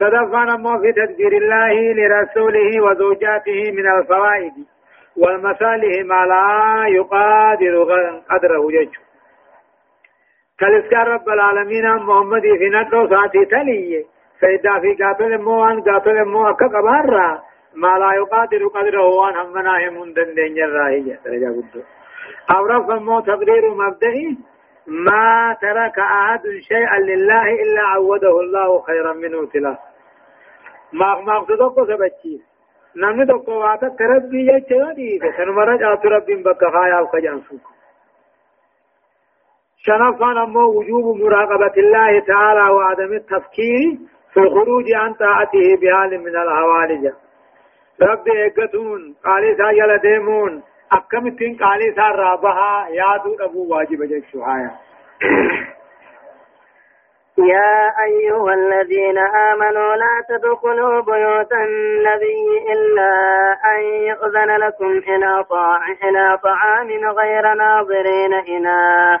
صدفان 0.00 0.48
أمو 0.50 0.78
في 0.82 0.92
تدبير 0.92 1.32
الله 1.32 1.74
لرسوله 1.98 2.82
وزوجاته 2.84 3.72
من 3.76 3.86
الفوائد 3.96 4.52
والمصالح 5.16 5.92
ما 6.04 6.26
لا 6.26 6.46
يقادر 6.88 7.74
قدره 8.30 8.68
جيشو 8.70 9.02
كالسكار 10.58 11.08
رب 11.08 11.28
العالمين 11.28 11.86
محمد 11.96 12.42
في 12.42 12.68
ندو 12.74 13.08
ساتي 13.08 13.44
تليه 13.44 14.04
فإذا 14.40 14.80
في 14.80 15.04
قاتل 15.04 15.38
مو 15.42 15.64
أن 15.64 15.80
قاتل 15.82 16.24
مو 16.24 16.48
أكا 16.50 16.66
قبارا 16.66 17.42
ما 17.74 17.98
لا 17.98 18.12
يقادر 18.14 18.66
قدره 18.66 19.04
وان 19.04 19.36
همنا 19.36 19.88
هم 19.88 20.12
دندن 20.12 20.54
جراهية 20.54 21.20
درجة 21.24 21.46
قدو 21.46 21.82
أو 22.50 22.66
رفع 22.66 22.98
مو 22.98 23.20
تقرير 23.20 23.74
مبدئي 23.74 24.38
ما 24.86 25.56
ترك 25.60 25.98
أحد 25.98 26.42
شيئا 26.68 26.98
لله 26.98 27.46
إلا 27.62 27.82
عوده 27.82 28.40
الله 28.40 28.82
خيرا 28.82 29.12
منه 29.12 29.46
تلا 29.46 29.78
ما 30.92 31.20
مقصدك 31.20 31.76
سبتشي 31.88 32.34
نمني 32.96 33.24
دكو 33.24 33.52
واتا 33.52 33.88
تربي 33.98 34.40
يجودي 34.52 35.18
فسنمرج 35.22 35.82
آت 35.82 36.06
ربين 36.06 36.42
بك 36.42 36.64
خايا 36.74 37.00
وخجان 37.00 37.42
شنفان 39.86 40.38
أمو 40.38 40.64
وجوب 40.78 41.16
مراقبة 41.16 41.74
الله 41.76 42.20
تعالى 42.20 42.70
وعدم 42.70 43.12
التفكير 43.12 43.98
في 44.32 44.40
الخروج 44.40 44.84
عن 44.94 45.14
طاعته 45.14 45.66
بحال 45.82 46.20
من 46.20 46.36
الهوالج 46.36 47.12
رب 48.00 48.28
اگتون 48.44 49.14
قالی 49.24 49.54
سا 49.56 49.72
یل 49.72 49.98
دیمون 49.98 50.62
اکمتین 50.90 51.56
قالی 51.56 51.92
سا 51.96 52.08
رابها. 52.08 52.86
یادو 52.90 53.36
ابو 53.44 53.68
واجب 53.68 54.04
جشوهایا 54.04 54.70
يا 57.38 57.92
أيها 58.04 58.54
الذين 58.54 59.18
آمنوا 59.18 59.96
لا 59.96 60.24
تدخلوا 60.28 61.00
بيوت 61.00 61.52
النبي 61.52 62.72
إلا 62.72 63.12
أن 63.64 63.82
يؤذن 63.82 64.56
لكم 64.56 64.90
إلى 66.04 66.38
طعام 66.42 66.88
غير 67.18 67.54
ناظرين 67.54 68.34
إناه. 68.34 69.20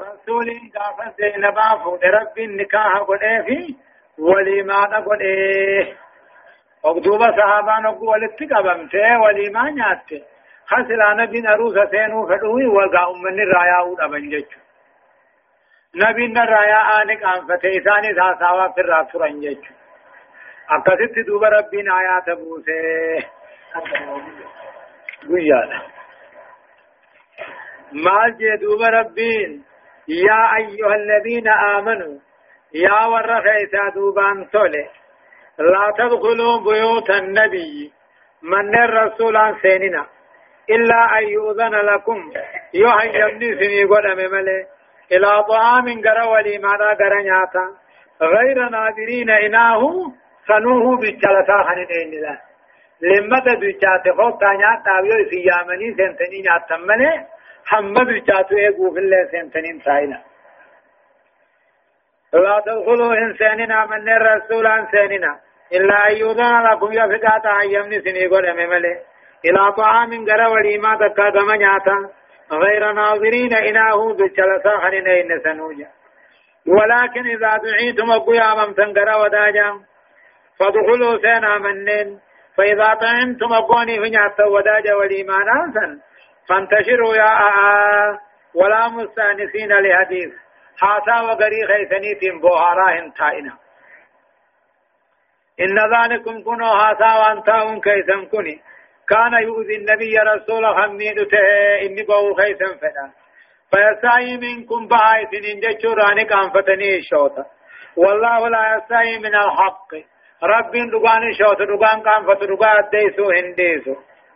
رسول 0.00 0.48
قافة 0.74 1.12
زينبا 1.18 1.84
فود 1.84 2.04
رب 2.04 2.38
النكاح 2.38 2.96
قده 2.96 3.42
في 3.46 3.74
وليما 4.18 4.84
قده 4.84 5.96
وقدوبة 6.84 7.36
صحابان 7.36 7.86
وقو 7.86 8.12
ولتقبمته 8.12 9.20
وليما 9.20 9.70
نياته 9.70 10.22
خسلا 10.66 11.14
نبي 11.14 11.40
نروس 11.40 11.74
سينو 11.90 12.26
فدوي 12.26 12.66
وقا 12.66 13.10
أمني 13.10 13.44
رايا 13.44 13.80
ودبن 13.80 14.28
جيچو 14.28 14.60
نبي 15.94 16.26
نرايا 16.26 17.02
آنك 17.02 17.22
أنفته 17.22 17.68
إساني 17.78 18.14
ساساوا 18.14 18.68
في 18.74 18.80
الرافرن 18.80 19.40
جيچو 19.40 19.74
أكثت 20.70 21.26
دوب 21.26 21.44
ربين 21.44 21.90
آيات 21.90 22.38
بوسه 22.38 23.40
گویا 25.28 25.60
مال 28.04 28.36
جي 28.38 28.56
دوب 28.56 28.82
ربين. 28.82 29.64
يا 30.10 30.56
أيها 30.56 30.94
الذين 30.94 31.48
آمنوا 31.48 32.18
يا 32.74 33.06
ورخيتا 33.06 33.88
دوبان 33.94 34.50
تولي 34.50 34.88
لا 35.58 35.92
تدخلوا 35.98 36.60
بيوت 36.60 37.10
النبي 37.10 37.92
من 38.42 38.74
الرسول 38.78 39.36
عن 39.36 39.54
سيننا 39.62 40.06
إلا 40.70 41.18
أن 41.18 41.28
يؤذن 41.28 41.74
لكم. 41.74 42.32
يوحي 42.74 43.08
يمني 43.20 43.54
سني 43.54 43.84
قدم 43.84 44.32
ملي 44.32 44.66
إلى 45.12 45.44
طعام 45.48 45.86
قرى 46.04 46.28
وليمانا 46.32 46.94
قرى 47.00 47.22
نياتا 47.22 47.64
غير 48.22 48.68
ناظرين 48.68 49.30
إناه 49.30 49.82
سنوه 50.48 50.96
بجلسا 50.96 51.62
خنين 51.68 52.12
الله 52.14 52.38
لما 53.02 53.38
تدوچات 53.40 54.04
فوق 54.16 54.44
نياتا 54.44 54.94
ويو 55.02 55.28
سيامني 55.30 55.94
سنتني 55.98 56.38
نياتا 56.42 56.76
ملي 56.76 57.26
حمد 57.66 58.06
بجاتو 58.06 58.56
ايقو 58.56 58.90
في 58.94 58.98
الله 58.98 59.28
سنتنين 59.32 59.80
سائلا 59.84 60.20
لا 62.32 62.62
تدخلوا 62.66 63.14
إنساننا 63.14 63.86
من 63.86 64.08
الرسول 64.08 64.66
عن 64.66 64.86
ساننا 64.92 65.40
إلا 65.72 66.08
يؤذن 66.08 66.62
لكم 66.62 66.92
يفقاتا 66.92 67.62
يمني 67.64 68.00
سني 68.00 68.26
قد 68.26 68.46
مملي 68.46 68.94
إلى 69.44 69.72
طعام 69.72 70.10
قرى 70.28 70.46
وليما 70.46 70.96
تكا 70.96 71.30
كما 71.30 71.56
نياتا 71.56 72.10
غير 72.52 72.92
ناظرين 72.92 73.54
إناه 73.54 74.12
بجلسا 74.12 74.76
خرين 74.82 75.08
إن 75.08 75.40
سنوجا 75.44 75.88
ولكن 76.66 77.26
إذا 77.26 77.56
دعيتم 77.56 78.10
أقويا 78.10 78.54
ممتن 78.54 78.92
قرى 78.98 79.14
وداجا 79.22 79.80
فادخلوا 80.58 81.18
سينا 81.22 81.58
منين 81.58 82.20
فإذا 82.56 82.94
طعمتم 82.94 83.52
أقوني 83.52 84.00
في 84.00 84.10
نياتا 84.10 84.44
وداجا 84.44 84.94
وليما 84.94 85.38
ناسا 85.38 86.00
فانتشروا 86.48 87.16
يا 87.16 87.32
آآ 87.48 88.18
ولا 88.54 88.88
مستأنسين 88.88 89.72
لحديث. 89.72 90.32
حاسا 90.80 91.20
وغري 91.20 91.60
خيثنيتم 91.66 92.40
بوهارا 92.40 93.12
تائنا 93.18 93.54
إن 95.60 95.78
ذلكم 95.94 96.42
كنوا 96.42 96.74
حاسا 96.80 97.10
وانتاون 97.20 97.80
كيسن 97.80 98.26
كني. 98.26 98.62
كان 99.08 99.32
يؤذي 99.42 99.76
النبي 99.76 100.14
رسول 100.18 100.66
حميد 100.66 101.16
ته 101.32 101.46
إني 101.86 102.02
بو 102.02 102.34
خيسن 102.34 102.78
فدا. 102.80 103.06
فيسعي 103.70 104.36
منكم 104.36 104.88
بآية 104.88 105.32
إن 105.52 105.60
جتشوراني 105.60 106.24
كان 106.24 106.50
فتني 106.50 106.96
الشوطة 106.96 107.46
والله 107.96 108.48
لا 108.48 108.62
يسعي 108.76 109.18
من 109.18 109.34
الحق. 109.34 109.90
رب 110.42 110.72
دقان 110.72 111.32
شوط 111.32 111.58
دقان 111.62 112.02
كان 112.02 112.20
فتدقان 112.26 112.88
ديسو 112.92 113.30
هنديسو. 113.30 113.94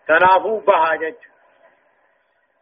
تنافو 0.09 0.61
بها 0.61 0.95
جتشو 0.97 1.34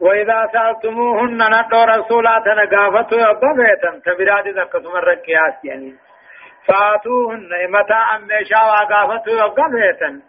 وإذا 0.03 0.49
سألتموهن 0.53 1.41
ندو 1.55 1.85
رسولات 1.85 2.47
نقافتو 2.47 3.17
يبغيتن 3.17 4.03
تبراد 4.05 4.49
ذكتم 4.49 4.97
الرقياس 4.97 5.65
يعني. 5.65 5.95
فاتوهن 6.67 7.51
متاعا 7.69 8.19
ميشا 8.19 8.63
وقافتو 8.71 9.31
يبغيتن 9.31 10.23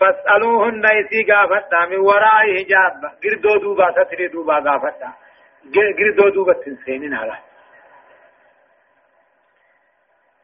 فاسألوهن 0.00 0.84
إسي 0.86 1.32
قافتا 1.32 1.80
من 1.90 1.98
وراء 1.98 2.42
حجاب 2.56 3.02
قردو 3.22 3.56
دوبا 3.62 3.86
ستري 3.96 4.28
دوبا 4.28 4.54
قافتا 4.54 5.12
قردو 5.98 6.28
دوبا 6.28 6.52
تنسينين 6.52 7.14
على. 7.14 7.36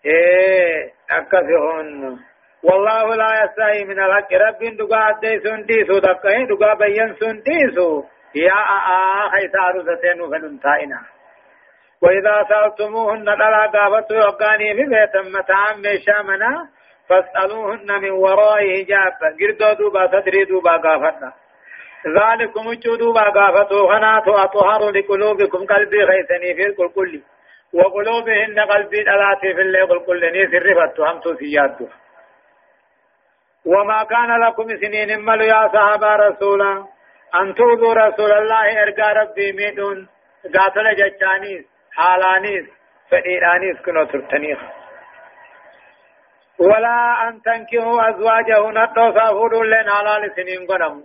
إيه 0.06 0.92
أكفهن. 1.10 2.18
والله 2.62 3.14
لا 3.14 3.44
يستحي 3.44 3.84
من 3.84 3.98
الحق. 3.98 4.32
رب 4.32 4.76
دقا 4.78 5.08
أدي 5.08 5.40
سنديسو 5.40 5.98
دقا 5.98 6.44
دقا 6.50 6.74
بيان 6.74 7.14
سنديسو 7.14 8.15
يا 8.34 8.60
آآ 8.76 9.28
خيسار 9.28 9.74
ستين 9.82 10.30
فننتائنا 10.30 11.00
وإذا 12.02 12.44
سألتموهن 12.48 13.24
دلا 13.24 13.66
قافت 13.66 14.10
يوقاني 14.10 14.74
في 14.74 14.82
بيت 14.82 15.16
متاعا 15.34 15.74
ميشامنا 15.76 16.68
فاسألوهن 17.08 18.02
من 18.02 18.10
وراء 18.10 18.58
حجاب. 18.74 19.12
قردو 19.40 19.72
دوبا 19.78 20.06
تدري 20.06 20.44
دوبا 20.44 20.76
قافتنا 20.76 21.32
ذلكم 22.06 22.72
دوبا 22.98 23.30
قافتو 23.30 23.88
خناتو 23.88 24.32
أطهر 24.32 24.90
لقلوبكم 24.90 25.66
قلبي 25.66 26.06
خيسني 26.06 26.54
في 26.54 26.66
الكل 26.66 26.88
كل 26.88 27.20
وقلوبهن 27.72 28.60
قلبي 28.60 29.00
الاتي 29.00 29.54
في 29.54 29.60
الليل 29.60 29.92
الكل 29.92 30.32
نيسر 30.32 30.66
رفتو 30.76 31.04
همتو 31.04 31.34
سيادو 31.34 31.88
وما 33.66 34.04
كان 34.04 34.40
لكم 34.40 34.68
سنين 34.76 35.20
ملو 35.24 35.44
يا 35.44 35.68
صحابة 35.68 36.16
رسولا. 36.16 36.95
أن 37.34 37.54
تؤذوا 37.54 37.94
رسول 37.94 38.32
الله 38.32 38.82
إرقى 38.82 39.14
ربي 39.14 39.52
ميدون 39.52 40.08
قاتل 40.54 40.94
ججانيس 40.94 41.64
حالانيس 41.92 42.66
فإيرانيس 43.10 43.76
كنو 43.84 44.04
ترتنيخ 44.04 44.58
ولا 46.58 47.28
أن 47.28 47.42
تنكحوا 47.42 48.08
أزواجه 48.10 48.70
نتو 48.70 49.12
سافروا 49.14 49.64
لن 49.64 49.90
حلال 49.90 50.32
سنين 50.36 50.66
قنم 50.66 51.04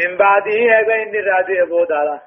من 0.00 0.16
بعده 0.16 0.58
إذا 0.80 0.94
إن 1.02 1.14
راضي 1.28 1.62
أبو 1.62 1.84
دالا. 1.84 2.20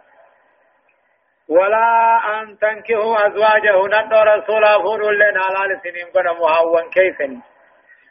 ولا 1.50 2.20
أن 2.34 2.58
تنكحوا 2.58 3.28
أزواجه 3.28 3.78
نتو 3.88 4.20
رسول 4.22 4.64
أفروا 4.64 5.12
لن 5.12 5.42
حلال 5.42 5.82
سنين 5.84 6.08
قنم 6.16 6.42
وهوان 6.42 6.90
كيفن. 6.90 7.42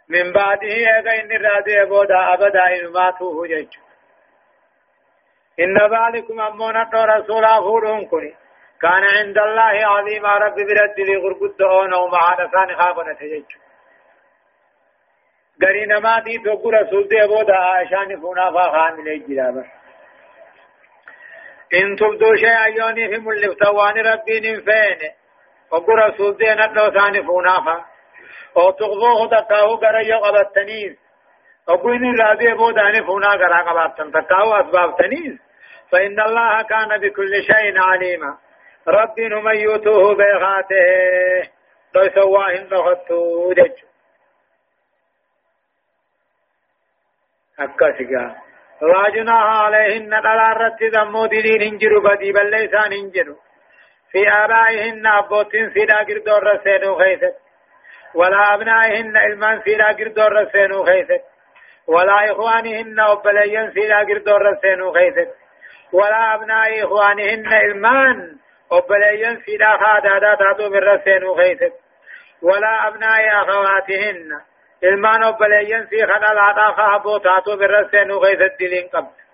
من 0.09 0.33
بعده 0.33 0.75
إذا 0.99 1.13
إن 1.21 1.45
راضي 1.47 1.83
أبو 1.83 2.05
دا 2.05 2.35
أبدا 2.35 2.65
إن 2.67 2.93
ماتوه 2.93 3.47
جيجو 3.47 3.84
إن 5.61 5.77
ذلكم 5.79 6.41
أمونا 6.41 6.91
رسول 6.95 7.45
أفورهم 7.45 8.09
كني 8.09 8.35
كان 8.83 9.05
عند 9.17 9.39
الله 9.39 9.87
عظيم 9.87 10.27
رب 10.27 10.55
برد 10.55 11.01
لي 11.01 11.17
غرقود 11.17 11.63
أون 11.63 11.95
ومع 11.95 12.35
نسان 12.35 12.77
خابنا 12.77 13.13
تجج. 13.13 13.45
غري 15.63 15.87
نما 15.87 16.19
دي 16.19 16.39
تو 16.45 16.71
رسول 16.71 17.09
دي 17.09 17.25
أبو 17.25 17.43
دا 17.43 17.55
عائشان 17.55 18.21
فونا 18.21 18.51
فخان 18.51 19.05
لي 19.05 19.19
جلابه 19.19 19.65
إن 21.75 21.97
تبدو 21.97 22.37
شيئا 22.37 22.67
يوني 22.67 23.09
في 23.09 23.19
ملفتوان 23.19 23.97
ربي 24.07 24.41
نفين 24.41 25.11
وقو 25.71 25.93
رسول 25.93 26.37
دي 26.37 26.55
ندو 26.55 26.91
ثاني 26.91 27.23
فونا 27.23 27.57
فا. 27.65 27.85
أو 28.57 28.71
تغضوه 28.71 29.27
تقاو 29.27 29.75
غري 29.75 30.13
قبطنيز. 30.13 31.04
وقو 31.69 31.93
إن 31.93 32.21
راضي 32.21 32.53
ابو 32.53 32.71
داني 32.71 33.03
فونا 33.03 33.29
غرا 33.29 33.63
قبطن 33.63 34.13
تقاو 34.13 34.61
أسباب 34.61 34.97
تنيز 34.97 35.39
فإن 35.93 36.21
الله 36.21 36.63
كان 36.63 37.01
بكل 37.01 37.43
شيء 37.43 37.83
عليما۔ 37.83 38.37
رب 38.89 39.21
من 39.21 39.57
يوتوه 39.57 40.15
بيغاته 40.15 41.51
تو 41.95 42.09
سواهن 42.15 42.69
نغتو 42.73 43.53
دجو 43.53 43.87
أكاسقا 47.59 48.35
لا 48.83 49.09
جناح 49.15 49.65
عليهن 49.65 50.15
رت 50.15 50.83
ذمو 50.83 51.27
دين 51.27 51.63
هنجرو 51.63 52.01
بدي 52.01 52.33
بل 52.33 52.51
ليسان 52.51 52.93
هنجرو 52.93 53.37
في 54.13 54.29
آبائهن 54.29 55.07
أبوتين 55.07 55.71
سيدا 55.71 55.97
قردور 55.97 56.43
رسينو 56.43 56.99
خيست 56.99 57.37
ولا 58.15 58.55
أبنائهن 58.55 59.17
إلمان 59.17 59.61
سيدا 59.65 59.93
قردور 59.93 60.33
رسينو 60.33 60.85
خيست 60.85 61.34
ولا 61.89 62.33
إخوانهن 62.33 63.01
أبليين 63.01 63.73
سيدا 63.73 63.99
قردور 63.99 64.43
رسينو 64.43 64.93
خيست 64.93 65.31
ولا 65.93 66.35
أبناء 66.35 66.85
إخوانهن 66.85 67.53
إلمان 67.53 68.37
أبليين 68.73 69.41
سيدا 69.47 69.77
خادادا 69.77 70.35
تاتو 70.35 70.69
من 70.69 70.79
رسينو 70.79 71.35
خيست 71.35 71.73
ولا 72.43 72.89
أبناء 72.89 73.21
أخواتهن 73.43 74.41
ilmaan 74.85 75.23
obboleeyyan 75.23 75.87
sii 75.89 76.07
kan 76.07 76.25
alaadhaa 76.31 76.73
kaaboo 76.73 77.19
taatoo 77.27 77.57
birra 77.57 77.85
seenuu 77.91 78.21
keessatti 78.21 78.65
diliin 78.65 78.91
qabdi 78.91 79.25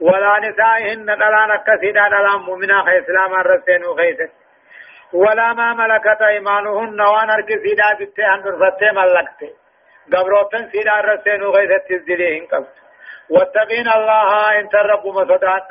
ولا 0.00 0.38
نسائهن 0.40 1.06
دلان 1.06 1.50
أكسيدا 1.50 2.08
دلان 2.08 2.40
مؤمنا 2.48 2.82
خي 2.84 2.98
إسلاما 2.98 3.42
رسينو 3.42 3.94
خيست 3.96 4.30
ولا 5.12 5.52
ما 5.52 5.74
ملكت 5.74 6.22
إيمانهن 6.22 7.00
وان 7.00 7.30
أركسيدا 7.30 7.88
بتي 8.00 8.26
أن 8.26 8.40
رفتي 8.44 8.90
ملكتي. 8.98 9.50
قبروتن 10.12 10.70
سيدا 10.70 11.00
رسينو 11.00 11.52
خيست 11.52 11.84
تزدليهن 11.88 12.46
قبت 12.46 12.74
واتقين 13.30 13.88
الله 13.88 14.60
إن 14.60 14.68
تربوا 14.68 15.12
مصدات 15.12 15.68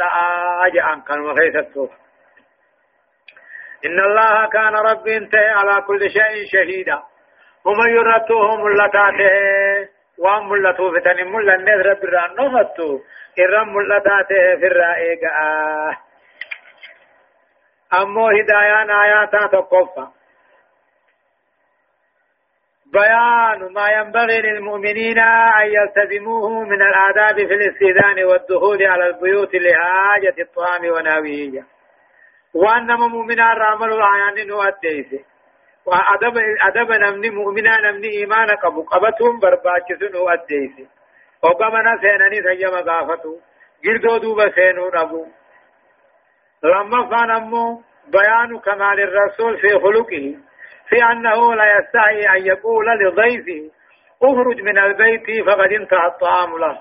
أجعان 0.68 1.02
كان 1.02 1.20
وخيست 1.20 1.78
إن 3.86 4.00
الله 4.00 4.50
كان 4.50 4.76
ربي 4.76 5.18
انتهي 5.18 5.50
على 5.50 5.82
كل 5.82 6.00
شيء 6.10 6.46
شهيدا. 6.52 7.04
هم 7.66 7.80
يرتوه 7.90 8.56
ملتاته 8.56 9.90
وان 10.18 10.50
ملتو 10.50 10.92
فتن 10.92 11.28
ملن 11.28 11.66
نذر 11.66 11.94
بران 11.94 12.54
نفتو 12.54 13.00
إرم 13.40 13.76
ملتاته 13.76 14.60
في 14.60 14.68
الرائقة. 14.68 15.32
أمو 18.02 18.28
هدايان 18.28 18.90
آياتا 18.92 19.48
تقفى 19.48 20.16
بيان 22.94 23.74
ما 23.74 23.90
ينبغي 23.90 24.42
للمؤمنين 24.42 25.20
أن 25.20 25.68
يلتزموه 25.68 26.64
من 26.64 26.82
الآداب 26.82 27.36
في 27.36 27.54
الاستئذان 27.54 28.24
والدخول 28.24 28.84
على 28.84 29.08
البيوت 29.08 29.56
لحاجة 29.56 30.36
الطعام 30.40 30.92
وناويه 30.96 31.66
وأنما 32.54 33.08
مؤمنا 33.08 33.54
رامل 33.54 33.94
العيان 33.94 34.48
نؤديسه 34.48 35.24
وأدب 35.86 36.38
أدب 36.68 36.92
نمني 36.92 37.30
مؤمنا 37.30 37.78
نمني 37.78 38.08
إيمان 38.08 38.48
قبو 38.64 38.84
قبتهم 38.84 39.40
برباچسن 39.40 40.16
هو 40.16 40.30
أديسي 40.30 40.88
وقمنا 41.44 41.98
سينني 42.02 42.42
سيما 42.44 42.82
قافتو 42.82 43.40
جردو 43.84 44.18
دوب 44.18 44.50
سينو 44.56 44.92
نبو 44.96 45.28
لما 46.64 47.10
فان 47.10 47.32
أمو 47.32 47.82
بيان 48.08 48.60
كمال 48.60 49.00
الرسول 49.00 49.58
في 49.58 49.70
خلقه. 49.80 50.47
في 50.90 51.04
أنه 51.12 51.56
لا 51.56 51.66
يستحي 51.78 52.38
أن 52.38 52.46
يقول 52.46 52.86
لضيفه 52.86 53.72
اخرج 54.24 54.62
من 54.62 54.78
البيت 54.78 55.46
فقد 55.48 55.72
انتهى 55.72 56.08
الطعام 56.08 56.58
له. 56.58 56.78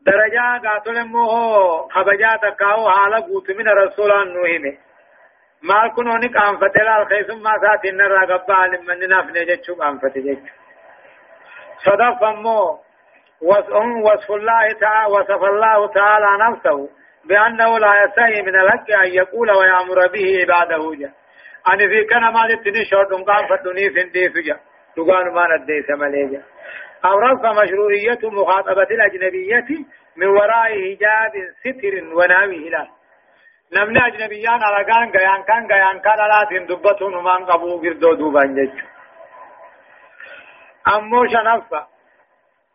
درجة 0.00 0.68
قاتل 0.68 1.04
مو 1.04 1.26
خبجات 1.88 2.40
كاو 2.58 2.90
حالة 2.90 3.20
قوت 3.20 3.50
من 3.50 3.68
رسول 3.68 4.12
الله 4.12 4.78
maal 5.62 5.90
kun 5.90 6.08
oni 6.08 6.28
qaanfate 6.28 6.84
laal 6.84 7.06
keessummaa 7.06 7.54
isaatiin 7.56 7.96
narraa 7.96 8.26
gabba'an 8.26 8.76
manni 8.86 9.06
nafne 9.06 9.46
jechuu 9.46 9.76
qaanfate 9.76 10.22
jechu 10.22 10.52
صدف 11.78 12.22
أمو 12.22 12.78
وصف 13.42 14.30
الله 14.30 14.72
تعالى 14.80 15.12
وصف 15.14 15.42
الله 15.44 15.88
تعالى 15.88 16.30
نفسه 16.44 16.88
بأنه 17.24 17.78
لا 17.78 17.92
يستحي 18.04 18.42
من 18.42 18.60
الحق 18.60 18.90
أن 18.90 19.10
يقول 19.14 19.50
ويأمر 19.50 20.06
به 20.06 20.26
عباده 20.40 20.94
جا 21.00 21.10
أنا 21.72 21.84
في 21.88 22.04
كان 22.10 22.22
ما 22.34 22.42
تتني 22.48 22.84
شرط 22.84 23.12
قام 23.28 23.46
فدني 23.48 23.90
فندي 23.94 24.30
فجا 24.30 24.56
تقال 24.96 25.26
ما 25.34 25.44
ندي 25.56 25.82
سمليجا 25.88 26.42
أو 27.04 27.18
رفع 27.18 27.52
مشروعية 27.52 28.22
مخاطبة 28.22 28.88
الأجنبية 28.96 29.68
من 30.16 30.26
وراء 30.26 30.68
حجاب 30.84 31.32
ستر 31.62 31.94
وناوي 32.18 32.68
هلال 32.68 32.88
namni 33.76 34.00
ajnabiyyaan 34.00 34.62
alagaan 34.62 35.10
gayaan 35.12 35.42
kan 35.44 35.66
gayaan 35.68 36.00
kan 36.00 36.20
alaatiin 36.20 36.68
dubbatuun 36.68 37.16
humaan 37.16 37.44
qabuu 37.46 37.80
girdoo 37.82 38.18
duubaan 38.18 38.54
jechu 38.56 38.84
ammoo 40.94 41.26
shanaffa 41.34 41.80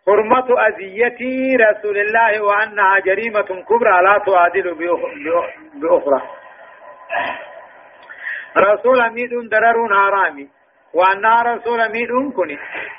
حرمة 0.08 0.50
أذية 0.68 1.22
رسول 1.66 1.98
الله 1.98 2.41
وأنها 2.41 3.00
جريمة 3.00 3.50
كبرى 3.70 3.96
لا 4.08 4.16
تعادل 4.26 4.68
بأخرى 5.82 6.22
رسول 8.58 9.10
ميد 9.14 9.49
درر 9.49 9.78
حرامي 9.95 10.49
وأنها 10.93 11.41
رسول 11.41 11.91
ميد 11.91 12.12
كن 12.36 12.58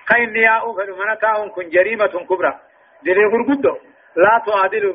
كين 0.09 0.37
يا 0.37 0.59
أفر 0.59 0.89
منتا 0.99 1.49
كن 1.55 1.69
جريمة 1.69 2.15
كبرى. 2.29 2.55
دلي 3.03 3.25
غرقدو 3.25 3.77
لا 4.17 4.43
تعادل 4.47 4.93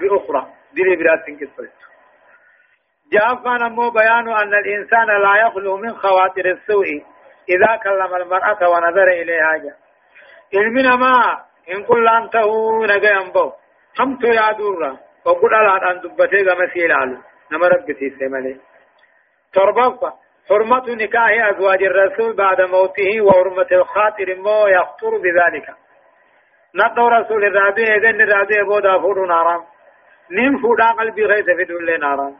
بأخرى. 0.00 0.46
دلي 0.76 0.96
برات 0.96 1.26
كسرت. 1.40 1.78
جافا 3.12 3.68
مو 3.68 3.90
بيان 3.90 4.28
أن 4.28 4.54
الإنسان 4.54 5.06
لا 5.06 5.46
يخلو 5.46 5.76
من 5.76 5.92
خواطر 5.94 6.44
السوء 6.44 6.86
إذا 7.48 7.76
كلم 7.84 8.14
المرأة 8.14 8.68
ونظر 8.68 9.08
إليها. 9.08 9.56
جا 9.56 9.74
علمنا 10.54 10.96
ما 10.96 11.44
إن 11.72 11.84
كل 11.84 12.08
أنته 12.08 12.50
نجا 12.86 13.10
ينبو. 13.10 13.52
همت 14.00 14.24
يا 14.24 14.52
دورا 14.52 14.96
وقل 15.24 15.54
على 15.54 15.90
أن 15.90 16.00
دبتي 16.00 16.42
غمسي 16.42 16.86
لالو 16.86 17.18
نما 17.52 17.68
ربتي 17.68 18.10
سيمالي 18.18 18.60
تربفة 19.52 20.12
حرمة 20.48 20.84
نكاح 20.88 21.30
أزواج 21.48 21.82
الرسول 21.82 22.36
بعد 22.36 22.60
موته 22.60 23.20
وحرمة 23.20 23.66
الخاطر 23.72 24.36
مو 24.36 24.66
يخطر 24.66 25.18
بذلك. 25.18 25.74
نطو 26.74 27.08
رسول 27.08 27.44
الرابع 27.44 27.82
إذن 27.82 28.20
الرابع 28.20 28.62
بودا 28.62 28.98
فور 28.98 29.26
نارام 29.26 29.64
نين 30.30 30.58
فودا 30.62 30.90
قلبي 30.92 31.24
غيث 31.24 31.44
في 31.44 31.64
دولي 31.64 31.96
نارام 31.96 32.36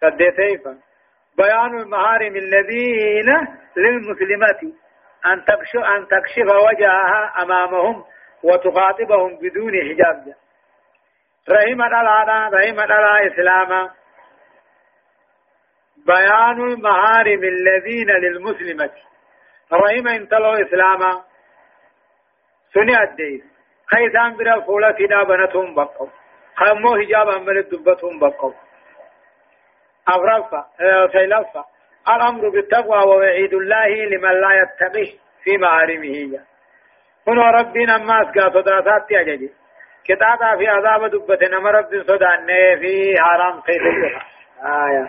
سديتيفا 0.00 0.78
بيان 1.36 1.80
المهارم 1.80 2.36
الذين 2.36 3.28
للمسلمات. 3.76 4.62
أن 5.26 5.44
تكشف 5.44 5.84
أن 5.96 6.06
تكشف 6.06 6.48
وجهها 6.68 7.42
أمامهم 7.42 8.04
وتخاطبهم 8.42 9.38
بدون 9.42 9.72
حجاب. 9.88 10.34
رحم 11.50 11.82
الله 11.82 12.48
رحم 12.48 12.80
الله 12.80 13.26
إسلاما 13.26 13.90
بيان 16.06 16.60
المهارم 16.72 17.44
الذين 17.44 18.10
للمسلمة. 18.10 18.90
رحم 19.72 20.08
انتلو 20.08 20.52
إسلاما 20.54 21.22
سني 22.74 23.02
الدين. 23.02 23.42
خيثان 23.86 24.36
برا 24.36 24.60
فولا 24.60 24.90
كدا 24.92 25.22
بنتهم 25.22 25.74
بقوا. 25.74 26.08
خمو 26.56 26.96
حجاب 26.96 27.28
أمل 27.28 27.62
دبتهم 27.62 28.18
بقوا. 28.18 28.52
أغرفة 30.08 30.64
سيلفة 31.12 31.64
الأمر 32.08 32.48
بالتقوى 32.48 32.98
ووعيد 32.98 33.54
الله 33.54 33.86
لمن 33.86 34.40
لا 34.40 34.62
يتقيه 34.62 35.12
في 35.44 35.56
معارمه 35.56 36.40
هنا 37.28 37.50
ربنا 37.50 37.98
ما 37.98 38.22
أسقى 38.22 38.50
صداتات 38.50 39.12
أجدي. 39.12 39.52
كتابة 40.04 40.56
في 40.58 40.68
عذاب 40.68 41.10
دبتنا 41.10 41.58
مرب 41.58 42.02
صدان 42.06 42.46
في 42.80 43.14
حرام 43.18 43.60
خير 43.60 43.82
آية. 44.62 45.08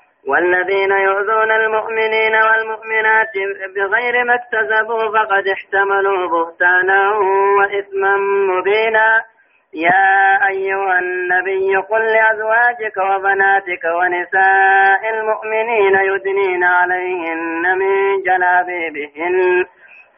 والذين 0.27 0.91
يؤذون 0.91 1.51
المؤمنين 1.51 2.35
والمؤمنات 2.35 3.33
بغير 3.75 4.23
ما 4.23 4.35
اكتسبوا 4.35 5.03
فقد 5.17 5.47
احتملوا 5.47 6.27
بهتانا 6.27 7.11
وإثما 7.57 8.17
مبينا. 8.49 9.21
يا 9.73 10.47
أيها 10.49 10.99
النبي 10.99 11.75
قل 11.75 12.01
لأزواجك 12.13 12.97
وبناتك 12.97 13.83
ونساء 13.85 15.09
المؤمنين 15.13 15.95
يدنين 15.95 16.63
عليهن 16.63 17.77
من 17.77 18.21
جلابيبهن. 18.23 19.65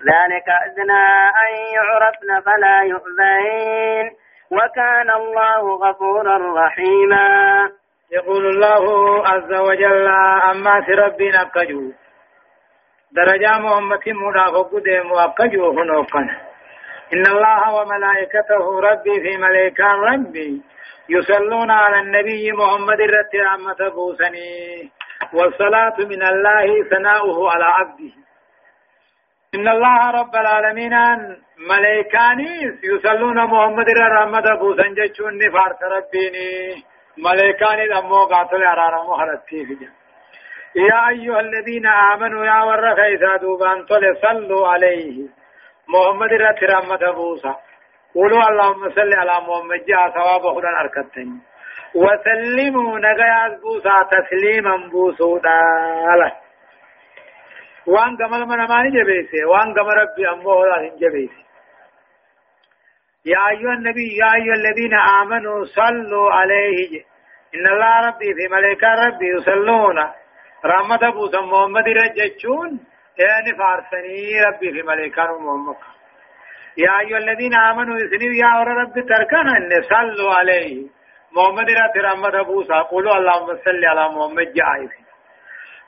ذلك 0.10 0.48
أدنى 0.66 1.06
أن 1.44 1.54
يعرفن 1.76 2.42
فلا 2.46 2.82
يؤذين. 2.82 4.12
وكان 4.52 5.10
الله 5.12 5.76
غفورا 5.76 6.66
رحيما. 6.66 7.83
يقول 8.14 8.46
الله 8.46 8.84
عز 9.28 9.54
وجل 9.54 10.08
أما 10.52 10.86
ربي 10.90 11.30
نكجو. 11.30 11.92
درجة 13.12 13.60
محمد 13.60 14.10
منافق 14.10 14.72
ديم 14.86 15.12
وأكجو 15.12 15.72
هنوكن 15.80 16.28
إن 17.14 17.26
الله 17.34 17.74
وملائكته 17.76 18.80
ربي 18.80 19.22
في 19.24 19.38
ملائكة 19.38 19.86
ربي 19.86 20.62
يصلون 21.10 21.72
على 21.72 22.00
النبي 22.00 22.52
محمد 22.52 23.02
رتي 23.02 23.38
رحمة 23.38 23.90
بوسني 23.96 24.92
والصلاة 25.34 25.98
من 26.00 26.24
الله 26.24 26.84
ثناؤه 26.90 27.52
على 27.52 27.64
عبده. 27.64 28.14
إن 29.56 29.68
الله 29.68 30.12
رب 30.12 30.36
العالمين 30.36 30.94
ملائكاني 31.70 32.54
يصلون 32.84 33.38
محمد 33.44 33.90
رحمة 33.90 34.56
بوسن 34.60 34.94
جتشون 34.94 35.40
فارس 35.54 35.82
ربيني. 35.96 36.84
ملائكاني 37.18 37.88
دمو 37.88 38.26
قاتل 38.26 38.64
أرارمو 38.64 39.18
حرتي 39.18 39.66
في 39.66 39.90
يا 40.76 41.10
أيها 41.10 41.40
الذين 41.40 41.86
آمنوا 41.86 42.46
يا 42.46 42.64
ورخ 42.64 43.00
إذا 43.00 43.38
دوبان 43.38 43.86
صلوا 44.22 44.68
عليه 44.68 45.28
محمد 45.88 46.34
رحمة 46.74 47.12
بوسن 47.12 47.56
قولوا 48.16 48.50
اللهم 48.50 48.90
صل 48.90 49.14
على 49.14 49.32
محمد 49.48 49.86
جاء 49.86 50.10
ثواب 50.10 50.56
خدان 50.56 50.76
أركتين 50.76 51.42
وسلموا 51.96 53.00
نغيا 53.00 53.60
بوسا 53.62 54.04
تسليما 54.12 54.78
بوسودا۔ 54.92 55.62
وان 57.88 58.18
قمل 58.18 58.46
من 58.46 58.68
ماني 58.68 58.90
جبيسي 58.90 59.46
وان 59.46 59.74
قمل 59.74 59.94
ربي 59.98 60.30
أمه 60.30 60.66
لا 60.66 60.96
جبيسي 61.02 61.43
يا 63.26 63.50
أيها 63.50 63.74
النبي 63.74 64.18
يا 64.22 64.34
أيها 64.34 64.54
الذين 64.54 64.94
آمنوا 64.94 65.66
صلوا 65.66 66.32
عليه. 66.32 67.04
إن 67.56 67.68
الله 67.68 68.08
ربي 68.08 68.34
في 68.34 68.54
ملائكة 68.56 68.88
ربي 69.06 69.28
يصلون. 69.36 69.98
رحمة 70.66 71.10
بوسا 71.10 71.42
محمد 71.42 71.88
رججون. 71.88 72.80
يعني 73.24 73.58
فارسني 73.58 74.42
ربي 74.48 74.72
في 74.72 74.82
ملائكة 74.88 75.24
محمد. 75.24 75.76
يا 76.78 77.00
أيها 77.00 77.18
الذين 77.18 77.54
آمنوا 77.54 77.96
إذنوا 77.96 78.34
يا 78.34 78.64
رب 78.64 78.94
تركنا 78.94 79.58
أن 79.58 79.82
صلوا 79.82 80.34
عليه. 80.34 80.88
محمد 81.36 81.70
رات 81.70 81.98
رحمة 81.98 82.42
بوسا 82.44 82.80
قولوا 82.82 83.18
اللهم 83.18 83.48
صل 83.66 83.86
على 83.86 84.10
محمد 84.10 84.54
جائز. 84.54 84.92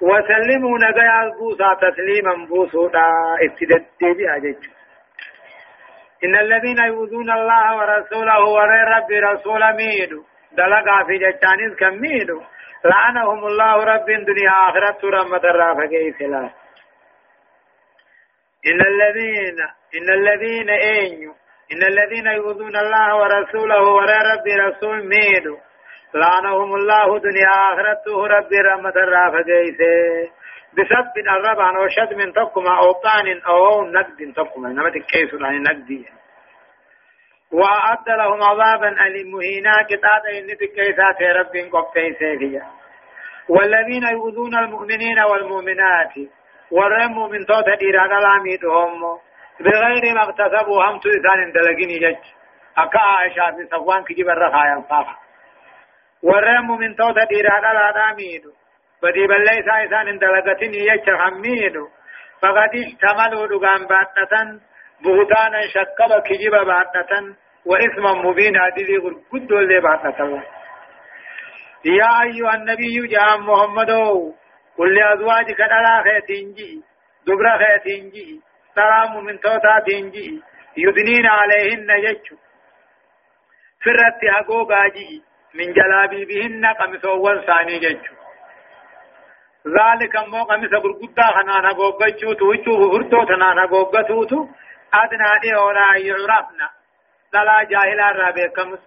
وسلموا 0.02 0.78
نجايا 0.78 1.32
بوسا 1.40 1.74
تسليما 1.82 2.46
بوسودا 2.46 3.08
ابتدت 3.46 3.88
بأجج 4.02 4.75
إن 6.26 6.36
الذين 6.36 6.78
يؤذون 6.78 7.30
الله 7.32 7.76
ورسوله 7.78 8.40
ورى 8.58 8.82
رب 8.96 9.12
رسول 9.12 9.62
ميدو 9.76 10.24
دلقا 10.58 11.04
في 11.08 11.18
جتانيز 11.18 11.76
كميدو 11.80 12.42
لعنهم 12.86 13.46
الله 13.48 13.84
رب 13.84 14.10
الدنيا 14.10 14.52
آخرة 14.70 15.00
رحمة 15.10 15.44
الرافة 15.52 15.86
كيف 15.86 16.22
لا. 16.22 16.50
إن 18.70 18.82
الذين 18.92 19.58
إن 19.98 20.10
الذين 20.20 20.70
أين 20.70 21.34
إن 21.72 21.84
الذين 21.84 22.28
يؤذون 22.28 22.76
الله 22.76 23.16
ورسوله 23.16 23.82
ورى 23.82 24.18
ربي 24.34 24.54
رسول 24.56 25.08
ميدو 25.08 25.58
لعنهم 26.14 26.76
الله 26.76 27.20
دنيا 27.20 27.48
آخرته 27.74 28.28
ربي 28.28 28.58
رحمة 28.60 28.90
الرافة 28.90 29.42
جيسي 29.42 30.32
بسبب 30.76 31.28
الرب 31.28 31.60
عن 31.60 31.78
وشد 31.78 32.14
من 32.14 32.34
تقما 32.34 32.78
أو 32.78 32.92
طعن 32.92 33.42
أو 33.48 33.86
نقد 33.86 34.34
تقما 34.36 34.68
إنما 34.68 34.90
تكيس 34.90 35.34
عن 35.42 35.64
نقد. 35.64 36.06
وأعد 37.52 38.10
لهم 38.10 38.44
عذابا 38.44 39.06
أليم 39.08 39.32
مهينا 39.32 39.84
كتاب 39.90 40.26
إن 40.26 40.58
تكيسات 40.58 41.22
رب 41.22 41.56
قبتين 41.74 42.14
فيها. 42.14 42.72
والذين 43.50 44.04
يؤذون 44.04 44.56
المؤمنين 44.56 45.20
والمؤمنات. 45.20 46.14
ورموا 46.72 47.28
من 47.28 47.46
توت 47.46 47.68
إيران 47.82 48.12
العميدهم 48.18 49.02
بغير 49.60 50.16
ما 50.16 50.24
اكتسبوا 50.30 50.84
هم 50.86 51.00
تو 51.00 51.10
إسان 51.10 51.52
دلقيني 51.52 52.00
جج 52.00 52.24
أكا 52.78 53.00
عائشة 53.00 53.56
في 53.56 53.66
صفوان 53.72 54.04
كجيب 54.04 54.30
الرخايا 54.30 54.78
الصافة. 54.78 55.16
ورموا 56.24 56.78
من 56.78 56.96
توت 56.96 57.18
إيران 57.18 57.66
العميد 57.66 58.65
بدي 59.06 59.28
بلي 59.28 59.60
إسان 59.86 60.18
دلقتني 60.20 60.80
جج 60.90 61.08
حميد 61.22 61.76
فقد 62.42 62.72
اشتملوا 62.86 63.48
دقان 63.48 63.82
باتنة 63.92 64.60
بهتانا 65.04 65.62
شكل 65.76 66.12
كجيب 66.28 66.52
باتنة 66.52 67.36
وإثما 67.66 68.12
مبينا 68.26 68.70
دي 68.76 68.98
قد 69.32 69.52
اللي 69.52 69.80
باتنة 69.80 70.44
يا 71.86 72.12
أيها 72.24 72.54
النبي 72.56 73.08
جاء 73.08 73.38
محمد 73.38 73.92
قل 74.78 74.96
لأزواجك 74.96 75.58
دلا 75.58 76.04
خيتين 76.04 76.84
دبر 77.28 77.48
خيتين 77.62 78.42
ترى 78.76 79.22
من 79.22 79.40
توتا 79.40 79.80
تنجي 79.88 80.42
يدنين 80.78 81.26
عليهن 81.26 81.90
يجو 81.90 82.36
فرت 83.84 84.22
أقوبا 84.40 84.88
جي 84.88 85.24
من 85.54 85.74
جلابي 85.74 86.26
بهن 86.26 86.66
قمسوان 86.66 87.42
ثاني 87.42 87.80
ججو 87.80 88.25
ذلك 89.68 90.16
مو 90.28 90.44
قمس 90.44 90.74
غرغدا 90.74 91.28
خنانا 91.36 91.70
غوغچو 91.70 92.34
توچو 92.34 92.74
فرتو 92.92 93.24
تنانا 93.26 93.66
غوغتوتو 93.66 94.48
أدنى 94.94 95.40
دي 95.42 95.56
ولا 95.56 95.98
يعرفنا. 95.98 96.70
لا 97.34 97.64
جاهلا 97.64 98.12
رابي 98.12 98.48
كمس 98.48 98.80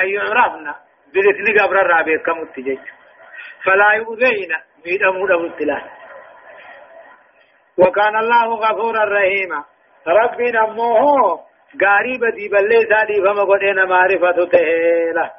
أي 0.00 0.12
يعرفنا. 0.12 0.74
بلسني 1.14 1.58
قبر 1.58 1.76
رابي 1.76 2.18
كمس 2.18 2.54
ججو 2.58 2.92
فلا 3.64 3.92
يؤذينا. 3.92 4.58
ميدمو 4.86 5.26
دمو 5.26 5.50
وكان 7.78 8.16
الله 8.16 8.48
غفورا 8.54 9.04
رحيما. 9.04 9.64
ربي 10.06 10.50
نموه. 10.50 11.40
غاري 11.82 12.18
بدي 12.18 12.48
بلي 12.48 12.78
سادي 12.90 13.22
فما 13.24 13.44
قدنا 13.44 13.84
معرفة 13.84 14.44
تهيلا. 14.52 15.30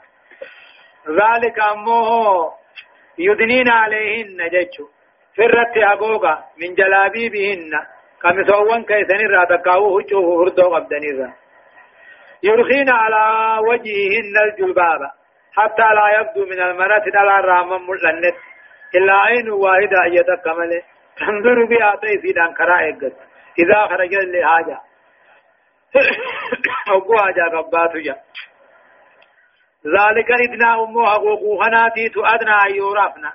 ذلك 1.08 1.60
أموه 1.72 2.62
يدنين 3.18 3.70
عليهن 3.72 4.49
جيشو 4.49 4.86
فرت 5.38 5.78
أبوغا 5.78 6.43
من 6.61 6.76
جلابيبهن. 6.76 7.72
سوون 8.47 8.84
كيسن 8.84 9.28
راتكاو 9.28 9.99
هجوه 9.99 10.43
هردو 10.43 10.76
قبدنيزا. 10.76 11.34
يرخين 12.43 12.89
على 12.89 13.24
وجههن 13.68 14.36
الجلباب. 14.45 15.01
حتى 15.57 15.88
لا 15.97 16.07
يبدو 16.20 16.45
من 16.45 16.59
المرات 16.61 17.16
على 17.16 17.39
الرحمن 17.39 17.82
ملنت. 17.88 18.36
إلا 18.95 19.14
عين 19.14 19.49
واحدة 19.49 19.99
يتكمل 20.05 20.82
تنظر 21.18 21.66
بها 21.66 21.95
تيسيدان 22.01 22.53
كرا 22.53 22.80
إيقت. 22.80 23.18
إذا 23.59 23.88
خرج 23.88 24.14
لحاجة 24.14 24.80
أبو 26.95 27.18
حاجة 27.18 27.57
قبات 27.57 27.97
جا 27.97 28.16
ذلك 29.86 30.32
إدنى 30.32 30.74
أمو 30.74 31.06
حقوق 31.06 31.64
خناتي 31.64 32.10
تؤدنى 32.10 32.56
أن 32.66 32.76
يورفنا 32.76 33.34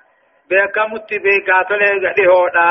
بكمت 0.51 1.11
بكات 1.15 1.71
لهودا 2.19 2.71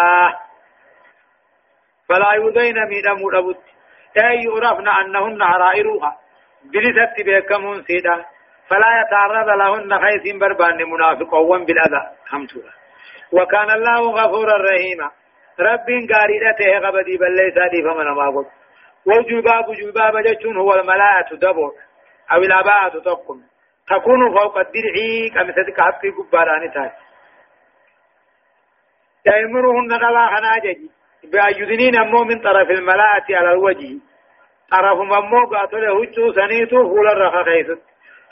فلا 2.09 2.33
يودين 2.35 2.75
من 2.75 3.07
أمود 3.07 3.57
أي 4.17 4.43
يورفنا 4.43 4.91
أنهن 5.01 5.43
حرائرها 5.43 6.17
بلست 6.63 7.15
بكمون 7.27 7.83
سيدا. 7.83 8.25
فلا 8.69 9.01
يتعرض 9.01 9.49
لهن 9.49 9.99
خيس 9.99 10.35
بربان 10.39 10.77
منافق 10.91 11.33
وان 11.33 11.65
بالأذى. 11.65 12.03
حمتها 12.25 12.73
وكان 13.31 13.71
الله 13.71 14.11
غفورا 14.11 14.57
رحيما. 14.57 15.11
رب 15.59 15.87
قارئته 16.11 16.87
غبدي 16.87 17.17
بل 17.17 17.53
سادي 17.55 17.81
فمن 17.83 18.05
ما 18.05 18.29
قلت. 18.35 18.47
والجباب 19.05 19.65
جباب 19.73 20.17
جتون 20.17 20.57
هو 20.57 20.73
الملاءة 20.73 21.35
دبر 21.35 21.71
أو 22.31 22.37
الأباءة 22.37 22.99
تقم 22.99 23.41
تكون 23.89 24.37
فوق 24.37 24.57
الدرع 24.57 24.95
كمثل 25.35 25.81
حقي 25.81 26.09
قباران 26.09 26.71
تاج 26.73 26.91
تأمرهن 29.25 29.91
غلا 29.93 30.27
خناجي 30.27 30.89
بأيدنين 31.23 31.99
أمو 31.99 32.23
من 32.23 32.39
طرف 32.39 32.69
الملاءة 32.69 33.25
على 33.29 33.51
الوجه. 33.51 33.99
طرف 34.71 34.97
ممو 34.97 35.45
قاتل 35.51 35.85
هجو 35.85 36.33
سنيتو 36.33 36.89
فول 36.89 37.45
خيست 37.45 37.81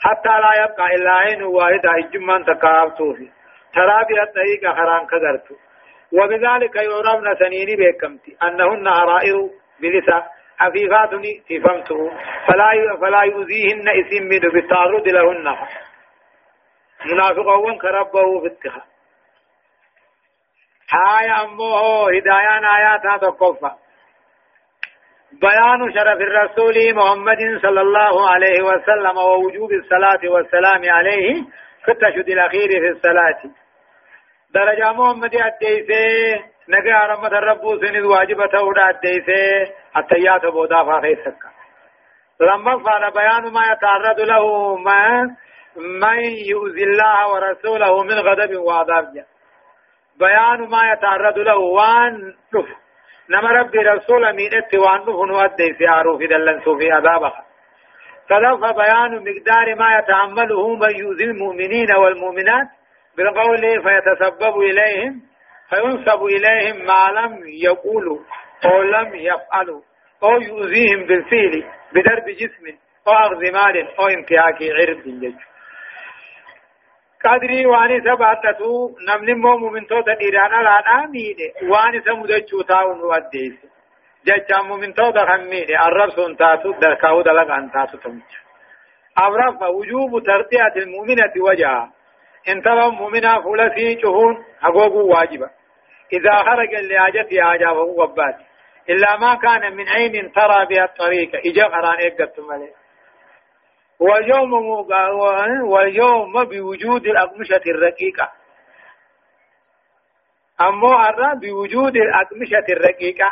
حتى 0.00 0.28
لا 0.28 0.64
يبقى 0.64 0.94
إلا 0.94 1.14
عين 1.14 1.42
واحدة 1.42 1.90
إجمان 1.98 2.44
تكافتو 2.44 3.14
فيه. 3.14 3.30
ترى 3.74 3.98
بها 4.08 4.22
الطريق 4.22 4.74
حرام 4.76 5.06
كدرت 5.06 5.48
وبذلك 6.12 6.76
يعرفن 6.76 7.34
سنيني 7.38 7.76
بكمتي 7.76 8.36
أنهن 8.42 8.88
عرائر 8.88 9.50
بلسا. 9.80 10.26
حفيفات 10.58 11.10
تفهمته 11.48 12.10
فلا 12.46 12.96
فلا 13.00 13.22
يؤذيهن 13.22 13.88
اسم 13.88 14.24
من 14.24 14.38
بالتعرض 14.38 15.08
لهن. 15.08 15.56
منافقون 17.04 17.78
كربه 17.78 18.40
في 18.40 18.46
اتخاذ. 18.46 18.82
هاي 20.90 21.30
أمه 21.30 22.08
هدايان 22.16 22.64
آيات 22.64 23.22
تقفى 23.22 23.70
بيان 25.32 25.92
شرف 25.94 26.20
الرسول 26.20 26.94
محمد 26.94 27.38
صلى 27.62 27.80
الله 27.80 28.30
عليه 28.30 28.62
وسلم 28.62 29.16
ووجوب 29.18 29.72
الصلاة 29.72 30.30
والسلام 30.30 30.82
عليه 30.90 31.44
في 31.84 31.90
التشهد 31.92 32.28
الأخير 32.28 32.68
في 32.68 32.88
الصلاة. 32.88 33.40
درجة 34.54 34.92
محمد 34.92 35.34
أديسي 35.34 36.44
نجا 36.68 36.98
رحمة 36.98 37.28
الرب 37.38 37.60
سند 37.80 38.04
واجبة 38.04 38.60
ودا 38.62 38.88
أديسي 38.88 39.72
التيات 39.96 40.46
بودا 40.46 40.84
فاخيسك 40.84 41.38
لما 42.40 42.78
فعل 42.84 43.10
بيان 43.10 43.52
ما 43.52 43.72
يتعرض 43.72 44.20
له 44.20 44.76
ما 44.76 45.22
من 45.76 46.20
يؤذي 46.50 46.84
الله 46.84 47.32
ورسوله 47.32 48.02
من 48.02 48.14
غضب 48.18 48.56
وعذاب 48.56 49.04
بيان 50.18 50.68
ما 50.70 50.92
يتعرض 50.92 51.38
له 51.38 51.56
وان 51.56 52.34
نف 52.54 52.66
نما 53.30 53.50
ربي 53.50 53.78
رسول 53.78 54.32
مينت 54.36 54.74
وان 54.74 55.00
نف 55.00 55.08
نودي 55.30 55.74
في 55.78 55.86
عروف 55.86 56.20
دلن 56.20 56.60
في 56.78 56.92
عذابها 56.92 57.44
سلف 58.28 58.60
بيان 58.60 59.12
مقدار 59.14 59.74
ما 59.74 59.98
يتعمله 59.98 60.74
من 60.76 60.96
يؤذي 60.98 61.24
المؤمنين 61.24 61.92
والمؤمنات 61.96 62.66
بالقول 63.16 63.60
فيتسبب 63.82 64.56
إليهم 64.60 65.22
فينسب 65.70 66.22
إليهم 66.24 66.86
ما 66.86 67.20
لم 67.20 67.32
يقولوا 67.46 68.18
أو 68.64 68.82
لم 68.82 69.14
يفعلوا 69.14 69.80
أو 70.22 70.40
يؤذيهم 70.40 71.06
بالفعل 71.06 71.64
بدرب 71.92 72.24
جسم 72.28 72.78
أو 73.08 73.12
أخذ 73.12 73.52
مال 73.52 73.98
أو 73.98 74.06
انتهاك 74.06 74.58
عرض 74.62 75.02
جج 75.06 75.34
قدري 77.24 77.66
واني 77.66 78.00
سبعتتو 78.00 78.90
نمن 79.08 79.40
مو 79.40 79.68
من 79.68 79.86
توتا 79.86 80.14
ديرانا 80.14 80.62
لا 80.62 80.76
ناميد 80.86 81.36
واني 81.62 82.00
سمدچو 82.00 82.62
تاون 82.62 83.00
وديس 83.00 83.56
جچا 84.26 84.62
من 84.62 84.94
توتا 84.94 85.26
خميد 85.26 85.70
الرب 85.70 86.10
سنتاتو 86.10 86.72
دركاو 86.72 87.22
دلق 87.22 87.50
انتاتو 87.50 87.98
تمچ 87.98 88.46
أبرف 89.18 89.62
وجوب 89.62 90.22
ترتية 90.22 90.82
المؤمنة 90.82 91.32
وجهها. 91.48 91.92
انتبه 92.48 92.90
مؤمنة 92.90 93.42
فلسي 93.42 94.00
شهون 94.02 94.44
حقوق 94.60 94.94
واجبة. 94.94 95.50
إذا 96.12 96.36
خرج 96.36 96.74
لحاجته 96.74 97.58
فهو 97.58 98.02
وبات. 98.02 98.36
إلا 98.90 99.16
ما 99.16 99.34
كان 99.34 99.76
من 99.76 99.88
عين 99.88 100.32
ترى 100.32 100.66
بها 100.66 100.84
الطريق. 100.84 101.30
إجا 101.46 101.64
قران 101.64 101.96
إقدتم 102.00 102.52
عليه 102.52 102.72
واليوم 104.00 104.52
واليوم 105.70 106.44
بوجود 106.44 107.06
الأقمشة 107.06 107.62
الرقيقة. 107.66 108.32
أمو 110.60 110.92
أرى 110.92 111.40
بوجود 111.42 111.96
الأقمشة 111.96 112.66
الرقيقة. 112.68 113.30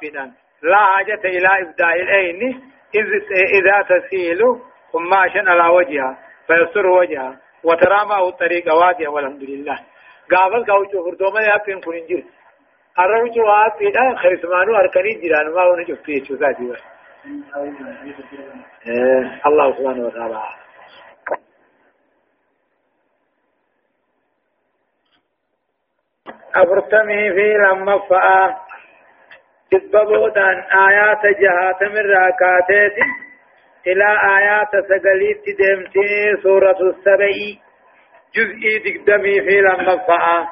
فينا 0.00 0.32
لا 0.62 0.76
حاجة 0.76 1.20
إلى 1.24 1.48
إبداء 1.60 2.00
العين. 2.02 2.62
إذا 3.54 3.82
تسيل 3.88 4.40
قماشا 4.92 5.50
على 5.50 5.74
وجهها. 5.74 6.18
فيسر 6.46 6.86
وجهها. 6.86 7.40
وترى 7.64 8.04
معه 8.08 8.28
الطريق. 8.28 8.74
واديا 8.74 9.08
والحمد 9.08 9.42
لله. 9.42 9.78
قابل 10.30 10.64
قوچو 10.64 11.04
فردوما 11.04 11.40
يابين 11.40 11.80
كن 11.80 11.94
انجر 11.94 12.22
أروچو 12.98 13.44
آبين 13.48 14.16
خرسمانو 14.16 14.76
أركني 14.76 15.14
جيران 15.20 15.54
ما 15.54 15.62
هو 15.62 15.76
نجو 15.76 15.96
فيه 15.96 16.24
شو 16.24 16.34
ذاتي 16.34 16.72
الله 19.46 19.72
سبحانه 19.76 20.06
وتعالى 20.06 20.42
أفرتمي 26.56 27.32
في 27.32 27.54
لما 27.54 27.98
فآ 27.98 28.56
تببودان 29.70 30.58
آيات 30.88 31.26
جهات 31.40 31.82
من 31.82 32.10
راكاتات 32.10 32.96
إلى 33.86 34.08
آيات 34.38 34.70
سقليت 34.88 35.44
دمتي 35.58 36.42
سورة 36.42 36.78
السبعي 36.80 37.58
جزئي 38.36 38.78
دقدمي 38.78 39.40
في 39.40 39.62
فآ 40.08 40.46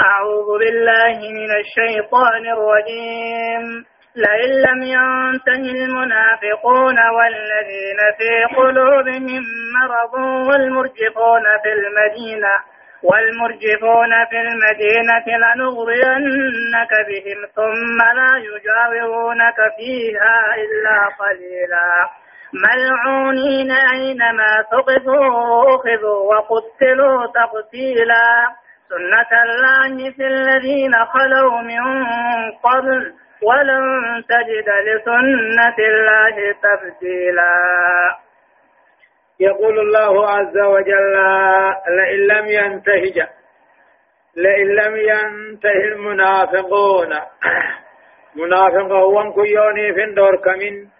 أعوذ 0.00 0.58
بالله 0.58 1.18
من 1.38 1.50
الشيطان 1.60 2.42
الرجيم. 2.56 3.84
لئن 4.16 4.50
لم 4.50 4.82
ينته 4.82 5.84
المنافقون 5.84 6.98
والذين 7.16 8.00
في 8.18 8.54
قلوبهم 8.56 9.42
مرض 9.76 10.14
والمرجفون 10.48 11.42
في 11.62 11.72
المدينة 11.72 12.54
والمرجفون 13.02 14.12
في 14.30 14.40
المدينة 14.40 15.26
لنغرينك 15.42 16.92
بهم 17.08 17.40
ثم 17.56 17.98
لا 18.18 18.32
يجاورونك 18.48 19.56
فيها 19.76 20.54
إلا 20.62 20.98
قليلا. 21.18 21.90
ملعونين 22.54 23.70
أينما 23.70 24.64
ثقفوا 24.70 25.74
أخذوا 25.74 26.34
وقتلوا 26.34 27.26
تقتيلا. 27.26 28.48
سنة 28.88 29.42
الله 29.42 30.10
في 30.10 30.26
الذين 30.26 30.94
خلوا 31.04 31.60
من 31.60 31.82
قبل 32.62 33.12
ولن 33.42 33.84
تجد 34.28 34.68
لسنة 34.68 35.76
الله 35.78 36.54
تبديلا. 36.62 37.52
يقول 39.40 39.78
الله 39.78 40.30
عز 40.30 40.58
وجل 40.58 41.14
لئن 41.88 42.20
لم 42.26 42.46
ينتهج 42.46 43.28
لئن 44.36 44.66
لم 44.66 44.96
ينتهي 44.96 45.84
المنافقون. 45.84 47.10
منافقون 48.36 49.32
كيوني 49.32 49.94
في 49.94 50.12
دور 50.14 50.36
كمين؟ 50.36 50.93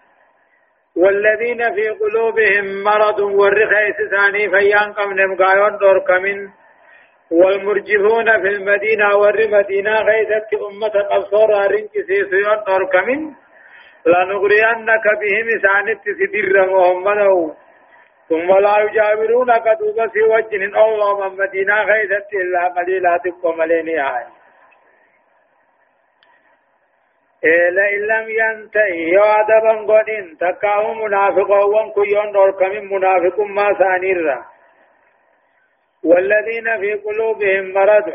والذين 0.95 1.73
في 1.75 1.89
قلوبهم 1.89 2.83
مرض 2.83 3.19
والرخيس 3.19 3.95
ثاني 4.11 4.49
فيان 4.49 4.93
قمن 4.93 5.35
قايون 5.35 5.77
دور 5.77 5.99
كمين 5.99 6.51
والمرجفون 7.31 8.41
في 8.41 8.47
المدينة 8.47 9.17
ور 9.17 9.47
مدينة 9.47 9.91
غيثت 10.01 10.53
أمة 10.53 10.95
قصور 11.11 11.49
رنكسي 11.71 12.29
سيون 12.29 12.63
دور 12.67 12.85
كمين 12.93 13.35
لنغرينك 14.05 15.05
بهم 15.21 15.47
سانت 15.65 16.01
سدر 16.19 16.55
محمد 16.73 17.55
ثم 18.29 18.49
لا 18.59 18.75
يجاورونك 18.79 19.65
دوبا 19.79 20.07
في 20.07 20.21
وجه 20.21 20.55
الله 20.55 21.29
من 21.29 21.37
مدينة 21.37 21.75
غيثت 21.83 22.33
إلا 22.33 22.67
قليلا 22.67 23.17
تبقى 23.17 23.57
مليني 23.57 23.99
هاي 23.99 24.25
لئن 27.45 27.99
لم 28.01 28.25
ينتهي 28.29 29.09
يعذبا 29.09 29.93
قدين 29.93 30.37
تكاه 30.37 30.93
منافقا 30.93 31.63
وانكو 31.63 32.03
يون 32.03 32.51
كمين 32.51 32.85
منافق 32.93 33.39
ما 33.39 33.73
سانيرا 33.79 34.45
والذين 36.03 36.77
في 36.79 36.93
قلوبهم 36.93 37.73
مرض 37.73 38.07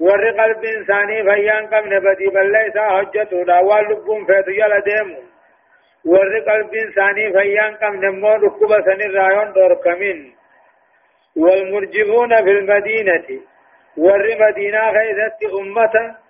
ور 0.00 0.30
قلب 0.30 0.64
إنساني 0.64 1.22
فيان 1.22 1.66
قم 1.66 1.92
نبدي 1.94 2.26
بل 2.26 2.52
ليس 2.52 2.76
حجته 2.78 3.44
داوال 3.44 3.84
لبون 3.90 4.26
فيتو 4.26 4.50
يلا 4.50 4.78
ديمو 4.78 5.18
ور 6.04 6.38
قلب 6.48 6.74
إنساني 6.74 7.32
فيان 7.32 7.74
قم 7.74 7.94
نمو 8.04 8.32
ركوب 8.32 8.70
سن 8.86 9.00
الرايون 9.08 9.52
دور 9.52 9.74
كمين 9.74 10.34
والمرجفون 11.36 12.44
في 12.44 12.50
المدينة 12.50 13.28
ور 13.96 14.24
مدينة 14.40 14.90
غيثت 14.90 15.40
أمة 15.60 16.23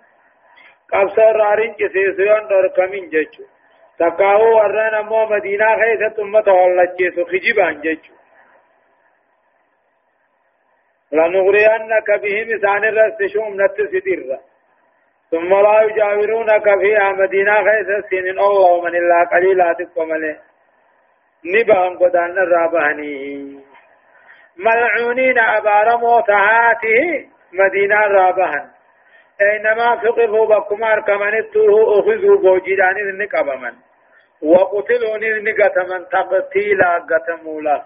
رارين 0.93 1.73
كسيسيون 1.73 2.47
دور 2.47 2.67
كمين 2.67 3.09
جيشو 3.09 3.43
تقاو 3.99 4.57
ورنا 4.57 5.01
مو 5.01 5.25
مدينة 5.25 5.65
غيثت 5.65 6.19
أمة 6.19 6.47
والله 6.47 6.95
جيسو 6.97 7.25
خجبان 7.25 7.81
جيشو 7.81 8.13
لنغرينك 11.11 12.11
بهم 12.23 12.59
سان 12.61 12.83
الرسشوم 12.83 13.61
نتسدر 13.61 14.39
ثم 15.31 15.49
لا 15.53 15.81
يجاورونك 15.81 16.63
فيها 16.79 17.11
مدينة 17.11 17.53
غيث 17.53 18.05
سنين. 18.09 18.39
الله 18.39 18.81
من 18.81 18.95
الله 18.95 19.25
قليلات 19.25 19.77
قمله 19.95 20.37
نبهم 21.45 21.97
قدان 21.97 22.37
الرابهني 22.37 23.59
ملعونين 24.57 25.39
أبار 25.39 25.97
موتهاته 25.97 27.29
مدينة 27.53 27.95
رابهن 27.95 28.74
أينما 29.41 29.95
ثقفوا 29.95 30.45
بكمار 30.45 31.01
كمن 31.01 31.37
التوه 31.37 31.99
أخذوا 31.99 32.37
بوجدان 32.37 32.97
النقبمن 32.97 33.73
وقتلوا 34.41 35.17
النقتمن 35.17 36.05
تقتيلا 36.09 37.05
قتمولا. 37.09 37.83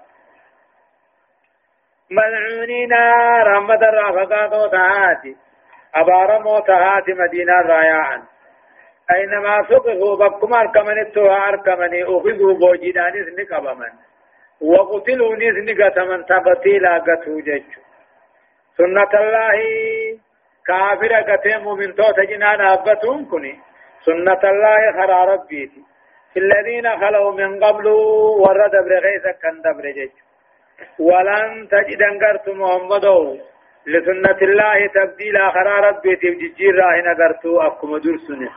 ملعونين 2.12 2.94
رحمة 3.44 3.82
الرافقات 3.90 4.72
تهاتي. 4.72 5.36
أبار 5.96 6.40
موتهات 6.40 7.10
مدينة 7.10 7.62
رايعا 7.62 8.24
أينما 9.12 9.64
ثقفوا 9.64 10.16
بكم 10.16 10.54
أركمن 10.54 11.00
التوها 11.00 11.50
أركمني 11.50 12.04
أخذوا 12.04 12.54
بوجدان 12.54 13.14
نقب 13.40 13.78
من 13.78 13.92
وقتلوا 14.62 15.36
نقة 15.36 16.04
من 16.04 16.26
تقتيلا 16.26 16.98
قتو 16.98 17.40
جج 17.40 17.64
سنة 18.78 19.12
الله 19.14 19.60
كافر 20.70 21.14
قتيم 21.30 21.64
من 21.80 21.96
توت 21.96 22.20
جنان 22.30 22.62
أبتون 22.62 23.26
كني 23.32 23.54
سنة 24.06 24.44
الله 24.54 24.82
خرى 24.98 25.20
ربيتي 25.34 25.82
في 26.34 26.40
الذين 26.40 26.86
خلوا 27.02 27.32
من 27.32 27.64
قبل 27.64 27.88
ورد 28.44 28.74
برغيث 28.86 29.26
كان 29.42 29.56
دبر 29.66 29.86
جج 29.98 30.16
ولن 31.00 31.68
تجد 31.72 32.02
انقرت 32.02 32.50
محمد 32.50 33.06
لسنة 33.88 34.40
الله 34.42 34.88
تبديل 34.88 35.38
خرا 35.56 35.76
ربي 35.88 36.16
تبجير 36.16 36.76
راهن 36.76 37.08
قرتو 37.20 37.62
أكم 37.68 37.98
درسني 37.98 38.50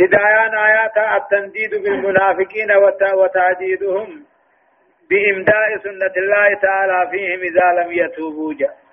هدايان 0.00 0.54
آيات 0.68 0.96
التنديد 1.16 1.72
بالمنافقين 1.82 2.70
وتعديدهم 3.20 4.08
بإمداء 5.10 5.68
سنة 5.84 6.14
الله 6.22 6.54
تعالى 6.62 7.10
فيهم 7.10 7.40
إذا 7.40 7.66
لم 7.82 7.92
يتوبوا 7.92 8.54
جاء 8.54 8.85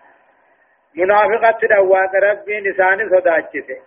منافقة 0.96 1.68
دواق 1.68 2.16
ربي 2.16 2.60
نسان 2.60 3.10
صداچته 3.10 3.78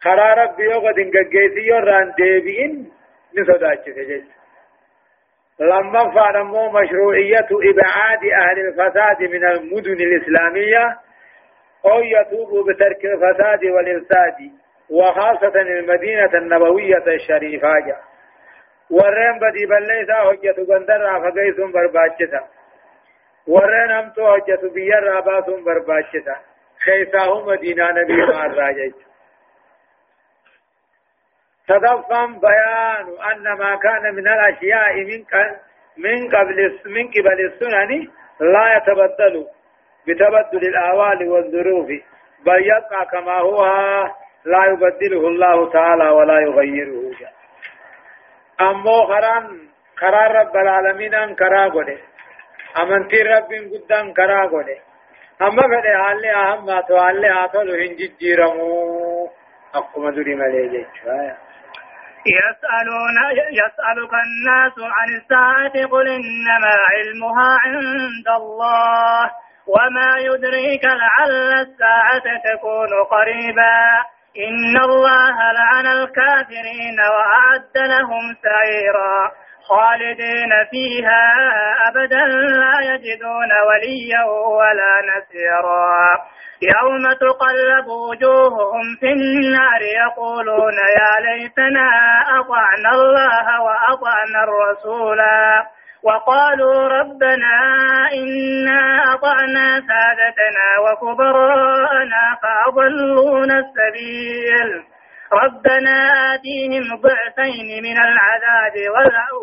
خرا 0.00 0.34
ربي 0.34 0.68
وقد 0.68 0.98
انقاقيسي 0.98 1.62
يران 1.68 2.12
ديبين 2.16 2.90
نصداچته 3.38 4.02
جيس 4.02 4.24
لما 5.60 6.14
فعلموا 6.14 6.80
مشروعية 6.82 7.48
إبعاد 7.70 8.24
أهل 8.42 8.58
الفساد 8.68 9.22
من 9.22 9.44
المدن 9.44 9.92
الإسلامية 9.92 10.96
أو 11.84 12.00
يتوبوا 12.00 12.64
بترك 12.72 13.04
الفساد 13.04 13.64
والإفساد 13.64 14.36
وخاصة 14.90 15.60
المدينة 15.60 16.30
النبوية 16.34 17.04
الشريفة 17.06 17.96
ورين 18.90 19.38
بدي 19.38 19.66
بليسا 19.66 20.14
حجة 20.14 20.64
بندر 20.68 21.06
فقيسون 23.46 23.48
برباچتا 23.48 23.48
ورين 23.48 23.90
همتو 23.90 24.36
حجة 24.36 24.68
بيار 24.74 25.04
راباسون 25.04 25.64
برباچتا 25.64 26.36
خيساه 26.84 27.46
مدينة 27.46 27.90
نبي 27.90 28.16
مار 28.16 28.54
راجج 28.54 28.92
تضفم 31.68 32.40
بيان 32.40 33.06
أن 33.32 33.58
ما 33.58 33.76
كان 33.76 34.14
من 34.14 34.28
الأشياء 34.28 34.94
من 34.94 35.24
من 35.96 36.28
قبل 36.36 36.80
من 36.86 37.08
قبل 37.08 37.40
السنن 37.46 38.08
لا 38.40 38.76
يتبدل 38.76 39.46
بتبدل 40.06 40.68
الأهوال 40.68 41.28
والظروف 41.28 41.88
بل 42.46 42.62
يبقى 42.62 43.06
كما 43.12 43.38
هو 43.38 43.64
لا 44.44 44.64
يبدله 44.66 45.28
الله 45.28 45.70
تعالى 45.72 46.08
ولا 46.08 46.40
يغيره 46.40 47.12
أمو 48.60 49.06
خران 49.06 49.68
خرار 49.96 50.32
رب 50.34 50.56
العالمين 50.56 51.14
أن 51.14 51.34
كرا 51.34 51.68
أمنتي 52.78 53.22
رب 53.22 53.48
قدام 53.72 54.12
كرا 54.12 54.46
قده 54.46 54.78
أما 55.42 55.62
فده 55.62 56.02
حالي 56.04 56.34
أهم 56.34 56.66
ما 56.66 56.80
تو 56.80 56.98
حالي 56.98 57.44
آتلو 57.44 57.72
هنجي 57.72 58.14
جيرمو 58.20 59.30
أقوم 59.74 60.10
دري 60.10 60.34
مليجي 60.34 60.86
يسألون 62.26 63.16
يسألك 63.52 64.12
الناس 64.26 64.72
عن 64.78 65.08
الساعة 65.08 65.86
قل 65.90 66.08
إنما 66.08 66.72
علمها 66.90 67.58
عند 67.64 68.28
الله 68.36 69.30
وما 69.66 70.18
يدريك 70.18 70.84
لعل 70.84 71.52
الساعة 71.66 72.24
تكون 72.44 72.88
قريبا 73.10 73.80
إن 74.48 74.76
الله 74.82 75.52
لعن 75.52 75.86
الكافرين 75.86 76.98
وأعد 77.00 77.76
لهم 77.76 78.36
سعيرا 78.42 79.32
خالدين 79.68 80.52
فيها 80.70 81.24
أبدا 81.88 82.24
لا 82.62 82.74
يجدون 82.82 83.50
وليا 83.68 84.24
ولا 84.58 84.92
نسيرا 85.10 86.06
يوم 86.62 87.12
تقلب 87.12 87.86
وجوههم 87.88 88.96
في 89.00 89.12
النار 89.12 89.82
يقولون 89.82 90.72
يا 90.98 91.12
ليتنا 91.30 91.88
أطعنا 92.40 92.90
الله 92.94 93.62
وأطعنا 93.62 94.44
الرسولا 94.44 95.66
وقالوا 96.02 96.88
ربنا 96.88 97.54
إنا 98.12 99.14
أطعنا 99.14 99.80
سادتنا 99.88 100.66
وكبراءنا 100.84 102.36
فأضلونا 102.42 103.58
السبيل. 103.58 104.89
ربنا 105.32 105.96
آتيهم 106.34 107.00
ضعفين 107.00 107.82
من 107.82 107.96
العذاب 107.96 108.74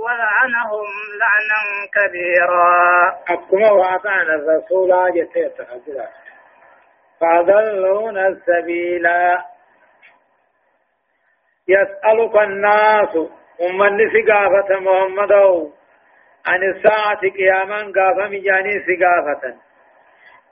ولعنهم 0.04 0.88
لعنا 1.20 1.62
كبيرا. 1.96 2.76
أكما 3.30 3.72
وأطعنا 3.72 4.34
الرسول 4.36 4.92
جتيت 5.16 5.58
فأضلونا 7.22 8.28
السبيل 8.28 9.06
يسألك 11.68 12.36
الناس 12.36 13.16
أمني 13.62 14.06
سقافة 14.10 14.80
محمد 14.80 15.32
عن 16.48 16.64
الساعة 16.64 17.20
قياما 17.38 17.78
قافا 17.78 18.28
مجاني 18.28 18.72
سقافة. 18.88 19.56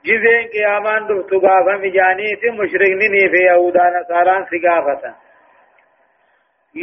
جزين 0.04 0.48
قياما 0.52 0.98
دفت 0.98 1.32
قافا 1.34 1.76
مجاني 1.76 2.28
مشرقني 2.52 3.28
في 3.30 3.40
يهودا 3.46 3.84
نصاران 4.00 4.44
سقافة. 4.44 5.25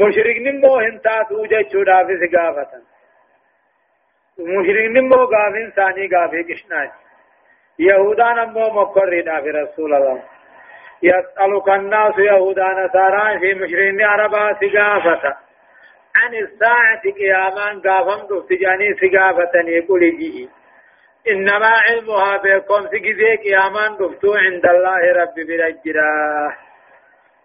مشرقني 0.02 0.52
مو 0.52 0.76
هنتاتو 0.78 1.46
جيشودا 1.46 2.04
في 2.08 2.14
سقافة 2.22 2.72
مشرقني 4.40 5.02
مو 5.02 5.26
قافين 5.26 5.72
ثاني 5.76 6.08
قافي 6.08 6.44
كشناج 6.44 6.90
يهودان 7.80 8.38
مو 8.54 8.70
مقرر 8.70 9.42
في 9.42 9.50
رسول 9.50 9.94
الله 9.94 10.24
يسألك 11.04 11.70
الناس 11.70 12.18
يهودا 12.20 12.68
نصاران 12.80 13.40
في 13.40 13.54
مشرقني 13.54 14.04
عربا 14.04 14.54
سقافة 14.62 15.36
عن 16.16 16.36
الساعة 16.36 17.02
قياما 17.20 17.82
قافم 17.86 18.28
دفتجاني 18.28 18.94
سقافة 18.94 19.56
يقول 19.56 20.18
جيه 20.20 20.48
إنما 21.32 21.72
علمها 21.88 22.38
بكم 22.38 22.82
سقزي 22.88 23.36
قياما 23.36 23.88
دفتو 24.00 24.34
عند 24.34 24.66
الله 24.66 25.12
رب 25.22 25.36
برجراه 25.48 26.63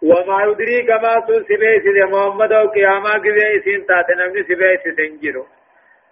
وما 0.02 0.44
يدريك 0.44 0.90
ما 0.90 1.20
تسبيس 1.20 1.84
محمد 2.12 2.52
وقياما 2.52 3.12
قزي 3.12 3.60
سنتات 3.64 4.10
نمني 4.10 4.42
سبيس 4.42 4.82
سنجرو 4.96 5.46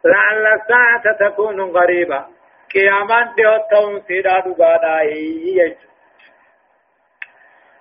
لعل 0.04 0.46
الساعة 0.54 1.12
تكون 1.20 1.60
غريبة. 1.60 2.24
قياما 2.74 3.34
دهتهم 3.38 4.00
سيدا 4.08 4.40
دقادا 4.40 5.00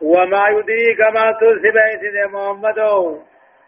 وما 0.02 0.48
يدريك 0.50 1.00
ما 1.14 1.32
تسبيس 1.32 2.32
محمد 2.34 2.80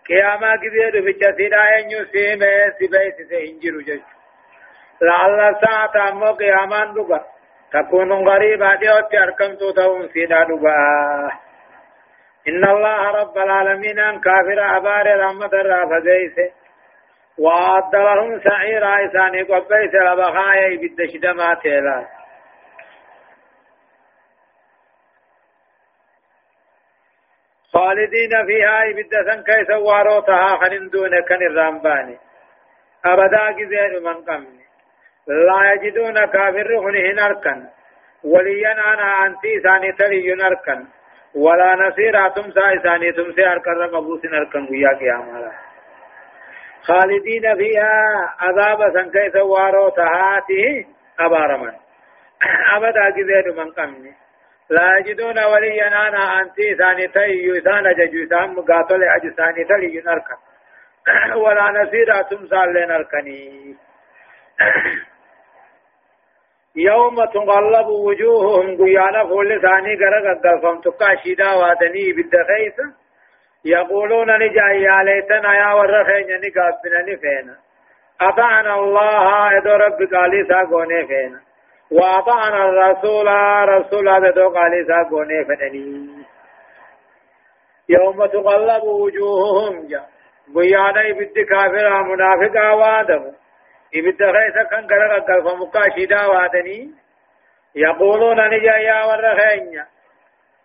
قياما 0.10 0.56
كذي 0.56 0.92
دفجة 0.94 1.36
سيدا 1.38 1.64
ينيو 1.78 2.06
سيمة 2.06 2.74
سبيس 2.80 3.28
سينجرو 3.30 3.82
جج. 3.82 4.02
لعل 5.02 5.56
الساعة 5.56 6.10
أمو 6.10 6.32
قياما 6.32 6.94
دقا 6.96 7.20
تكون 7.74 8.10
ديوتي 8.76 9.24
أركم 9.24 9.56
توتهم 9.56 10.08
سيدا 10.14 10.44
دقا 10.44 11.47
إن 12.48 12.64
الله 12.64 13.12
رب 13.12 13.38
العالمين 13.38 14.00
أن 14.00 14.20
كافر 14.20 14.78
أبار 14.78 15.20
رحمة 15.20 15.54
الرافة 15.54 16.00
جيسه 16.00 16.52
وعد 17.40 17.96
لهم 17.96 18.40
سعيرا 18.40 19.06
إساني 19.06 19.42
قبيس 19.42 19.94
لبخايا 19.94 20.78
بالدشدمات 20.78 21.66
إلى 21.66 22.08
خالدين 27.74 28.46
فيها 28.48 28.90
إبدا 28.90 29.44
كيس 29.48 29.70
واروتها 29.70 30.58
خنن 30.58 30.90
دون 30.90 31.22
كن 31.30 31.42
الرامباني. 31.52 32.18
أبدا 33.06 33.52
كذين 33.52 34.04
من 34.04 34.26
قمني. 34.26 34.66
لا 35.28 35.74
يجدون 35.74 36.26
كافر 36.26 36.80
هنهن 36.80 37.20
أركن. 37.20 37.68
وليا 38.24 38.72
أنا 38.72 39.26
أنتي 39.26 39.60
ثاني 39.64 39.92
تلي 39.92 40.46
أركن. 40.46 40.97
ولا 41.38 41.76
نصير 41.76 42.28
تمسا 42.30 42.78
ثاني 42.84 43.12
تمسي 43.12 43.48
أركن 43.48 43.94
مبوس 43.94 44.26
أركن 44.26 44.68
ويا 44.72 44.98
قيامة. 45.00 45.52
خالدين 46.82 47.58
فيها 47.58 47.94
عذاب 48.40 48.94
سن 48.94 49.12
كيس 49.12 49.36
واروتها 49.36 50.40
تي 50.48 50.88
أبارمن. 51.20 51.74
أبدا 52.76 53.10
كذين 53.10 53.58
من 53.58 53.72
قمني 53.72 54.14
لا 54.70 54.98
يجدون 54.98 55.40
وليا 55.44 55.88
أنا 55.88 56.42
أنتي 56.42 56.76
ثاني 56.76 57.08
تي 57.08 57.62
ثان 57.62 57.84
ججو 57.94 58.30
ثان 58.30 58.54
مقاتل 58.56 59.04
اج 59.04 59.34
ثاني 59.38 59.64
تلي 59.64 60.02
نركن. 60.06 60.40
ولا 61.36 61.72
نصير 61.72 62.22
تمثال 62.22 62.74
لنركني 62.74 63.76
يوم 66.78 67.26
تغلب 67.26 67.88
وجوههم 67.88 68.78
قيانا 68.78 69.24
فول 69.24 69.62
ثاني 69.62 69.96
غرق 69.96 70.42
قلفم 70.44 70.82
تقاشيدا 70.82 71.54
وادني 71.54 72.14
بالدخيس 72.16 72.78
يقولون 73.66 74.36
نجا 74.36 74.68
يا 74.88 75.04
ليتنا 75.04 75.56
يا 75.58 75.74
ورخين 75.74 76.28
نقابنا 76.28 77.02
نفينا. 77.02 77.56
أطعنا 78.22 78.76
الله 78.76 79.58
إذا 79.58 79.74
رب 79.78 80.00
قالي 80.14 80.46
ساقوني 80.50 81.08
فينا. 81.08 81.40
وأطعنا 81.92 82.70
الرسول 82.70 83.28
رسول 83.70 84.10
هذا 84.10 84.30
دو 84.32 84.50
قال 84.50 84.86
ساقوني 84.88 85.46
فنني 85.46 86.08
يوم 87.90 88.26
تقلب 88.26 88.84
وجوههم 88.84 89.88
جا. 89.88 90.02
بيانا 90.48 91.02
بد 91.20 91.40
كافر 91.50 92.04
منافقا 92.04 92.72
وادم 92.72 93.32
إبدا 93.96 94.32
خيسا 94.32 94.64
كان 94.64 94.88
قرق 94.88 95.28
قلف 95.28 95.46
مكاشدا 95.62 96.26
وادني 96.26 96.92
يقولون 97.76 98.50
نجا 98.50 98.76
يا 98.78 99.04
ورخينيا 99.06 99.86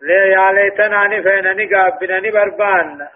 ليه 0.03 0.33
يا 0.37 0.53
ليتنا 0.53 1.07
نفين 1.07 1.47
نقابنا 1.57 2.21
نبربان 2.21 3.09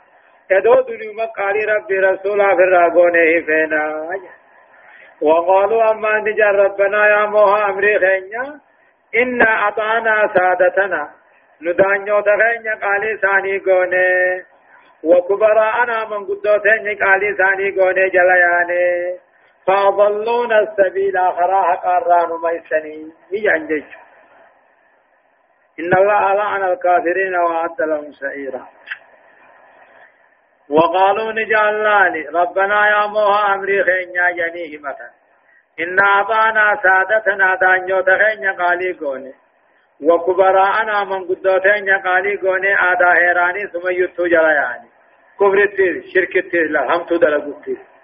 يدو 0.50 0.80
دنيا 0.80 1.12
مقالي 1.12 1.64
ربي 1.64 1.98
رسولا 2.00 2.57
في 2.57 2.62
الرابونه 2.62 3.40
فينا 3.46 4.11
وقالوا 5.20 5.90
أما 5.90 6.18
نجا 6.18 6.46
ربنا 6.50 7.09
يا 7.09 7.26
موها 7.26 7.70
أمري 7.70 7.98
خينيا 7.98 8.61
إنا 9.14 9.68
أطعنا 9.68 10.30
سادتنا 10.34 11.09
ندانيو 11.62 12.20
تخينيا 12.20 12.74
قالي 12.82 13.18
ساني 13.22 13.59
قونه 13.59 14.44
وكبراءنا 15.02 16.04
من 16.04 16.24
قدوتين 16.26 16.98
قالي 17.04 17.34
ساني 17.38 17.70
قونه 17.70 18.09
جلياني 18.09 18.86
فأضلون 19.66 20.52
السبيل 20.52 21.16
آخراها 21.16 21.74
قران 21.74 22.30
ميسني. 22.42 23.12
هي 23.32 23.48
عنجج 23.48 23.84
إن 25.80 25.92
الله 25.98 26.34
لعن 26.34 26.64
الكافرين 26.64 27.34
وأعد 27.34 27.80
لهم 27.80 28.12
سعيرا. 28.12 28.68
وقالوا 30.70 31.32
نجعل 31.32 31.84
لاني 31.84 32.28
ربنا 32.28 32.88
يا 32.88 33.06
موها 33.06 33.54
أمري 33.54 33.84
خينيا 33.84 34.30
جنيه 34.30 34.78
مثلا 34.78 35.10
إن 35.80 35.98
أعطانا 36.00 36.80
سادتنا 36.82 37.54
دانيو 37.54 38.00
تخينيا 38.00 38.52
قالي 38.52 38.92
قوني. 38.92 39.34
وكبراءنا 40.02 41.04
من 41.04 41.24
قدوتين 41.24 41.90
قالي 41.90 42.36
قوني. 42.36 42.74
آدا 42.74 43.12
هيراني 43.20 43.66
ثم 43.66 43.88
يتو 43.88 44.26
جلياني. 44.26 44.88
كفر 45.40 45.62
التير 45.62 46.02
شرك 46.14 46.36
التير. 46.36 47.95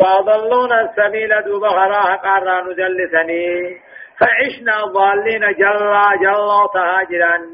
لا 0.00 0.08
هم 0.08 0.24
تدلقوا 0.24 0.64
التير 0.64 0.72
فأضلون 0.72 0.72
السبيل 0.72 1.42
دوب 1.42 1.64
غراها 1.64 2.16
قارا 2.16 2.60
نجلسني 2.62 3.76
فعشنا 4.20 4.84
ضالين 4.84 5.40
جل 5.40 5.94
جل 6.22 6.68
تهاجران 6.74 7.52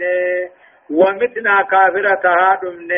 ومتنا 0.91 1.63
كافرة 1.63 2.15
تهادمن 2.15 2.91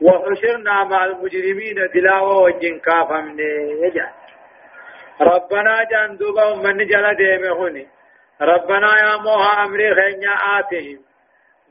وحشرنا 0.00 0.84
مع 0.84 1.04
المجرمين 1.04 1.88
تلاوة 1.94 2.42
وجن 2.42 2.78
كافمن 2.78 3.36
ربنا 5.20 5.84
جان 5.90 6.16
دوبا 6.16 6.54
من 6.54 6.86
جل 6.86 7.16
ديمهوني 7.16 7.86
ربنا 8.42 8.88
يا 8.98 9.16
موها 9.16 9.64
أمري 9.64 9.94
خينيا 9.94 10.30
آتهم. 10.58 10.98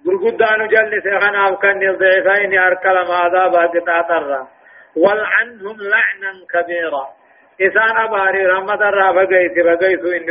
غرغدان 0.07 0.67
جل 0.67 1.01
سيخنا 1.03 1.47
وكن 1.47 1.89
الضعفين 1.89 2.59
أركل 2.59 2.97
عذاب 2.97 3.55
قطع 3.55 4.45
والعنهم 4.95 5.77
لعنا 5.81 6.33
كبيرا 6.53 7.07
إسان 7.61 7.97
أباري 7.97 8.45
رحمة 8.45 8.89
الرافة 8.89 9.25
قيس 9.25 9.51
بقيس 9.65 9.99
إن 9.99 10.29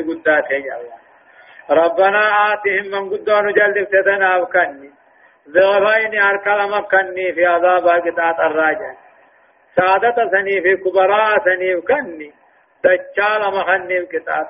يا 0.50 0.76
الله 0.76 1.02
ربنا 1.70 2.52
آتهم 2.52 2.86
من 2.90 3.10
قدان 3.10 3.52
جل 3.52 3.86
فتنا 3.86 4.36
وكني 4.36 4.90
ذوبين 5.48 6.22
أركل 6.22 6.70
مكني 6.70 7.32
في 7.32 7.46
عذاب 7.46 7.88
قطع 7.88 8.46
الراجع 8.46 8.94
سادة 9.76 10.30
سني 10.30 10.62
في 10.62 10.76
كبراء 10.76 11.44
سني 11.44 11.74
وكني 11.74 12.32
دجال 12.84 13.40
مخني 13.56 13.98
القطع 13.98 14.46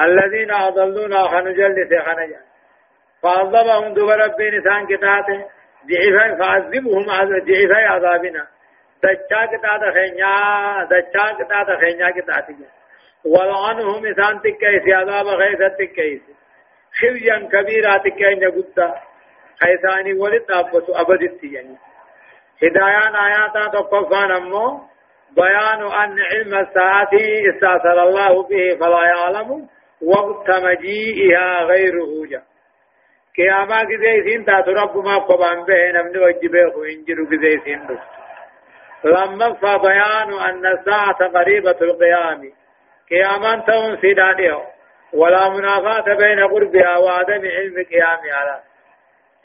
الذين 0.00 0.50
أضلونا 0.50 1.22
خنجل 1.28 1.88
خنجل 1.88 2.36
فعذبهم 3.22 3.94
دوب 3.94 4.10
ربي 4.10 4.50
نسان 4.50 4.86
كتاته 4.86 5.44
ضعفا 5.88 6.36
فعذبهم 6.38 7.10
ضعفا 7.48 7.86
عذابنا 7.86 8.46
دچا 9.02 9.46
كتاته 9.52 9.90
خينيا 9.96 10.34
دچا 10.90 11.26
كتاته 11.38 11.76
خينيا 11.80 12.10
كتاته 12.10 12.56
ولعنهم 13.24 14.06
نسان 14.06 14.40
تكيس 14.40 14.94
عذاب 14.94 15.26
غيث 15.26 15.58
تكيس 15.78 16.22
خزيا 17.00 17.48
كبيرا 17.52 17.96
تكيس 17.96 18.44
قد 18.44 18.94
خيثاني 19.62 20.12
ولد 20.12 20.50
أبس 20.50 20.90
أبدت 20.90 21.44
يعني 21.44 21.76
هدايان 22.62 23.14
آياتا 23.16 23.68
تقفان 23.72 24.30
أمو. 24.30 24.90
بيان 25.36 25.82
أن 25.82 26.16
علم 26.20 26.54
الساعة 26.54 27.10
استاثر 27.54 28.02
الله 28.02 28.42
به 28.42 28.76
فلا 28.80 29.04
يعلم 29.04 29.68
وقت 30.02 30.50
مجيئها 30.50 31.62
غيره 31.62 32.26
جاء 32.30 32.42
قياما 33.40 33.84
كذي 33.84 34.22
سين 34.24 34.44
تاتو 34.44 34.70
رب 34.72 34.96
ما 35.04 35.16
قبان 35.18 35.64
به 35.64 35.90
نمني 35.96 36.18
وجبه 36.18 36.76
وإنجر 36.78 37.18
كذي 37.30 37.60
سين 37.64 37.80
لما 39.04 39.52
فبيان 39.54 40.30
أن 40.48 40.66
الساعة 40.66 41.20
قريبة 41.36 41.78
القيام 41.82 42.40
قياما 43.10 43.52
تون 43.66 44.00
سيدانيو 44.00 44.60
ولا 45.12 45.48
منافاة 45.48 46.14
بين 46.14 46.40
قربها 46.40 46.98
وعدم 46.98 47.42
علم 47.56 47.76
قيام 47.92 48.20
على 48.36 48.60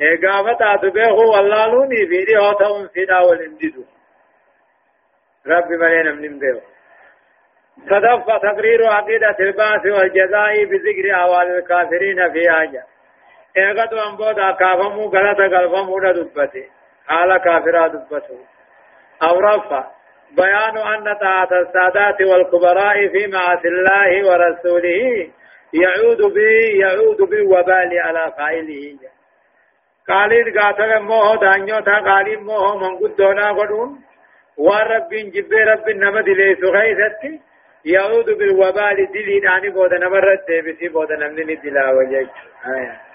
إقامة 0.01 0.53
تاتو 0.53 0.89
به 0.89 1.11
والله 1.13 1.65
لوني 1.65 2.07
في 2.09 2.25
دي 2.25 2.37
هو 2.37 2.53
تون 2.53 2.87
سيدا 2.93 3.19
والإنجدو 3.19 3.83
رب 5.47 5.69
ملينا 5.71 6.11
من 6.11 6.39
به 6.39 6.61
صدف 7.89 8.25
تقرير 8.41 8.85
عقيدة 8.87 9.35
الباس 9.39 9.85
والجزاء 9.85 10.63
بذكر 10.65 11.05
أوال 11.23 11.57
الكافرين 11.57 12.31
في 12.33 12.39
آية 12.61 12.94
ايغتو 13.57 13.97
ان 13.97 14.15
بودا 14.15 14.51
كافمو 14.51 15.05
غلطا 15.05 15.45
غلفمو 15.47 15.99
دبته 15.99 16.65
حال 17.07 17.37
كافرا 17.37 17.87
دبته 17.87 18.39
أو 19.23 19.39
رفع 19.39 19.83
بيان 20.31 20.77
ان 20.77 21.17
طاعة 21.21 21.49
السادات 21.61 22.21
والكبراء 22.21 23.07
في 23.07 23.27
معاصي 23.27 23.67
الله 23.67 24.27
ورسوله 24.29 25.29
يعود 25.73 26.21
به 26.21 26.79
يعود 26.79 27.17
بالوبال 27.29 27.99
على 27.99 28.33
فاعله 28.37 28.97
قالين 30.09 30.59
قاتل 30.59 30.99
موه 30.99 31.35
دانيو 31.35 31.79
تا 31.79 31.99
قالين 31.99 32.39
موه 32.43 32.77
من 32.77 32.97
قدونا 32.97 33.51
قدون 33.51 34.01
ورب 34.57 35.09
جب 35.33 35.53
رب 35.53 35.89
نمد 35.89 36.29
ليس 36.29 36.63
غيثت 36.63 37.41
يعود 37.85 38.25
بالوبال 38.25 38.97
دلي 39.13 39.39
داني 39.39 39.69
بودا 39.69 39.97
نمرت 39.97 40.47
ديبسي 40.47 40.87
بودا 40.87 41.15
نمني 41.15 41.55
دلا 41.55 41.91
وجيك 41.91 42.29
آية 42.75 43.14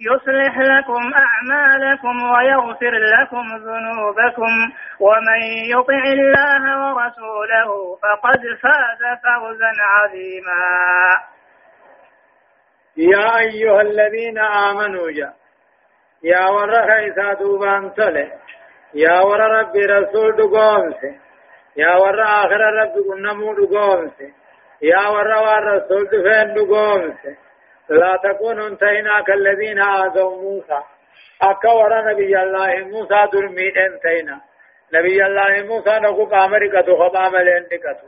يصلح 0.00 0.58
لكم 0.58 1.12
أعمالكم 1.14 2.30
ويغفر 2.30 2.90
لكم 2.90 3.44
ذنوبكم 3.56 4.52
ومن 5.00 5.40
يطع 5.70 6.02
الله 6.12 6.94
ورسوله 6.94 7.96
فقد 8.02 8.40
فاز 8.62 9.18
فوزا 9.22 9.72
عظيما. 9.80 10.62
يا 12.96 13.38
أيها 13.38 13.80
الذين 13.80 14.38
آمنوا 14.38 15.10
جاء. 15.10 15.34
يا 16.22 16.46
ور 16.50 16.72
خيسا 16.72 17.32
دوبان 17.32 17.90
يا 18.94 19.20
ور 19.20 19.40
ربي 19.40 19.78
رسول 19.78 20.36
دقومس 20.36 21.02
يا 21.76 21.96
ور 21.96 22.22
آخر 22.22 22.60
ربي 22.60 23.00
قنمو 23.08 23.54
دقومس 23.54 24.20
يا 24.82 25.08
ور 25.08 25.26
رسول 25.64 26.04
دفين 26.04 26.54
دقومس 26.54 27.38
لا 27.90 28.16
تكونوا 28.24 28.68
انتهينا 28.68 29.20
كالذين 29.20 29.78
آذوا 29.78 30.42
موسى. 30.42 30.80
أكور 31.42 32.10
نبي 32.10 32.42
الله 32.42 32.74
موسى 32.92 33.28
درمي 33.32 33.68
انتهينا. 33.86 34.40
نبي 34.94 35.26
الله 35.26 35.62
موسى 35.62 35.98
نقو 35.98 36.24
قامرقة 36.24 36.88
خبام 36.98 37.36
لندقة 37.36 38.00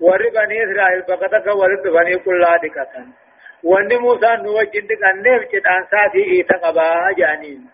ور 0.00 0.22
بني 0.34 0.64
إسرائيل 0.64 1.02
فقطك 1.02 1.46
ورد 1.46 1.82
بني 1.82 2.18
كلا 2.18 2.56
دقة 2.56 2.94
وان 3.64 3.96
موسى 3.96 4.36
نوجد 4.36 4.88
قنف 5.02 5.42
جدان 5.52 5.82
ساتي 5.90 6.22
إيتا 6.32 6.56
قبا 6.56 7.12
جانين. 7.18 7.70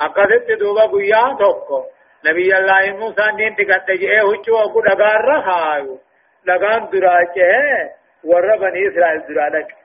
أقصد 0.00 0.58
دوبا 0.60 0.86
قيا 0.86 1.36
توقو. 1.38 1.84
نبي 2.26 2.56
الله 2.58 2.96
موسى 2.98 3.26
نين 3.36 3.54
دقة 3.54 3.94
جئه 3.94 4.22
هجو 4.22 4.58
أقو 4.58 4.80
دقار 4.80 5.24
رخايو. 5.24 5.98
دقان 6.46 6.88
دراجه 6.92 7.50
ور 8.24 8.56
بني 8.56 8.88
إسرائيل 8.88 9.22
درالك. 9.28 9.83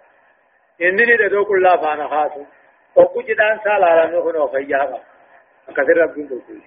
إنني 0.82 1.16
لدو 1.18 1.46
كل 1.46 1.70
فانا 1.82 2.08
خاتو 2.08 2.44
وكو 2.96 3.22
جدان 3.22 3.60
سالا 3.64 4.06
لنو 4.06 4.24
خنو 4.24 4.48
خيابا 4.48 5.00
كثير 5.78 5.98
ربين 5.98 6.28
بقول 6.28 6.62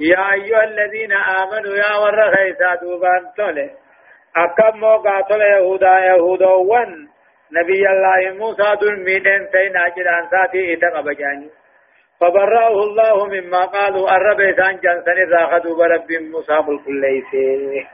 يا 0.00 0.32
أيها 0.32 0.64
الذين 0.64 1.12
آمنوا 1.12 1.74
يا 1.76 1.96
ور 2.02 2.36
خيسا 2.36 2.74
دوبان 2.74 3.22
تولي 3.36 3.70
أكم 4.36 4.78
موقع 4.78 5.20
تولي 5.20 5.44
يهودا 5.44 5.98
يهودا 5.98 6.50
ون 6.50 7.08
نبي 7.52 7.82
الله 7.88 8.38
موسى 8.38 8.76
دل 8.80 9.04
ميدن 9.04 9.48
تينا 9.52 9.88
جدان 9.96 10.28
ساتي 10.30 10.74
إتقب 10.74 11.08
جاني 11.10 11.50
فبرأه 12.20 12.68
الله 12.68 13.26
مما 13.26 13.64
قالوا 13.64 14.16
الرب 14.16 14.40
إسان 14.40 14.76
جنسن 14.76 15.32
راخدوا 15.32 15.76
برب 15.78 16.12
موسى 16.12 16.56
بالكليسي 16.66 17.86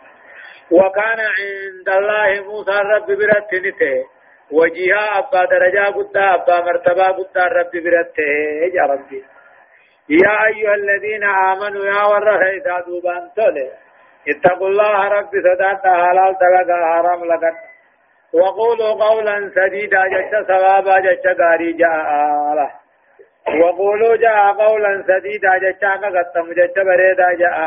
وكان 0.71 1.21
عند 1.39 1.89
الله 1.99 2.45
موسى 2.49 2.71
الرب 2.71 3.07
برتنته 3.07 4.05
وجيها 4.53 5.19
أبا 5.19 5.45
درجة 5.45 5.85
قد 5.85 6.17
أبا 6.17 6.61
مرتبة 6.61 7.05
قد 7.05 7.37
الرب 7.37 7.71
برته 7.71 8.23
يا 8.75 8.83
ربي. 8.83 9.25
يا 10.09 10.47
أيها 10.47 10.75
الذين 10.75 11.25
آمنوا 11.25 11.85
يا 11.85 12.03
ورخي 12.05 12.59
دوبان 12.59 13.31
تولي 13.37 13.71
اتقوا 14.29 14.69
الله 14.69 15.09
رب 15.09 15.31
صدات 15.31 15.83
حلال 15.87 16.35
تلقى 16.39 16.79
حرام 16.93 17.25
لقد 17.25 17.55
وقولوا 18.33 19.05
قولا 19.05 19.51
سديدا 19.55 20.03
جش 20.07 20.47
ثوابا 20.49 20.99
جش 21.01 21.27
غاري 21.41 21.73
جاء. 21.73 22.71
وقولوا 23.61 24.17
جاء 24.17 24.53
قولا 24.53 25.05
سديدا 25.09 25.59
جش 25.59 25.85
قتم 25.85 26.53
جش 26.53 26.75
بريدا 26.77 27.33
جاء. 27.33 27.61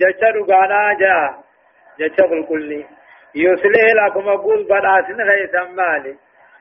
جش 0.00 0.22
رقانا 0.22 0.98
جاء. 1.00 1.34
جش 1.98 2.16
بالكل. 2.20 2.84
يصلح 3.34 4.04
لكم 4.04 4.28
أقول 4.28 4.64
بداسن 4.64 5.20
غيثا 5.20 5.62
مالي 5.64 6.14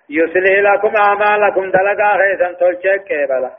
يصلح 0.09 0.73
لكم 0.73 0.95
أعمالكم 0.95 1.71
دلقا 1.71 2.15
غيثا 2.17 2.51
تلشك 2.59 3.03
كيبلا 3.03 3.51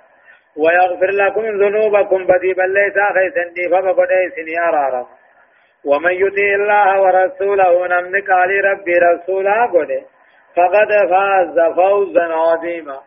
ويغفر 0.57 1.11
لكم 1.11 1.43
ذنوبكم 1.43 2.27
بدي 2.27 2.55
بليسا 2.55 3.05
غيثا 3.17 3.45
ديفا 3.55 3.81
بقديسن 3.81 4.61
أرارا 4.69 5.07
ومن 5.85 6.13
يطيع 6.13 6.55
الله 6.55 7.01
ورسوله 7.01 7.87
نمنك 7.87 8.31
علي 8.31 8.61
ربي 8.61 8.93
رسولا 8.99 9.67
قده 9.67 10.03
فقد 10.57 10.89
فاز 11.11 11.75
فوزا 11.77 12.25
عظيما 12.25 13.01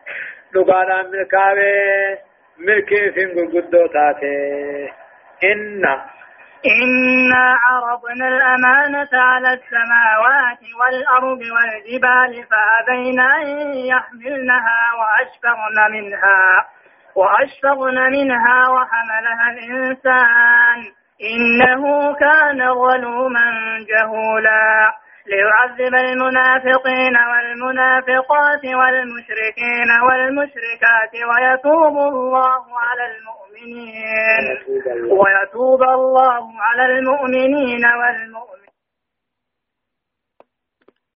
لقانا 0.54 1.02
ملكاوي 1.02 2.18
ملكي 2.58 3.10
سنگل 3.10 3.48
قدو 3.60 3.86
تاتي 3.86 4.90
إن 5.44 5.84
إنا 6.66 7.54
عرضنا 7.64 8.28
الأمانة 8.28 9.08
على 9.12 9.48
السماوات 9.48 10.58
والأرض 10.80 11.38
والجبال 11.54 12.44
فأبين 12.50 13.20
أن 13.20 13.46
يحملنها 13.74 14.80
وأشفقن 14.98 15.92
منها 15.92 16.66
وأشفقن 17.16 18.10
منها 18.12 18.68
وحملها 18.68 19.50
الإنسان 19.50 20.78
إنه 21.22 22.12
كان 22.14 22.74
ظلوما 22.74 23.46
جهولا 23.88 24.94
ليعذب 25.26 25.94
المنافقين 25.94 27.16
والمنافقات 27.30 28.64
والمشركين 28.64 29.90
والمشركات 30.08 31.12
ويتوب 31.30 31.96
الله 31.98 32.62
على 32.80 33.04
المؤمنين. 33.62 34.44
ويتوب 35.20 35.82
الله 35.82 36.44
على 36.60 36.84
المؤمنين 36.98 37.84
والمؤمنين 37.84 38.67